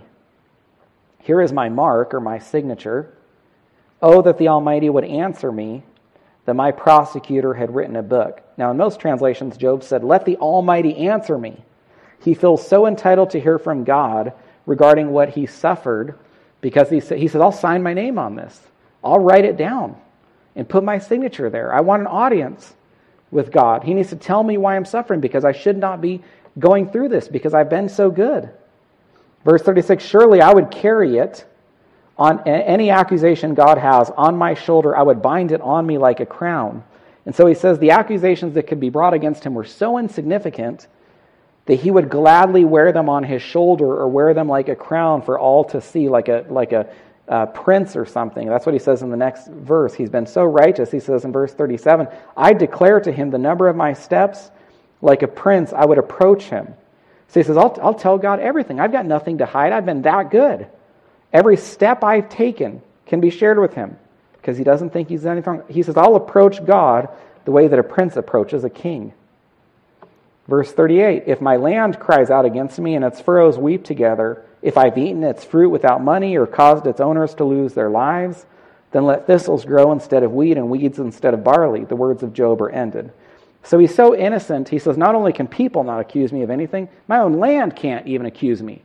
Here 1.20 1.42
is 1.42 1.52
my 1.52 1.68
mark 1.68 2.14
or 2.14 2.22
my 2.22 2.40
signature. 2.40 3.14
Oh, 4.02 4.22
that 4.22 4.38
the 4.38 4.48
Almighty 4.48 4.90
would 4.90 5.04
answer 5.04 5.52
me, 5.52 5.84
that 6.46 6.56
my 6.56 6.72
prosecutor 6.72 7.54
had 7.54 7.74
written 7.74 7.96
a 7.96 8.04
book. 8.04 8.42
Now, 8.58 8.72
in 8.72 8.78
most 8.78 9.00
translations, 9.00 9.58
Job 9.58 9.84
said, 9.84 10.04
Let 10.04 10.26
the 10.26 10.38
Almighty 10.38 11.08
answer 11.08 11.38
me. 11.38 11.64
He 12.22 12.34
feels 12.34 12.66
so 12.66 12.86
entitled 12.86 13.32
to 13.32 13.40
hear 13.40 13.58
from 13.58 13.84
God 13.84 14.34
regarding 14.66 15.12
what 15.12 15.30
he 15.30 15.46
suffered 15.46 16.18
because 16.62 16.90
he, 16.90 17.00
said, 17.00 17.18
he 17.18 17.28
said, 17.28 17.42
I'll 17.42 17.52
sign 17.52 17.84
my 17.84 17.94
name 17.94 18.20
on 18.20 18.36
this. 18.36 18.60
I'll 19.04 19.20
write 19.20 19.46
it 19.46 19.58
down 19.58 19.96
and 20.56 20.68
put 20.68 20.84
my 20.84 21.00
signature 21.00 21.50
there. 21.50 21.74
I 21.74 21.82
want 21.82 22.02
an 22.02 22.08
audience 22.08 22.74
with 23.32 23.52
God. 23.52 23.84
He 23.84 23.94
needs 23.94 24.10
to 24.10 24.16
tell 24.16 24.44
me 24.44 24.58
why 24.58 24.76
I'm 24.76 24.86
suffering 24.86 25.22
because 25.22 25.46
I 25.46 25.52
should 25.52 25.78
not 25.78 26.02
be 26.02 26.22
going 26.58 26.90
through 26.90 27.10
this 27.10 27.28
because 27.28 27.54
I've 27.54 27.70
been 27.70 27.88
so 27.88 28.10
good. 28.10 28.50
Verse 29.46 29.62
36 29.62 30.04
Surely 30.04 30.42
I 30.42 30.54
would 30.54 30.72
carry 30.72 31.18
it 31.18 31.46
on 32.20 32.46
any 32.46 32.90
accusation 32.90 33.54
God 33.54 33.78
has 33.78 34.12
on 34.12 34.36
my 34.38 34.54
shoulder, 34.54 34.96
I 34.96 35.02
would 35.02 35.22
bind 35.22 35.54
it 35.54 35.62
on 35.62 35.88
me 35.88 35.98
like 35.98 36.20
a 36.20 36.26
crown. 36.26 36.84
And 37.26 37.34
so 37.34 37.46
he 37.46 37.54
says 37.54 37.80
the 37.80 37.92
accusations 37.92 38.56
that 38.56 38.68
could 38.68 38.82
be 38.82 38.90
brought 38.90 39.14
against 39.14 39.46
him 39.46 39.54
were 39.54 39.64
so 39.64 39.98
insignificant 39.98 40.88
that 41.66 41.76
he 41.76 41.92
would 41.92 42.10
gladly 42.10 42.66
wear 42.66 42.92
them 42.92 43.08
on 43.08 43.24
his 43.24 43.42
shoulder 43.42 43.86
or 43.86 44.08
wear 44.10 44.34
them 44.34 44.50
like 44.50 44.68
a 44.68 44.76
crown 44.76 45.22
for 45.22 45.40
all 45.40 45.64
to 45.64 45.80
see, 45.80 46.10
like 46.10 46.28
a, 46.28 46.46
like 46.50 46.74
a 46.74 46.92
uh, 47.30 47.46
prince 47.46 47.96
or 47.96 48.06
something. 48.06 48.48
That's 48.48 48.66
what 48.66 48.74
he 48.74 48.80
says 48.80 49.02
in 49.02 49.12
the 49.12 49.18
next 49.18 49.48
verse. 49.48 49.94
He's 49.94 50.10
been 50.10 50.26
so 50.26 50.44
righteous. 50.44 50.92
He 50.92 51.00
says 51.00 51.24
in 51.24 51.32
verse 51.32 51.54
37 51.54 52.08
I 52.36 52.52
declare 52.52 53.00
to 53.00 53.12
him 53.12 53.30
the 53.30 53.38
number 53.38 53.70
of 53.70 53.76
my 53.76 53.94
steps. 53.94 54.52
Like 55.02 55.22
a 55.22 55.28
prince, 55.30 55.72
I 55.72 55.86
would 55.86 55.98
approach 55.98 56.44
him. 56.44 56.74
So 57.30 57.40
he 57.40 57.44
says, 57.46 57.56
I'll, 57.56 57.78
I'll 57.82 57.94
tell 57.94 58.18
God 58.18 58.42
everything. 58.42 58.82
I've 58.82 58.92
got 58.92 59.06
nothing 59.06 59.38
to 59.38 59.46
hide. 59.46 59.72
I've 59.72 59.86
been 59.86 60.02
that 60.02 60.32
good. 60.32 60.68
Every 61.32 61.58
step 61.58 62.04
I've 62.04 62.30
taken 62.30 62.82
can 63.06 63.20
be 63.20 63.30
shared 63.30 63.60
with 63.60 63.74
him 63.74 63.98
because 64.34 64.58
he 64.58 64.64
doesn't 64.64 64.92
think 64.92 65.10
he's 65.10 65.26
anything. 65.26 65.54
wrong. 65.54 65.64
He 65.70 65.84
says, 65.84 65.98
I'll 65.98 66.16
approach 66.16 66.66
God 66.66 67.10
the 67.46 67.52
way 67.52 67.68
that 67.68 67.80
a 67.80 67.84
prince 67.84 68.16
approaches 68.16 68.64
a 68.64 68.70
king. 68.70 69.14
Verse 70.48 70.72
38 70.72 71.24
If 71.28 71.42
my 71.42 71.58
land 71.58 72.00
cries 72.00 72.30
out 72.30 72.46
against 72.46 72.80
me 72.80 72.96
and 72.96 73.06
its 73.06 73.22
furrows 73.22 73.58
weep 73.58 73.84
together, 73.84 74.44
if 74.62 74.78
I've 74.78 74.98
eaten 74.98 75.24
its 75.24 75.44
fruit 75.44 75.70
without 75.70 76.04
money 76.04 76.38
or 76.38 76.48
caused 76.48 76.88
its 76.88 77.00
owners 77.00 77.36
to 77.36 77.44
lose 77.44 77.74
their 77.74 77.90
lives, 77.90 78.46
then 78.92 79.06
let 79.06 79.28
thistles 79.28 79.66
grow 79.66 79.92
instead 79.92 80.24
of 80.24 80.34
wheat 80.34 80.58
and 80.58 80.70
weeds 80.70 81.00
instead 81.00 81.34
of 81.34 81.44
barley. 81.44 81.86
The 81.86 81.96
words 81.96 82.24
of 82.24 82.34
Job 82.34 82.62
are 82.62 82.70
ended. 82.70 83.12
So 83.64 83.78
he's 83.78 83.94
so 83.94 84.16
innocent, 84.16 84.70
he 84.70 84.80
says, 84.80 84.98
Not 84.98 85.16
only 85.16 85.34
can 85.34 85.48
people 85.48 85.84
not 85.84 86.00
accuse 86.00 86.32
me 86.32 86.42
of 86.42 86.50
anything, 86.50 86.90
my 87.08 87.20
own 87.20 87.34
land 87.34 87.76
can't 87.76 88.08
even 88.08 88.26
accuse 88.26 88.64
me 88.64 88.82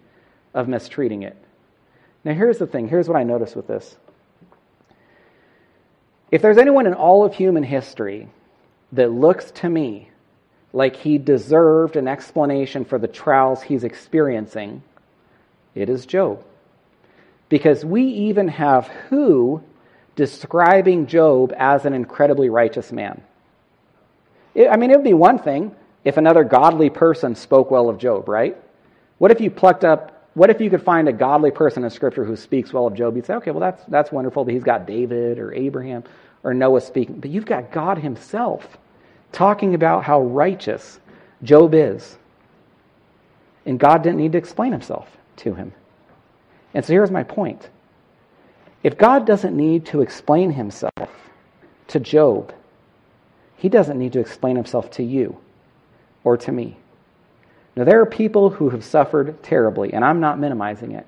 of 0.53 0.69
mistreating 0.69 1.23
it. 1.23 1.37
Now, 2.25 2.35
here's 2.35 2.59
the 2.59 2.67
thing 2.67 2.89
here's 2.89 3.09
what 3.09 3.17
I 3.19 3.25
notice 3.25 3.55
with 3.55 3.67
this. 3.67 3.97
If 6.31 6.43
there's 6.43 6.59
anyone 6.59 6.87
in 6.87 6.95
all 6.95 7.25
of 7.25 7.35
human 7.35 7.63
history 7.63 8.29
that 8.93 9.13
looks 9.13 9.51
to 9.53 9.69
me 9.69 10.11
like 10.73 10.97
he 10.97 11.19
deserved 11.19 11.97
an 11.97 12.09
explanation 12.09 12.85
for 12.85 12.99
the 12.99 13.09
trials 13.09 13.63
he's 13.63 13.85
experiencing, 13.85 14.83
it 15.75 15.89
is 15.89 16.07
Job. 16.07 16.43
because 17.49 17.85
we 17.85 18.03
even 18.05 18.49
have 18.49 18.89
who 19.09 19.63
describing 20.17 21.07
Job 21.07 21.53
as 21.57 21.85
an 21.85 21.93
incredibly 21.93 22.49
righteous 22.49 22.91
man. 22.93 23.23
It, 24.55 24.69
I 24.69 24.77
mean, 24.77 24.91
it 24.91 24.97
would 24.97 25.05
be 25.05 25.15
one 25.15 25.39
thing 25.39 25.75
if 26.05 26.17
another 26.17 26.45
godly 26.45 26.91
person 26.91 27.35
spoke 27.35 27.71
well 27.71 27.89
of 27.89 27.99
Job, 27.99 28.29
right? 28.29 28.57
What 29.19 29.31
if 29.31 29.41
you 29.41 29.51
plucked 29.51 29.85
up, 29.85 30.14
what 30.35 30.51
if 30.51 30.61
you 30.61 30.69
could 30.69 30.83
find 30.83 31.09
a 31.09 31.13
godly 31.13 31.51
person 31.51 31.85
in 31.85 31.91
Scripture 31.91 32.25
who 32.25 32.37
speaks 32.37 32.73
well 32.73 32.87
of 32.87 32.95
Job? 32.95 33.17
You'd 33.17 33.27
say, 33.27 33.35
okay, 33.35 33.53
well, 33.53 33.61
that's, 33.61 33.85
that's 33.87 34.11
wonderful 34.11 34.45
that 34.45 34.53
he's 34.53 34.65
got 34.65 34.87
David 34.87 35.39
or 35.39 35.55
Abraham 35.55 36.05
or 36.43 36.53
Noah 36.53 36.81
speaking. 36.81 37.21
But 37.21 37.31
you've 37.31 37.47
got 37.47 37.71
God 37.71 37.99
himself 37.99 38.77
talking 39.31 39.75
about 39.75 40.05
how 40.05 40.23
righteous 40.23 40.99
Job 41.43 41.75
is. 41.75 42.19
And 43.65 43.79
God 43.79 44.03
didn't 44.03 44.19
need 44.19 44.33
to 44.33 44.39
explain 44.39 44.73
himself 44.73 45.09
to 45.37 45.55
him. 45.55 45.73
And 46.75 46.85
so 46.85 46.93
here's 46.93 47.11
my 47.11 47.23
point. 47.23 47.69
If 48.83 48.99
God 48.99 49.27
doesn't 49.27 49.57
need 49.57 49.87
to 49.87 50.03
explain 50.03 50.51
himself 50.51 51.09
to 51.89 52.01
Job, 52.01 52.53
he 53.57 53.69
doesn't 53.69 53.99
need 53.99 54.13
to 54.13 54.21
explain 54.21 54.57
himself 54.57 54.91
to 54.93 55.03
you 55.03 55.39
or 56.25 56.37
to 56.37 56.53
me. 56.53 56.77
Now, 57.77 57.85
there 57.85 58.01
are 58.01 58.07
people 58.07 58.51
who 58.51 58.71
have 58.71 58.85
suffered 58.85 59.43
terribly, 59.43 59.93
and 59.93 60.05
I'm 60.05 60.21
not 60.21 60.39
minimizing 60.39 60.93
it. 60.93 61.07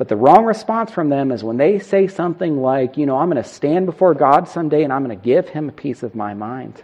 But 0.00 0.08
the 0.08 0.16
wrong 0.16 0.46
response 0.46 0.90
from 0.90 1.10
them 1.10 1.30
is 1.30 1.44
when 1.44 1.58
they 1.58 1.78
say 1.78 2.08
something 2.08 2.62
like, 2.62 2.96
you 2.96 3.04
know, 3.04 3.18
I'm 3.18 3.30
going 3.30 3.42
to 3.42 3.48
stand 3.48 3.84
before 3.84 4.14
God 4.14 4.48
someday 4.48 4.82
and 4.82 4.90
I'm 4.90 5.04
going 5.04 5.14
to 5.14 5.22
give 5.22 5.50
him 5.50 5.68
a 5.68 5.72
piece 5.72 6.02
of 6.02 6.14
my 6.14 6.32
mind. 6.32 6.82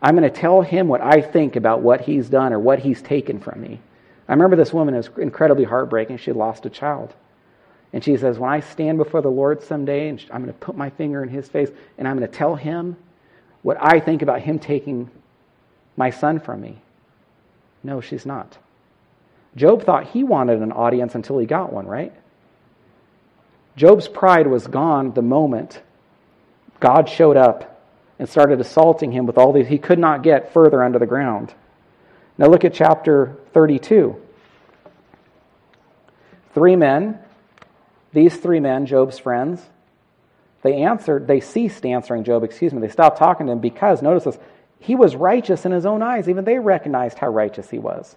I'm 0.00 0.14
going 0.14 0.32
to 0.32 0.40
tell 0.40 0.62
him 0.62 0.86
what 0.86 1.00
I 1.00 1.20
think 1.20 1.56
about 1.56 1.80
what 1.80 2.02
he's 2.02 2.28
done 2.28 2.52
or 2.52 2.60
what 2.60 2.78
he's 2.78 3.02
taken 3.02 3.40
from 3.40 3.60
me. 3.60 3.80
I 4.28 4.34
remember 4.34 4.54
this 4.54 4.72
woman 4.72 4.94
was 4.94 5.10
incredibly 5.18 5.64
heartbreaking. 5.64 6.18
She 6.18 6.30
lost 6.30 6.64
a 6.64 6.70
child. 6.70 7.12
And 7.92 8.04
she 8.04 8.16
says, 8.16 8.38
When 8.38 8.50
I 8.50 8.60
stand 8.60 8.98
before 8.98 9.20
the 9.20 9.28
Lord 9.28 9.60
someday, 9.60 10.08
and 10.08 10.24
I'm 10.30 10.42
going 10.42 10.52
to 10.54 10.60
put 10.60 10.76
my 10.76 10.90
finger 10.90 11.24
in 11.24 11.28
his 11.28 11.48
face 11.48 11.70
and 11.98 12.06
I'm 12.06 12.16
going 12.16 12.30
to 12.30 12.36
tell 12.36 12.54
him 12.54 12.96
what 13.62 13.78
I 13.80 13.98
think 13.98 14.22
about 14.22 14.42
him 14.42 14.60
taking 14.60 15.10
my 15.96 16.10
son 16.10 16.38
from 16.38 16.60
me. 16.60 16.80
No, 17.82 18.00
she's 18.00 18.24
not. 18.24 18.58
Job 19.56 19.82
thought 19.82 20.08
he 20.08 20.24
wanted 20.24 20.62
an 20.62 20.72
audience 20.72 21.14
until 21.14 21.38
he 21.38 21.46
got 21.46 21.72
one, 21.72 21.86
right? 21.86 22.12
Job's 23.76 24.08
pride 24.08 24.46
was 24.46 24.66
gone 24.66 25.12
the 25.12 25.22
moment 25.22 25.80
God 26.80 27.08
showed 27.08 27.36
up 27.36 27.80
and 28.18 28.28
started 28.28 28.60
assaulting 28.60 29.12
him 29.12 29.26
with 29.26 29.38
all 29.38 29.52
these. 29.52 29.68
He 29.68 29.78
could 29.78 29.98
not 29.98 30.22
get 30.22 30.52
further 30.52 30.82
under 30.82 30.98
the 30.98 31.06
ground. 31.06 31.54
Now 32.38 32.46
look 32.48 32.64
at 32.64 32.74
chapter 32.74 33.36
32. 33.52 34.16
Three 36.54 36.76
men, 36.76 37.18
these 38.12 38.36
three 38.36 38.60
men, 38.60 38.86
Job's 38.86 39.18
friends, 39.18 39.62
they 40.62 40.82
answered, 40.82 41.26
they 41.26 41.40
ceased 41.40 41.84
answering 41.86 42.24
Job, 42.24 42.44
excuse 42.44 42.72
me, 42.72 42.80
they 42.80 42.88
stopped 42.88 43.18
talking 43.18 43.46
to 43.46 43.52
him 43.52 43.58
because, 43.60 44.02
notice 44.02 44.24
this, 44.24 44.38
he 44.82 44.96
was 44.96 45.14
righteous 45.14 45.64
in 45.64 45.72
his 45.72 45.86
own 45.86 46.02
eyes. 46.02 46.28
Even 46.28 46.44
they 46.44 46.58
recognized 46.58 47.16
how 47.16 47.28
righteous 47.28 47.70
he 47.70 47.78
was. 47.78 48.16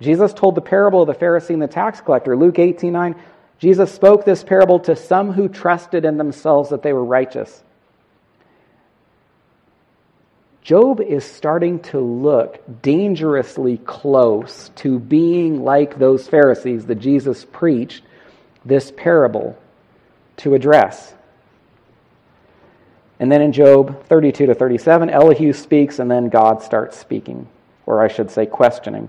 Jesus 0.00 0.32
told 0.32 0.54
the 0.54 0.60
parable 0.60 1.02
of 1.02 1.08
the 1.08 1.14
Pharisee 1.14 1.50
and 1.50 1.60
the 1.60 1.66
tax 1.66 2.00
collector. 2.00 2.36
Luke 2.36 2.58
18 2.58 2.92
9, 2.92 3.16
Jesus 3.58 3.92
spoke 3.92 4.24
this 4.24 4.44
parable 4.44 4.78
to 4.80 4.94
some 4.94 5.32
who 5.32 5.48
trusted 5.48 6.04
in 6.04 6.16
themselves 6.16 6.70
that 6.70 6.82
they 6.82 6.92
were 6.92 7.04
righteous. 7.04 7.64
Job 10.62 11.00
is 11.00 11.24
starting 11.24 11.80
to 11.80 11.98
look 11.98 12.62
dangerously 12.82 13.78
close 13.78 14.70
to 14.76 15.00
being 15.00 15.64
like 15.64 15.98
those 15.98 16.28
Pharisees 16.28 16.86
that 16.86 16.96
Jesus 16.96 17.44
preached 17.44 18.04
this 18.64 18.92
parable 18.96 19.58
to 20.36 20.54
address. 20.54 21.14
And 23.20 23.30
then 23.32 23.42
in 23.42 23.52
Job 23.52 24.04
32 24.06 24.46
to 24.46 24.54
37, 24.54 25.10
Elihu 25.10 25.52
speaks, 25.52 25.98
and 25.98 26.10
then 26.10 26.28
God 26.28 26.62
starts 26.62 26.96
speaking, 26.96 27.48
or 27.86 28.02
I 28.02 28.08
should 28.08 28.30
say, 28.30 28.46
questioning. 28.46 29.08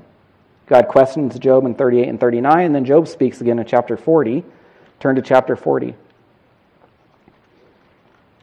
God 0.67 0.87
questions 0.87 1.37
Job 1.37 1.65
in 1.65 1.75
38 1.75 2.07
and 2.07 2.19
39, 2.19 2.65
and 2.65 2.75
then 2.75 2.85
Job 2.85 3.07
speaks 3.07 3.41
again 3.41 3.59
in 3.59 3.65
chapter 3.65 3.97
40. 3.97 4.43
Turn 4.99 5.15
to 5.15 5.21
chapter 5.21 5.55
40. 5.55 5.95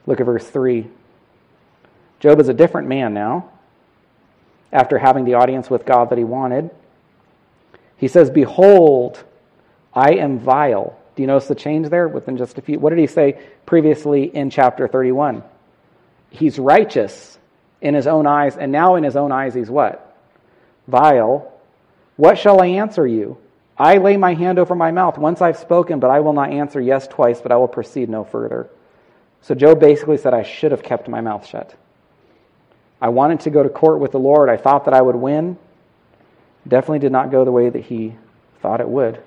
Look 0.07 0.21
at 0.21 0.27
verse 0.27 0.47
3. 0.47 0.87
Job 2.21 2.41
is 2.41 2.49
a 2.49 2.55
different 2.55 2.89
man 2.89 3.13
now, 3.13 3.51
after 4.73 4.99
having 4.99 5.25
the 5.25 5.35
audience 5.35 5.69
with 5.69 5.85
God 5.85 6.11
that 6.11 6.19
he 6.19 6.25
wanted. 6.25 6.71
He 7.97 8.09
says, 8.09 8.31
Behold, 8.31 9.23
I 9.93 10.15
am 10.15 10.39
vile. 10.39 10.99
Do 11.15 11.23
you 11.23 11.27
notice 11.27 11.49
the 11.49 11.55
change 11.55 11.89
there 11.89 12.09
within 12.09 12.37
just 12.37 12.59
a 12.59 12.63
few? 12.63 12.79
What 12.79 12.91
did 12.91 12.99
he 12.99 13.07
say 13.07 13.39
previously 13.65 14.25
in 14.25 14.51
chapter 14.51 14.87
31? 14.87 15.43
He's 16.31 16.59
righteous 16.59 17.39
in 17.81 17.95
his 17.95 18.07
own 18.07 18.27
eyes, 18.27 18.57
and 18.57 18.73
now 18.73 18.97
in 18.97 19.05
his 19.05 19.17
own 19.17 19.33
eyes 19.33 19.55
he's 19.55 19.71
what? 19.71 20.17
Vile. 20.89 21.53
What 22.17 22.39
shall 22.39 22.61
I 22.63 22.67
answer 22.67 23.07
you? 23.07 23.39
I 23.79 23.99
lay 23.99 24.17
my 24.17 24.35
hand 24.35 24.59
over 24.59 24.75
my 24.75 24.91
mouth. 24.91 25.19
Once 25.19 25.43
I've 25.43 25.59
spoken, 25.59 26.01
but 26.01 26.11
I 26.11 26.21
will 26.21 26.33
not 26.33 26.51
answer 26.51 26.81
yes 26.81 27.07
twice, 27.07 27.41
but 27.41 27.53
I 27.53 27.57
will 27.57 27.69
proceed 27.69 28.09
no 28.09 28.25
further. 28.25 28.71
So 29.43 29.55
Job 29.55 29.81
basically 29.81 30.17
said, 30.17 30.33
I 30.33 30.43
should 30.43 30.73
have 30.73 30.83
kept 30.83 31.09
my 31.09 31.21
mouth 31.21 31.47
shut. 31.47 31.75
I 33.01 33.11
wanted 33.11 33.41
to 33.41 33.51
go 33.51 33.63
to 33.63 33.69
court 33.69 34.01
with 34.01 34.13
the 34.13 34.19
Lord. 34.19 34.49
I 34.49 34.57
thought 34.57 34.87
that 34.87 34.95
I 34.95 35.03
would 35.03 35.17
win. 35.17 35.59
Definitely 36.67 37.01
did 37.01 37.13
not 37.13 37.31
go 37.31 37.45
the 37.45 37.53
way 37.53 37.69
that 37.69 37.85
he 37.85 38.17
thought 38.63 38.81
it 38.81 38.89
would. 38.89 39.23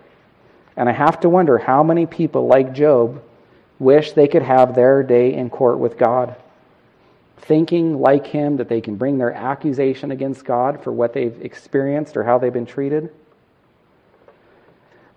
And 0.76 0.90
I 0.90 0.94
have 0.94 1.20
to 1.22 1.30
wonder 1.30 1.60
how 1.60 1.84
many 1.84 2.08
people 2.08 2.48
like 2.48 2.74
Job 2.74 3.22
wish 3.78 4.14
they 4.14 4.28
could 4.28 4.42
have 4.42 4.74
their 4.74 5.04
day 5.04 5.34
in 5.36 5.52
court 5.52 5.78
with 5.78 5.98
God 5.98 6.36
thinking 7.42 8.00
like 8.00 8.28
him 8.28 8.58
that 8.58 8.70
they 8.70 8.82
can 8.82 8.96
bring 8.96 9.18
their 9.18 9.34
accusation 9.34 10.12
against 10.12 10.46
God 10.46 10.84
for 10.84 10.92
what 10.92 11.14
they've 11.14 11.42
experienced 11.42 12.18
or 12.18 12.24
how 12.24 12.38
they've 12.38 12.54
been 12.54 12.66
treated. 12.66 13.10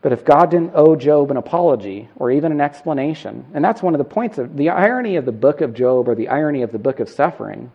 But 0.01 0.13
if 0.13 0.25
God 0.25 0.51
didn't 0.51 0.73
owe 0.75 0.97
Job 0.97 1.31
an 1.31 1.37
apology 1.37 2.09
or 2.17 2.31
even 2.31 2.51
an 2.51 2.61
explanation, 2.61 3.47
and 3.55 3.65
that's 3.65 3.83
one 3.83 3.95
of 3.95 3.99
the 3.99 4.05
points 4.05 4.39
of 4.39 4.57
the 4.57 4.71
irony 4.71 5.17
of 5.17 5.25
the 5.25 5.33
book 5.33 5.61
of 5.61 5.75
Job 5.75 6.09
or 6.09 6.15
the 6.15 6.29
irony 6.29 6.63
of 6.63 6.73
the 6.73 6.79
book 6.79 6.99
of 6.99 7.09
suffering, 7.09 7.71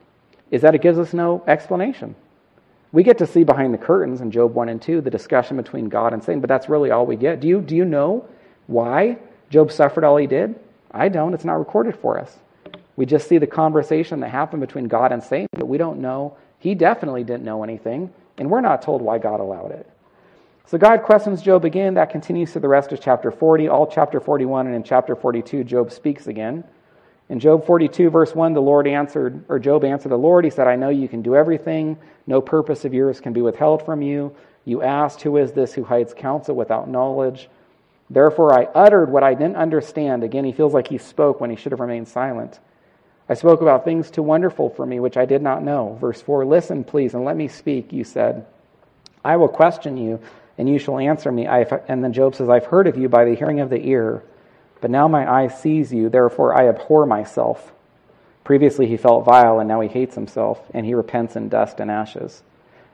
is 0.51 0.61
that 0.61 0.75
it 0.75 0.81
gives 0.81 0.99
us 0.99 1.13
no 1.13 1.43
explanation. 1.47 2.15
We 2.91 3.03
get 3.03 3.17
to 3.19 3.27
see 3.27 3.43
behind 3.43 3.73
the 3.73 3.77
curtains 3.77 4.21
in 4.21 4.31
Job 4.31 4.53
1 4.53 4.69
and 4.69 4.81
2 4.81 5.01
the 5.01 5.09
discussion 5.09 5.57
between 5.57 5.89
God 5.89 6.13
and 6.13 6.23
Satan, 6.23 6.41
but 6.41 6.49
that's 6.49 6.69
really 6.69 6.91
all 6.91 7.05
we 7.05 7.15
get. 7.15 7.39
Do 7.39 7.47
you, 7.47 7.61
do 7.61 7.75
you 7.75 7.85
know 7.85 8.27
why 8.67 9.19
Job 9.49 9.71
suffered 9.71 10.03
all 10.03 10.17
he 10.17 10.27
did? 10.27 10.55
I 10.91 11.09
don't. 11.09 11.33
It's 11.33 11.45
not 11.45 11.59
recorded 11.59 11.97
for 11.97 12.19
us. 12.19 12.37
We 12.97 13.05
just 13.05 13.29
see 13.29 13.37
the 13.37 13.47
conversation 13.47 14.19
that 14.19 14.29
happened 14.29 14.59
between 14.59 14.89
God 14.89 15.13
and 15.13 15.23
Satan, 15.23 15.47
but 15.53 15.67
we 15.67 15.77
don't 15.77 16.01
know. 16.01 16.35
He 16.59 16.75
definitely 16.75 17.23
didn't 17.23 17.43
know 17.43 17.63
anything, 17.63 18.11
and 18.37 18.49
we're 18.49 18.59
not 18.59 18.81
told 18.81 19.01
why 19.01 19.19
God 19.19 19.39
allowed 19.39 19.71
it. 19.71 19.89
So 20.65 20.77
God 20.77 21.03
questions 21.03 21.41
Job 21.41 21.63
again. 21.63 21.93
That 21.93 22.09
continues 22.09 22.51
to 22.53 22.59
the 22.59 22.67
rest 22.67 22.91
of 22.91 22.99
chapter 22.99 23.31
40, 23.31 23.69
all 23.69 23.87
chapter 23.87 24.19
41, 24.19 24.67
and 24.67 24.75
in 24.75 24.83
chapter 24.83 25.15
42, 25.15 25.63
Job 25.63 25.91
speaks 25.91 26.27
again. 26.27 26.63
In 27.29 27.39
Job 27.39 27.65
42, 27.65 28.09
verse 28.09 28.33
1, 28.33 28.53
the 28.53 28.61
Lord 28.61 28.87
answered, 28.87 29.45
or 29.47 29.59
Job 29.59 29.83
answered 29.83 30.09
the 30.09 30.17
Lord. 30.17 30.43
He 30.43 30.51
said, 30.51 30.67
I 30.67 30.75
know 30.75 30.89
you 30.89 31.07
can 31.07 31.21
do 31.21 31.35
everything. 31.35 31.97
No 32.25 32.41
purpose 32.41 32.83
of 32.83 32.93
yours 32.93 33.21
can 33.21 33.31
be 33.31 33.41
withheld 33.41 33.85
from 33.85 34.01
you. 34.01 34.35
You 34.65 34.81
asked, 34.81 35.21
Who 35.21 35.37
is 35.37 35.51
this 35.51 35.73
who 35.73 35.83
hides 35.83 36.13
counsel 36.13 36.55
without 36.55 36.89
knowledge? 36.89 37.49
Therefore, 38.09 38.53
I 38.53 38.65
uttered 38.73 39.09
what 39.11 39.23
I 39.23 39.33
didn't 39.33 39.57
understand. 39.57 40.23
Again, 40.23 40.45
he 40.45 40.51
feels 40.51 40.73
like 40.73 40.87
he 40.87 40.97
spoke 40.97 41.39
when 41.39 41.49
he 41.49 41.55
should 41.55 41.73
have 41.73 41.79
remained 41.79 42.07
silent. 42.07 42.59
I 43.29 43.33
spoke 43.33 43.61
about 43.61 43.83
things 43.83 44.09
too 44.09 44.23
wonderful 44.23 44.69
for 44.69 44.85
me, 44.85 44.99
which 44.99 45.17
I 45.17 45.25
did 45.25 45.41
not 45.41 45.63
know. 45.63 45.97
Verse 45.99 46.21
4 46.21 46.45
Listen, 46.45 46.83
please, 46.83 47.13
and 47.13 47.25
let 47.25 47.35
me 47.35 47.47
speak, 47.47 47.91
you 47.91 48.03
said. 48.03 48.45
I 49.23 49.35
will 49.35 49.49
question 49.49 49.97
you, 49.97 50.21
and 50.57 50.69
you 50.69 50.79
shall 50.79 50.97
answer 50.97 51.31
me. 51.31 51.45
and 51.45 52.03
then 52.03 52.13
Job 52.13 52.35
says, 52.35 52.49
I've 52.49 52.65
heard 52.65 52.87
of 52.87 52.97
you 52.97 53.09
by 53.09 53.25
the 53.25 53.35
hearing 53.35 53.59
of 53.59 53.69
the 53.69 53.85
ear, 53.85 54.23
but 54.79 54.91
now 54.91 55.07
my 55.07 55.29
eye 55.29 55.47
sees 55.49 55.91
you, 55.91 56.09
therefore 56.09 56.57
I 56.57 56.69
abhor 56.69 57.05
myself. 57.05 57.73
Previously 58.45 58.87
he 58.87 58.95
felt 58.95 59.25
vile, 59.25 59.59
and 59.59 59.67
now 59.67 59.81
he 59.81 59.89
hates 59.89 60.15
himself, 60.15 60.61
and 60.73 60.85
he 60.85 60.93
repents 60.93 61.35
in 61.35 61.49
dust 61.49 61.81
and 61.81 61.91
ashes. 61.91 62.41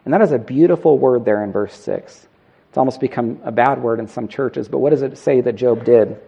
And 0.03 0.13
that 0.13 0.21
is 0.21 0.31
a 0.31 0.39
beautiful 0.39 0.97
word 0.97 1.25
there 1.25 1.43
in 1.43 1.51
verse 1.51 1.75
6. 1.75 2.27
It's 2.69 2.77
almost 2.77 2.99
become 2.99 3.39
a 3.43 3.51
bad 3.51 3.84
word 3.84 3.99
in 3.99 4.07
some 4.07 4.27
churches, 4.27 4.67
but 4.67 4.79
what 4.79 4.89
does 4.89 5.03
it 5.03 5.15
say 5.15 5.41
that 5.41 5.55
Job 5.55 5.86
did? 5.86 6.19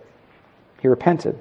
He 0.79 0.87
repented. 0.87 1.39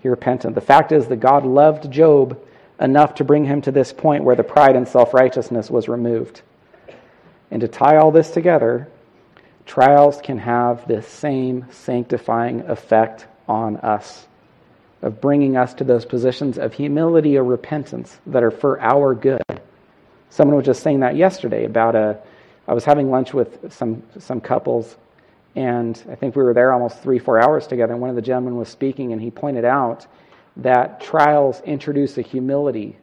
He 0.00 0.08
repented. 0.08 0.54
The 0.54 0.60
fact 0.60 0.92
is 0.92 1.06
that 1.08 1.16
God 1.16 1.44
loved 1.44 1.90
Job 1.90 2.40
enough 2.80 3.16
to 3.16 3.24
bring 3.24 3.44
him 3.44 3.60
to 3.62 3.72
this 3.72 3.92
point 3.92 4.24
where 4.24 4.36
the 4.36 4.44
pride 4.44 4.76
and 4.76 4.86
self 4.86 5.12
righteousness 5.14 5.70
was 5.70 5.88
removed. 5.88 6.42
And 7.50 7.60
to 7.60 7.68
tie 7.68 7.96
all 7.96 8.10
this 8.10 8.30
together, 8.30 8.88
trials 9.66 10.20
can 10.22 10.38
have 10.38 10.86
this 10.86 11.06
same 11.06 11.66
sanctifying 11.70 12.60
effect 12.62 13.26
on 13.48 13.78
us 13.78 14.26
of 15.02 15.20
bringing 15.20 15.56
us 15.56 15.74
to 15.74 15.84
those 15.84 16.04
positions 16.04 16.58
of 16.58 16.74
humility 16.74 17.36
or 17.36 17.44
repentance 17.44 18.18
that 18.26 18.42
are 18.42 18.50
for 18.50 18.80
our 18.80 19.14
good. 19.14 19.42
Someone 20.30 20.56
was 20.56 20.66
just 20.66 20.82
saying 20.82 21.00
that 21.00 21.16
yesterday 21.16 21.64
about 21.64 21.94
a 21.94 22.18
I 22.66 22.74
was 22.74 22.84
having 22.84 23.10
lunch 23.10 23.32
with 23.32 23.72
some 23.72 24.02
some 24.18 24.40
couples 24.40 24.96
And 25.58 26.00
I 26.08 26.14
think 26.14 26.36
we 26.36 26.44
were 26.44 26.54
there 26.54 26.72
almost 26.72 27.02
three, 27.02 27.18
four 27.18 27.42
hours 27.42 27.66
together. 27.66 27.92
And 27.92 28.00
one 28.00 28.10
of 28.10 28.14
the 28.14 28.22
gentlemen 28.22 28.54
was 28.54 28.68
speaking, 28.68 29.12
and 29.12 29.20
he 29.20 29.32
pointed 29.32 29.64
out 29.64 30.06
that 30.58 31.00
trials 31.00 31.60
introduce 31.62 32.16
a 32.16 32.22
humility 32.22 32.96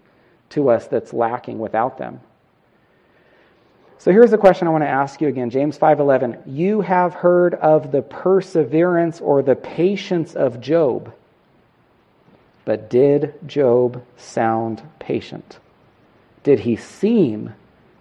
to 0.51 0.69
us 0.69 0.87
that's 0.87 1.11
lacking 1.11 1.59
without 1.59 1.97
them. 1.97 2.21
So 3.97 4.09
here's 4.09 4.31
the 4.31 4.37
question 4.37 4.69
I 4.69 4.71
want 4.71 4.85
to 4.85 4.89
ask 4.89 5.19
you 5.19 5.27
again. 5.27 5.49
James 5.49 5.77
5:11. 5.77 6.43
You 6.45 6.79
have 6.79 7.13
heard 7.15 7.55
of 7.55 7.91
the 7.91 8.01
perseverance 8.01 9.19
or 9.19 9.41
the 9.41 9.57
patience 9.57 10.33
of 10.33 10.61
Job. 10.61 11.11
But 12.63 12.89
did 12.89 13.33
Job 13.45 14.01
sound 14.15 14.81
patient? 14.99 15.59
Did 16.43 16.61
he 16.61 16.77
seem 16.77 17.53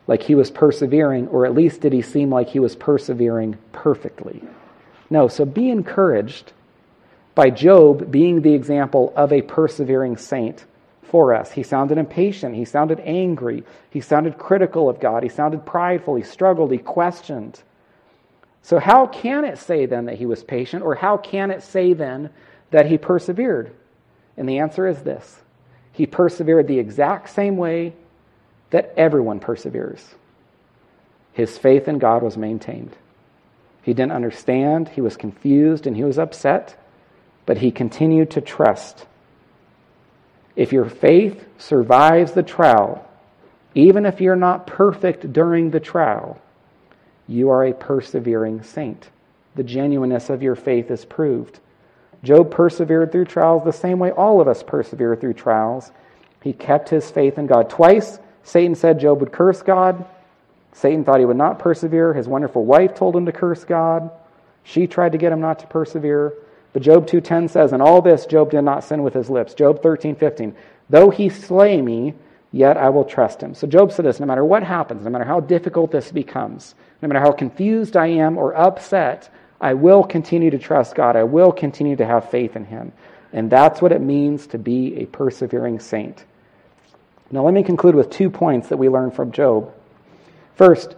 like 0.06 0.22
he 0.22 0.34
was 0.34 0.50
persevering 0.50 1.28
or 1.28 1.46
at 1.46 1.54
least 1.54 1.80
did 1.80 1.92
he 1.92 2.02
seem 2.02 2.30
like 2.30 2.48
he 2.48 2.60
was 2.60 2.76
persevering 2.76 3.56
perfectly? 3.72 4.42
No, 5.10 5.28
so 5.28 5.44
be 5.44 5.70
encouraged 5.70 6.52
by 7.34 7.50
Job 7.50 8.10
being 8.10 8.42
the 8.42 8.54
example 8.54 9.12
of 9.16 9.32
a 9.32 9.42
persevering 9.42 10.16
saint 10.16 10.64
for 11.02 11.34
us. 11.34 11.52
He 11.52 11.62
sounded 11.62 11.98
impatient. 11.98 12.54
He 12.54 12.64
sounded 12.64 13.00
angry. 13.00 13.64
He 13.90 14.00
sounded 14.00 14.38
critical 14.38 14.88
of 14.88 15.00
God. 15.00 15.22
He 15.22 15.28
sounded 15.28 15.66
prideful. 15.66 16.16
He 16.16 16.22
struggled. 16.22 16.72
He 16.72 16.78
questioned. 16.78 17.62
So, 18.62 18.78
how 18.78 19.06
can 19.06 19.44
it 19.44 19.58
say 19.58 19.86
then 19.86 20.06
that 20.06 20.16
he 20.16 20.26
was 20.26 20.42
patient, 20.42 20.82
or 20.82 20.94
how 20.94 21.18
can 21.18 21.50
it 21.50 21.62
say 21.62 21.92
then 21.92 22.30
that 22.70 22.86
he 22.86 22.96
persevered? 22.96 23.72
And 24.36 24.48
the 24.48 24.58
answer 24.58 24.88
is 24.88 25.02
this 25.02 25.42
He 25.92 26.06
persevered 26.06 26.66
the 26.66 26.78
exact 26.78 27.30
same 27.30 27.56
way 27.56 27.92
that 28.74 28.92
everyone 28.96 29.40
perseveres. 29.40 30.04
His 31.32 31.56
faith 31.56 31.88
in 31.88 31.98
God 31.98 32.22
was 32.22 32.36
maintained. 32.36 32.96
He 33.82 33.94
didn't 33.94 34.12
understand, 34.12 34.88
he 34.88 35.00
was 35.00 35.16
confused, 35.16 35.86
and 35.86 35.96
he 35.96 36.04
was 36.04 36.18
upset, 36.18 36.76
but 37.46 37.58
he 37.58 37.70
continued 37.70 38.32
to 38.32 38.40
trust 38.40 39.06
if 40.56 40.72
your 40.72 40.88
faith 40.88 41.44
survives 41.58 42.32
the 42.32 42.42
trial, 42.42 43.08
even 43.74 44.06
if 44.06 44.20
you're 44.20 44.36
not 44.36 44.66
perfect 44.66 45.32
during 45.32 45.70
the 45.70 45.80
trial, 45.80 46.40
you 47.26 47.50
are 47.50 47.64
a 47.64 47.74
persevering 47.74 48.62
saint. 48.62 49.08
The 49.56 49.64
genuineness 49.64 50.30
of 50.30 50.42
your 50.42 50.54
faith 50.54 50.90
is 50.90 51.04
proved. 51.04 51.58
Job 52.22 52.50
persevered 52.50 53.10
through 53.12 53.26
trials 53.26 53.64
the 53.64 53.72
same 53.72 53.98
way 53.98 54.10
all 54.10 54.40
of 54.40 54.48
us 54.48 54.62
persevere 54.62 55.16
through 55.16 55.34
trials. 55.34 55.90
He 56.42 56.52
kept 56.52 56.88
his 56.88 57.10
faith 57.10 57.36
in 57.36 57.46
God. 57.46 57.68
Twice, 57.68 58.18
Satan 58.44 58.74
said 58.74 59.00
Job 59.00 59.20
would 59.20 59.32
curse 59.32 59.62
God. 59.62 60.04
Satan 60.72 61.04
thought 61.04 61.18
he 61.18 61.26
would 61.26 61.36
not 61.36 61.58
persevere. 61.58 62.14
His 62.14 62.28
wonderful 62.28 62.64
wife 62.64 62.94
told 62.94 63.16
him 63.16 63.26
to 63.26 63.32
curse 63.32 63.64
God. 63.64 64.10
She 64.62 64.86
tried 64.86 65.12
to 65.12 65.18
get 65.18 65.32
him 65.32 65.40
not 65.40 65.58
to 65.60 65.66
persevere. 65.66 66.34
But 66.72 66.82
Job 66.82 67.06
2:10 67.06 67.48
says, 67.48 67.72
"In 67.72 67.80
all 67.80 68.02
this 68.02 68.26
Job 68.26 68.50
did 68.50 68.62
not 68.62 68.84
sin 68.84 69.02
with 69.02 69.14
his 69.14 69.30
lips." 69.30 69.54
Job 69.54 69.80
13:15, 69.80 70.54
"Though 70.90 71.10
he 71.10 71.28
slay 71.28 71.80
me, 71.80 72.14
yet 72.50 72.76
I 72.76 72.90
will 72.90 73.04
trust 73.04 73.42
him." 73.42 73.54
So 73.54 73.66
Job 73.66 73.92
said 73.92 74.04
this, 74.04 74.20
no 74.20 74.26
matter 74.26 74.44
what 74.44 74.62
happens, 74.62 75.04
no 75.04 75.10
matter 75.10 75.24
how 75.24 75.40
difficult 75.40 75.92
this 75.92 76.10
becomes, 76.10 76.74
no 77.00 77.08
matter 77.08 77.20
how 77.20 77.32
confused 77.32 77.96
I 77.96 78.06
am 78.08 78.36
or 78.36 78.56
upset, 78.56 79.28
I 79.60 79.74
will 79.74 80.02
continue 80.02 80.50
to 80.50 80.58
trust 80.58 80.94
God. 80.94 81.16
I 81.16 81.22
will 81.22 81.52
continue 81.52 81.96
to 81.96 82.04
have 82.04 82.24
faith 82.24 82.56
in 82.56 82.64
him. 82.64 82.92
And 83.32 83.50
that's 83.50 83.80
what 83.80 83.92
it 83.92 84.00
means 84.00 84.46
to 84.48 84.58
be 84.58 85.00
a 85.00 85.06
persevering 85.06 85.78
saint. 85.78 86.24
Now 87.30 87.44
let 87.44 87.54
me 87.54 87.62
conclude 87.62 87.94
with 87.94 88.10
two 88.10 88.30
points 88.30 88.68
that 88.68 88.76
we 88.76 88.88
learn 88.88 89.10
from 89.10 89.32
Job. 89.32 89.72
First, 90.56 90.96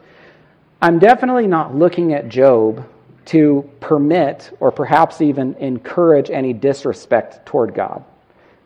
I'm 0.83 0.99
definitely 0.99 1.47
not 1.47 1.74
looking 1.74 2.12
at 2.12 2.29
Job 2.29 2.87
to 3.27 3.68
permit 3.81 4.57
or 4.61 4.70
perhaps 4.70 5.20
even 5.20 5.55
encourage 5.55 6.31
any 6.31 6.53
disrespect 6.53 7.45
toward 7.47 7.74
God. 7.74 8.05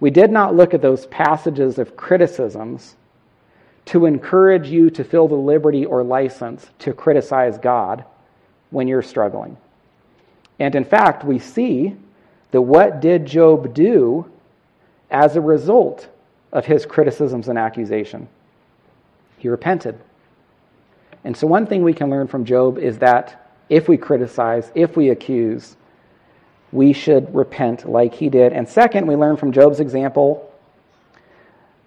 We 0.01 0.11
did 0.11 0.31
not 0.31 0.55
look 0.55 0.75
at 0.75 0.83
those 0.83 1.07
passages 1.07 1.79
of 1.79 1.97
criticisms 1.97 2.97
to 3.87 4.07
encourage 4.07 4.69
you 4.69 4.91
to 4.91 5.05
feel 5.05 5.29
the 5.29 5.35
liberty 5.35 5.85
or 5.85 6.03
license 6.03 6.69
to 6.81 6.93
criticize 6.93 7.59
God 7.59 8.05
when 8.71 8.89
you're 8.89 9.03
struggling. 9.03 9.57
And 10.59 10.75
in 10.75 10.85
fact, 10.85 11.25
we 11.25 11.39
see 11.39 11.97
that 12.51 12.61
what 12.61 13.01
did 13.01 13.27
Job 13.27 13.75
do 13.75 14.31
as 15.11 15.37
a 15.37 15.41
result 15.41 16.09
of 16.53 16.66
his 16.66 16.86
criticisms 16.86 17.48
and 17.48 17.59
accusation? 17.59 18.28
He 19.38 19.48
repented. 19.48 19.98
And 21.24 21.36
so, 21.36 21.46
one 21.46 21.66
thing 21.66 21.82
we 21.82 21.92
can 21.92 22.11
learn 22.11 22.28
from 22.28 22.44
Job 22.44 22.78
is 22.78 22.98
that 22.98 23.53
if 23.68 23.88
we 23.88 23.96
criticize, 23.96 24.70
if 24.74 24.96
we 24.96 25.11
accuse, 25.11 25.76
we 26.72 26.92
should 26.92 27.34
repent 27.34 27.88
like 27.88 28.14
he 28.14 28.28
did. 28.28 28.53
And 28.53 28.68
second, 28.68 29.07
we 29.07 29.16
learn 29.16 29.36
from 29.36 29.53
Job's 29.53 29.80
example 29.80 30.53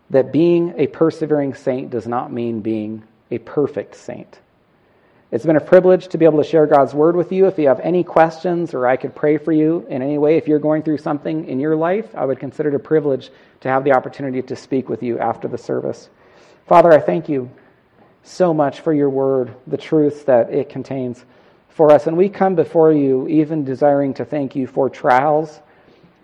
that 0.09 0.31
being 0.31 0.73
a 0.77 0.87
persevering 0.87 1.53
saint 1.53 1.89
does 1.89 2.07
not 2.07 2.31
mean 2.31 2.59
being 2.61 3.03
a 3.31 3.39
perfect 3.39 3.95
saint. 3.95 4.39
It's 5.33 5.47
been 5.47 5.55
a 5.55 5.61
privilege 5.61 6.09
to 6.09 6.19
be 6.19 6.25
able 6.25 6.43
to 6.43 6.47
share 6.47 6.67
God's 6.67 6.93
word 6.93 7.15
with 7.15 7.31
you. 7.31 7.47
If 7.47 7.57
you 7.57 7.67
have 7.67 7.79
any 7.79 8.03
questions 8.03 8.75
or 8.75 8.85
I 8.85 8.97
could 8.97 9.15
pray 9.15 9.39
for 9.39 9.51
you 9.51 9.83
in 9.89 10.03
any 10.03 10.19
way, 10.19 10.37
if 10.37 10.47
you're 10.47 10.59
going 10.59 10.83
through 10.83 10.99
something 10.99 11.47
in 11.47 11.59
your 11.59 11.75
life, 11.75 12.13
I 12.13 12.23
would 12.23 12.39
consider 12.39 12.69
it 12.69 12.75
a 12.75 12.79
privilege 12.79 13.31
to 13.61 13.67
have 13.67 13.83
the 13.83 13.93
opportunity 13.93 14.43
to 14.43 14.55
speak 14.55 14.89
with 14.89 15.01
you 15.01 15.17
after 15.17 15.47
the 15.47 15.57
service. 15.57 16.07
Father, 16.67 16.91
I 16.91 16.99
thank 16.99 17.29
you 17.29 17.49
so 18.21 18.53
much 18.53 18.81
for 18.81 18.93
your 18.93 19.09
word, 19.09 19.55
the 19.65 19.75
truths 19.75 20.21
that 20.25 20.53
it 20.53 20.69
contains 20.69 21.25
for 21.69 21.91
us. 21.91 22.05
And 22.05 22.15
we 22.15 22.29
come 22.29 22.53
before 22.53 22.91
you 22.93 23.27
even 23.27 23.65
desiring 23.65 24.13
to 24.13 24.25
thank 24.25 24.55
you 24.55 24.67
for 24.67 24.87
trials 24.87 25.61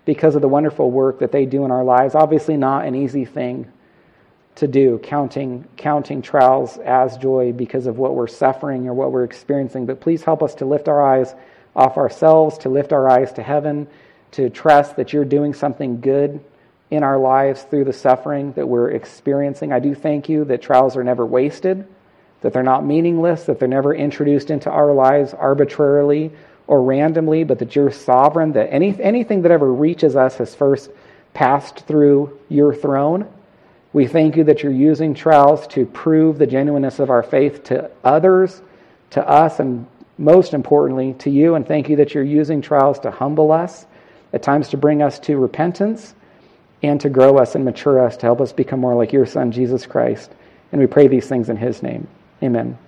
because 0.04 0.36
of 0.36 0.40
the 0.40 0.46
wonderful 0.46 0.88
work 0.88 1.18
that 1.18 1.32
they 1.32 1.46
do 1.46 1.64
in 1.64 1.72
our 1.72 1.82
lives. 1.82 2.14
Obviously, 2.14 2.56
not 2.56 2.84
an 2.84 2.94
easy 2.94 3.24
thing 3.24 3.72
to 4.56 4.66
do, 4.66 4.98
counting, 5.02 5.66
counting 5.76 6.22
trials 6.22 6.78
as 6.78 7.16
joy 7.16 7.52
because 7.52 7.86
of 7.86 7.98
what 7.98 8.14
we're 8.14 8.26
suffering 8.26 8.88
or 8.88 8.94
what 8.94 9.12
we're 9.12 9.24
experiencing. 9.24 9.86
But 9.86 10.00
please 10.00 10.22
help 10.22 10.42
us 10.42 10.54
to 10.56 10.64
lift 10.64 10.88
our 10.88 11.02
eyes 11.02 11.34
off 11.74 11.96
ourselves, 11.96 12.58
to 12.58 12.68
lift 12.68 12.92
our 12.92 13.08
eyes 13.08 13.32
to 13.34 13.42
heaven, 13.42 13.86
to 14.32 14.50
trust 14.50 14.96
that 14.96 15.12
you're 15.12 15.24
doing 15.24 15.54
something 15.54 16.00
good 16.00 16.40
in 16.90 17.02
our 17.02 17.18
lives 17.18 17.62
through 17.62 17.84
the 17.84 17.92
suffering 17.92 18.52
that 18.52 18.68
we're 18.68 18.90
experiencing. 18.90 19.72
I 19.72 19.78
do 19.78 19.94
thank 19.94 20.28
you 20.28 20.44
that 20.46 20.60
trials 20.60 20.96
are 20.96 21.04
never 21.04 21.24
wasted 21.24 21.86
that 22.40 22.52
they're 22.52 22.62
not 22.62 22.84
meaningless, 22.84 23.44
that 23.44 23.58
they're 23.58 23.68
never 23.68 23.94
introduced 23.94 24.50
into 24.50 24.70
our 24.70 24.92
lives 24.92 25.34
arbitrarily 25.34 26.32
or 26.66 26.82
randomly, 26.82 27.44
but 27.44 27.58
that 27.58 27.74
you're 27.76 27.90
sovereign, 27.90 28.52
that 28.52 28.72
any, 28.72 28.98
anything 29.00 29.42
that 29.42 29.50
ever 29.50 29.72
reaches 29.72 30.16
us 30.16 30.36
has 30.36 30.54
first 30.54 30.90
passed 31.34 31.86
through 31.86 32.38
your 32.48 32.74
throne. 32.74 33.28
We 33.92 34.06
thank 34.06 34.36
you 34.36 34.44
that 34.44 34.62
you're 34.62 34.72
using 34.72 35.14
trials 35.14 35.66
to 35.68 35.84
prove 35.84 36.38
the 36.38 36.46
genuineness 36.46 36.98
of 37.00 37.10
our 37.10 37.22
faith 37.22 37.64
to 37.64 37.90
others, 38.04 38.62
to 39.10 39.28
us, 39.28 39.58
and 39.58 39.86
most 40.16 40.54
importantly, 40.54 41.14
to 41.14 41.30
you. 41.30 41.56
And 41.56 41.66
thank 41.66 41.88
you 41.88 41.96
that 41.96 42.14
you're 42.14 42.22
using 42.22 42.62
trials 42.62 43.00
to 43.00 43.10
humble 43.10 43.50
us, 43.50 43.86
at 44.32 44.42
times 44.42 44.68
to 44.68 44.76
bring 44.76 45.02
us 45.02 45.18
to 45.20 45.38
repentance, 45.38 46.14
and 46.82 47.00
to 47.00 47.08
grow 47.08 47.36
us 47.36 47.54
and 47.56 47.64
mature 47.64 48.04
us 48.04 48.16
to 48.18 48.26
help 48.26 48.40
us 48.40 48.52
become 48.52 48.80
more 48.80 48.94
like 48.94 49.12
your 49.12 49.26
Son, 49.26 49.50
Jesus 49.50 49.86
Christ. 49.86 50.30
And 50.72 50.80
we 50.80 50.86
pray 50.86 51.08
these 51.08 51.26
things 51.26 51.48
in 51.48 51.56
his 51.56 51.82
name. 51.82 52.06
Amen. 52.42 52.78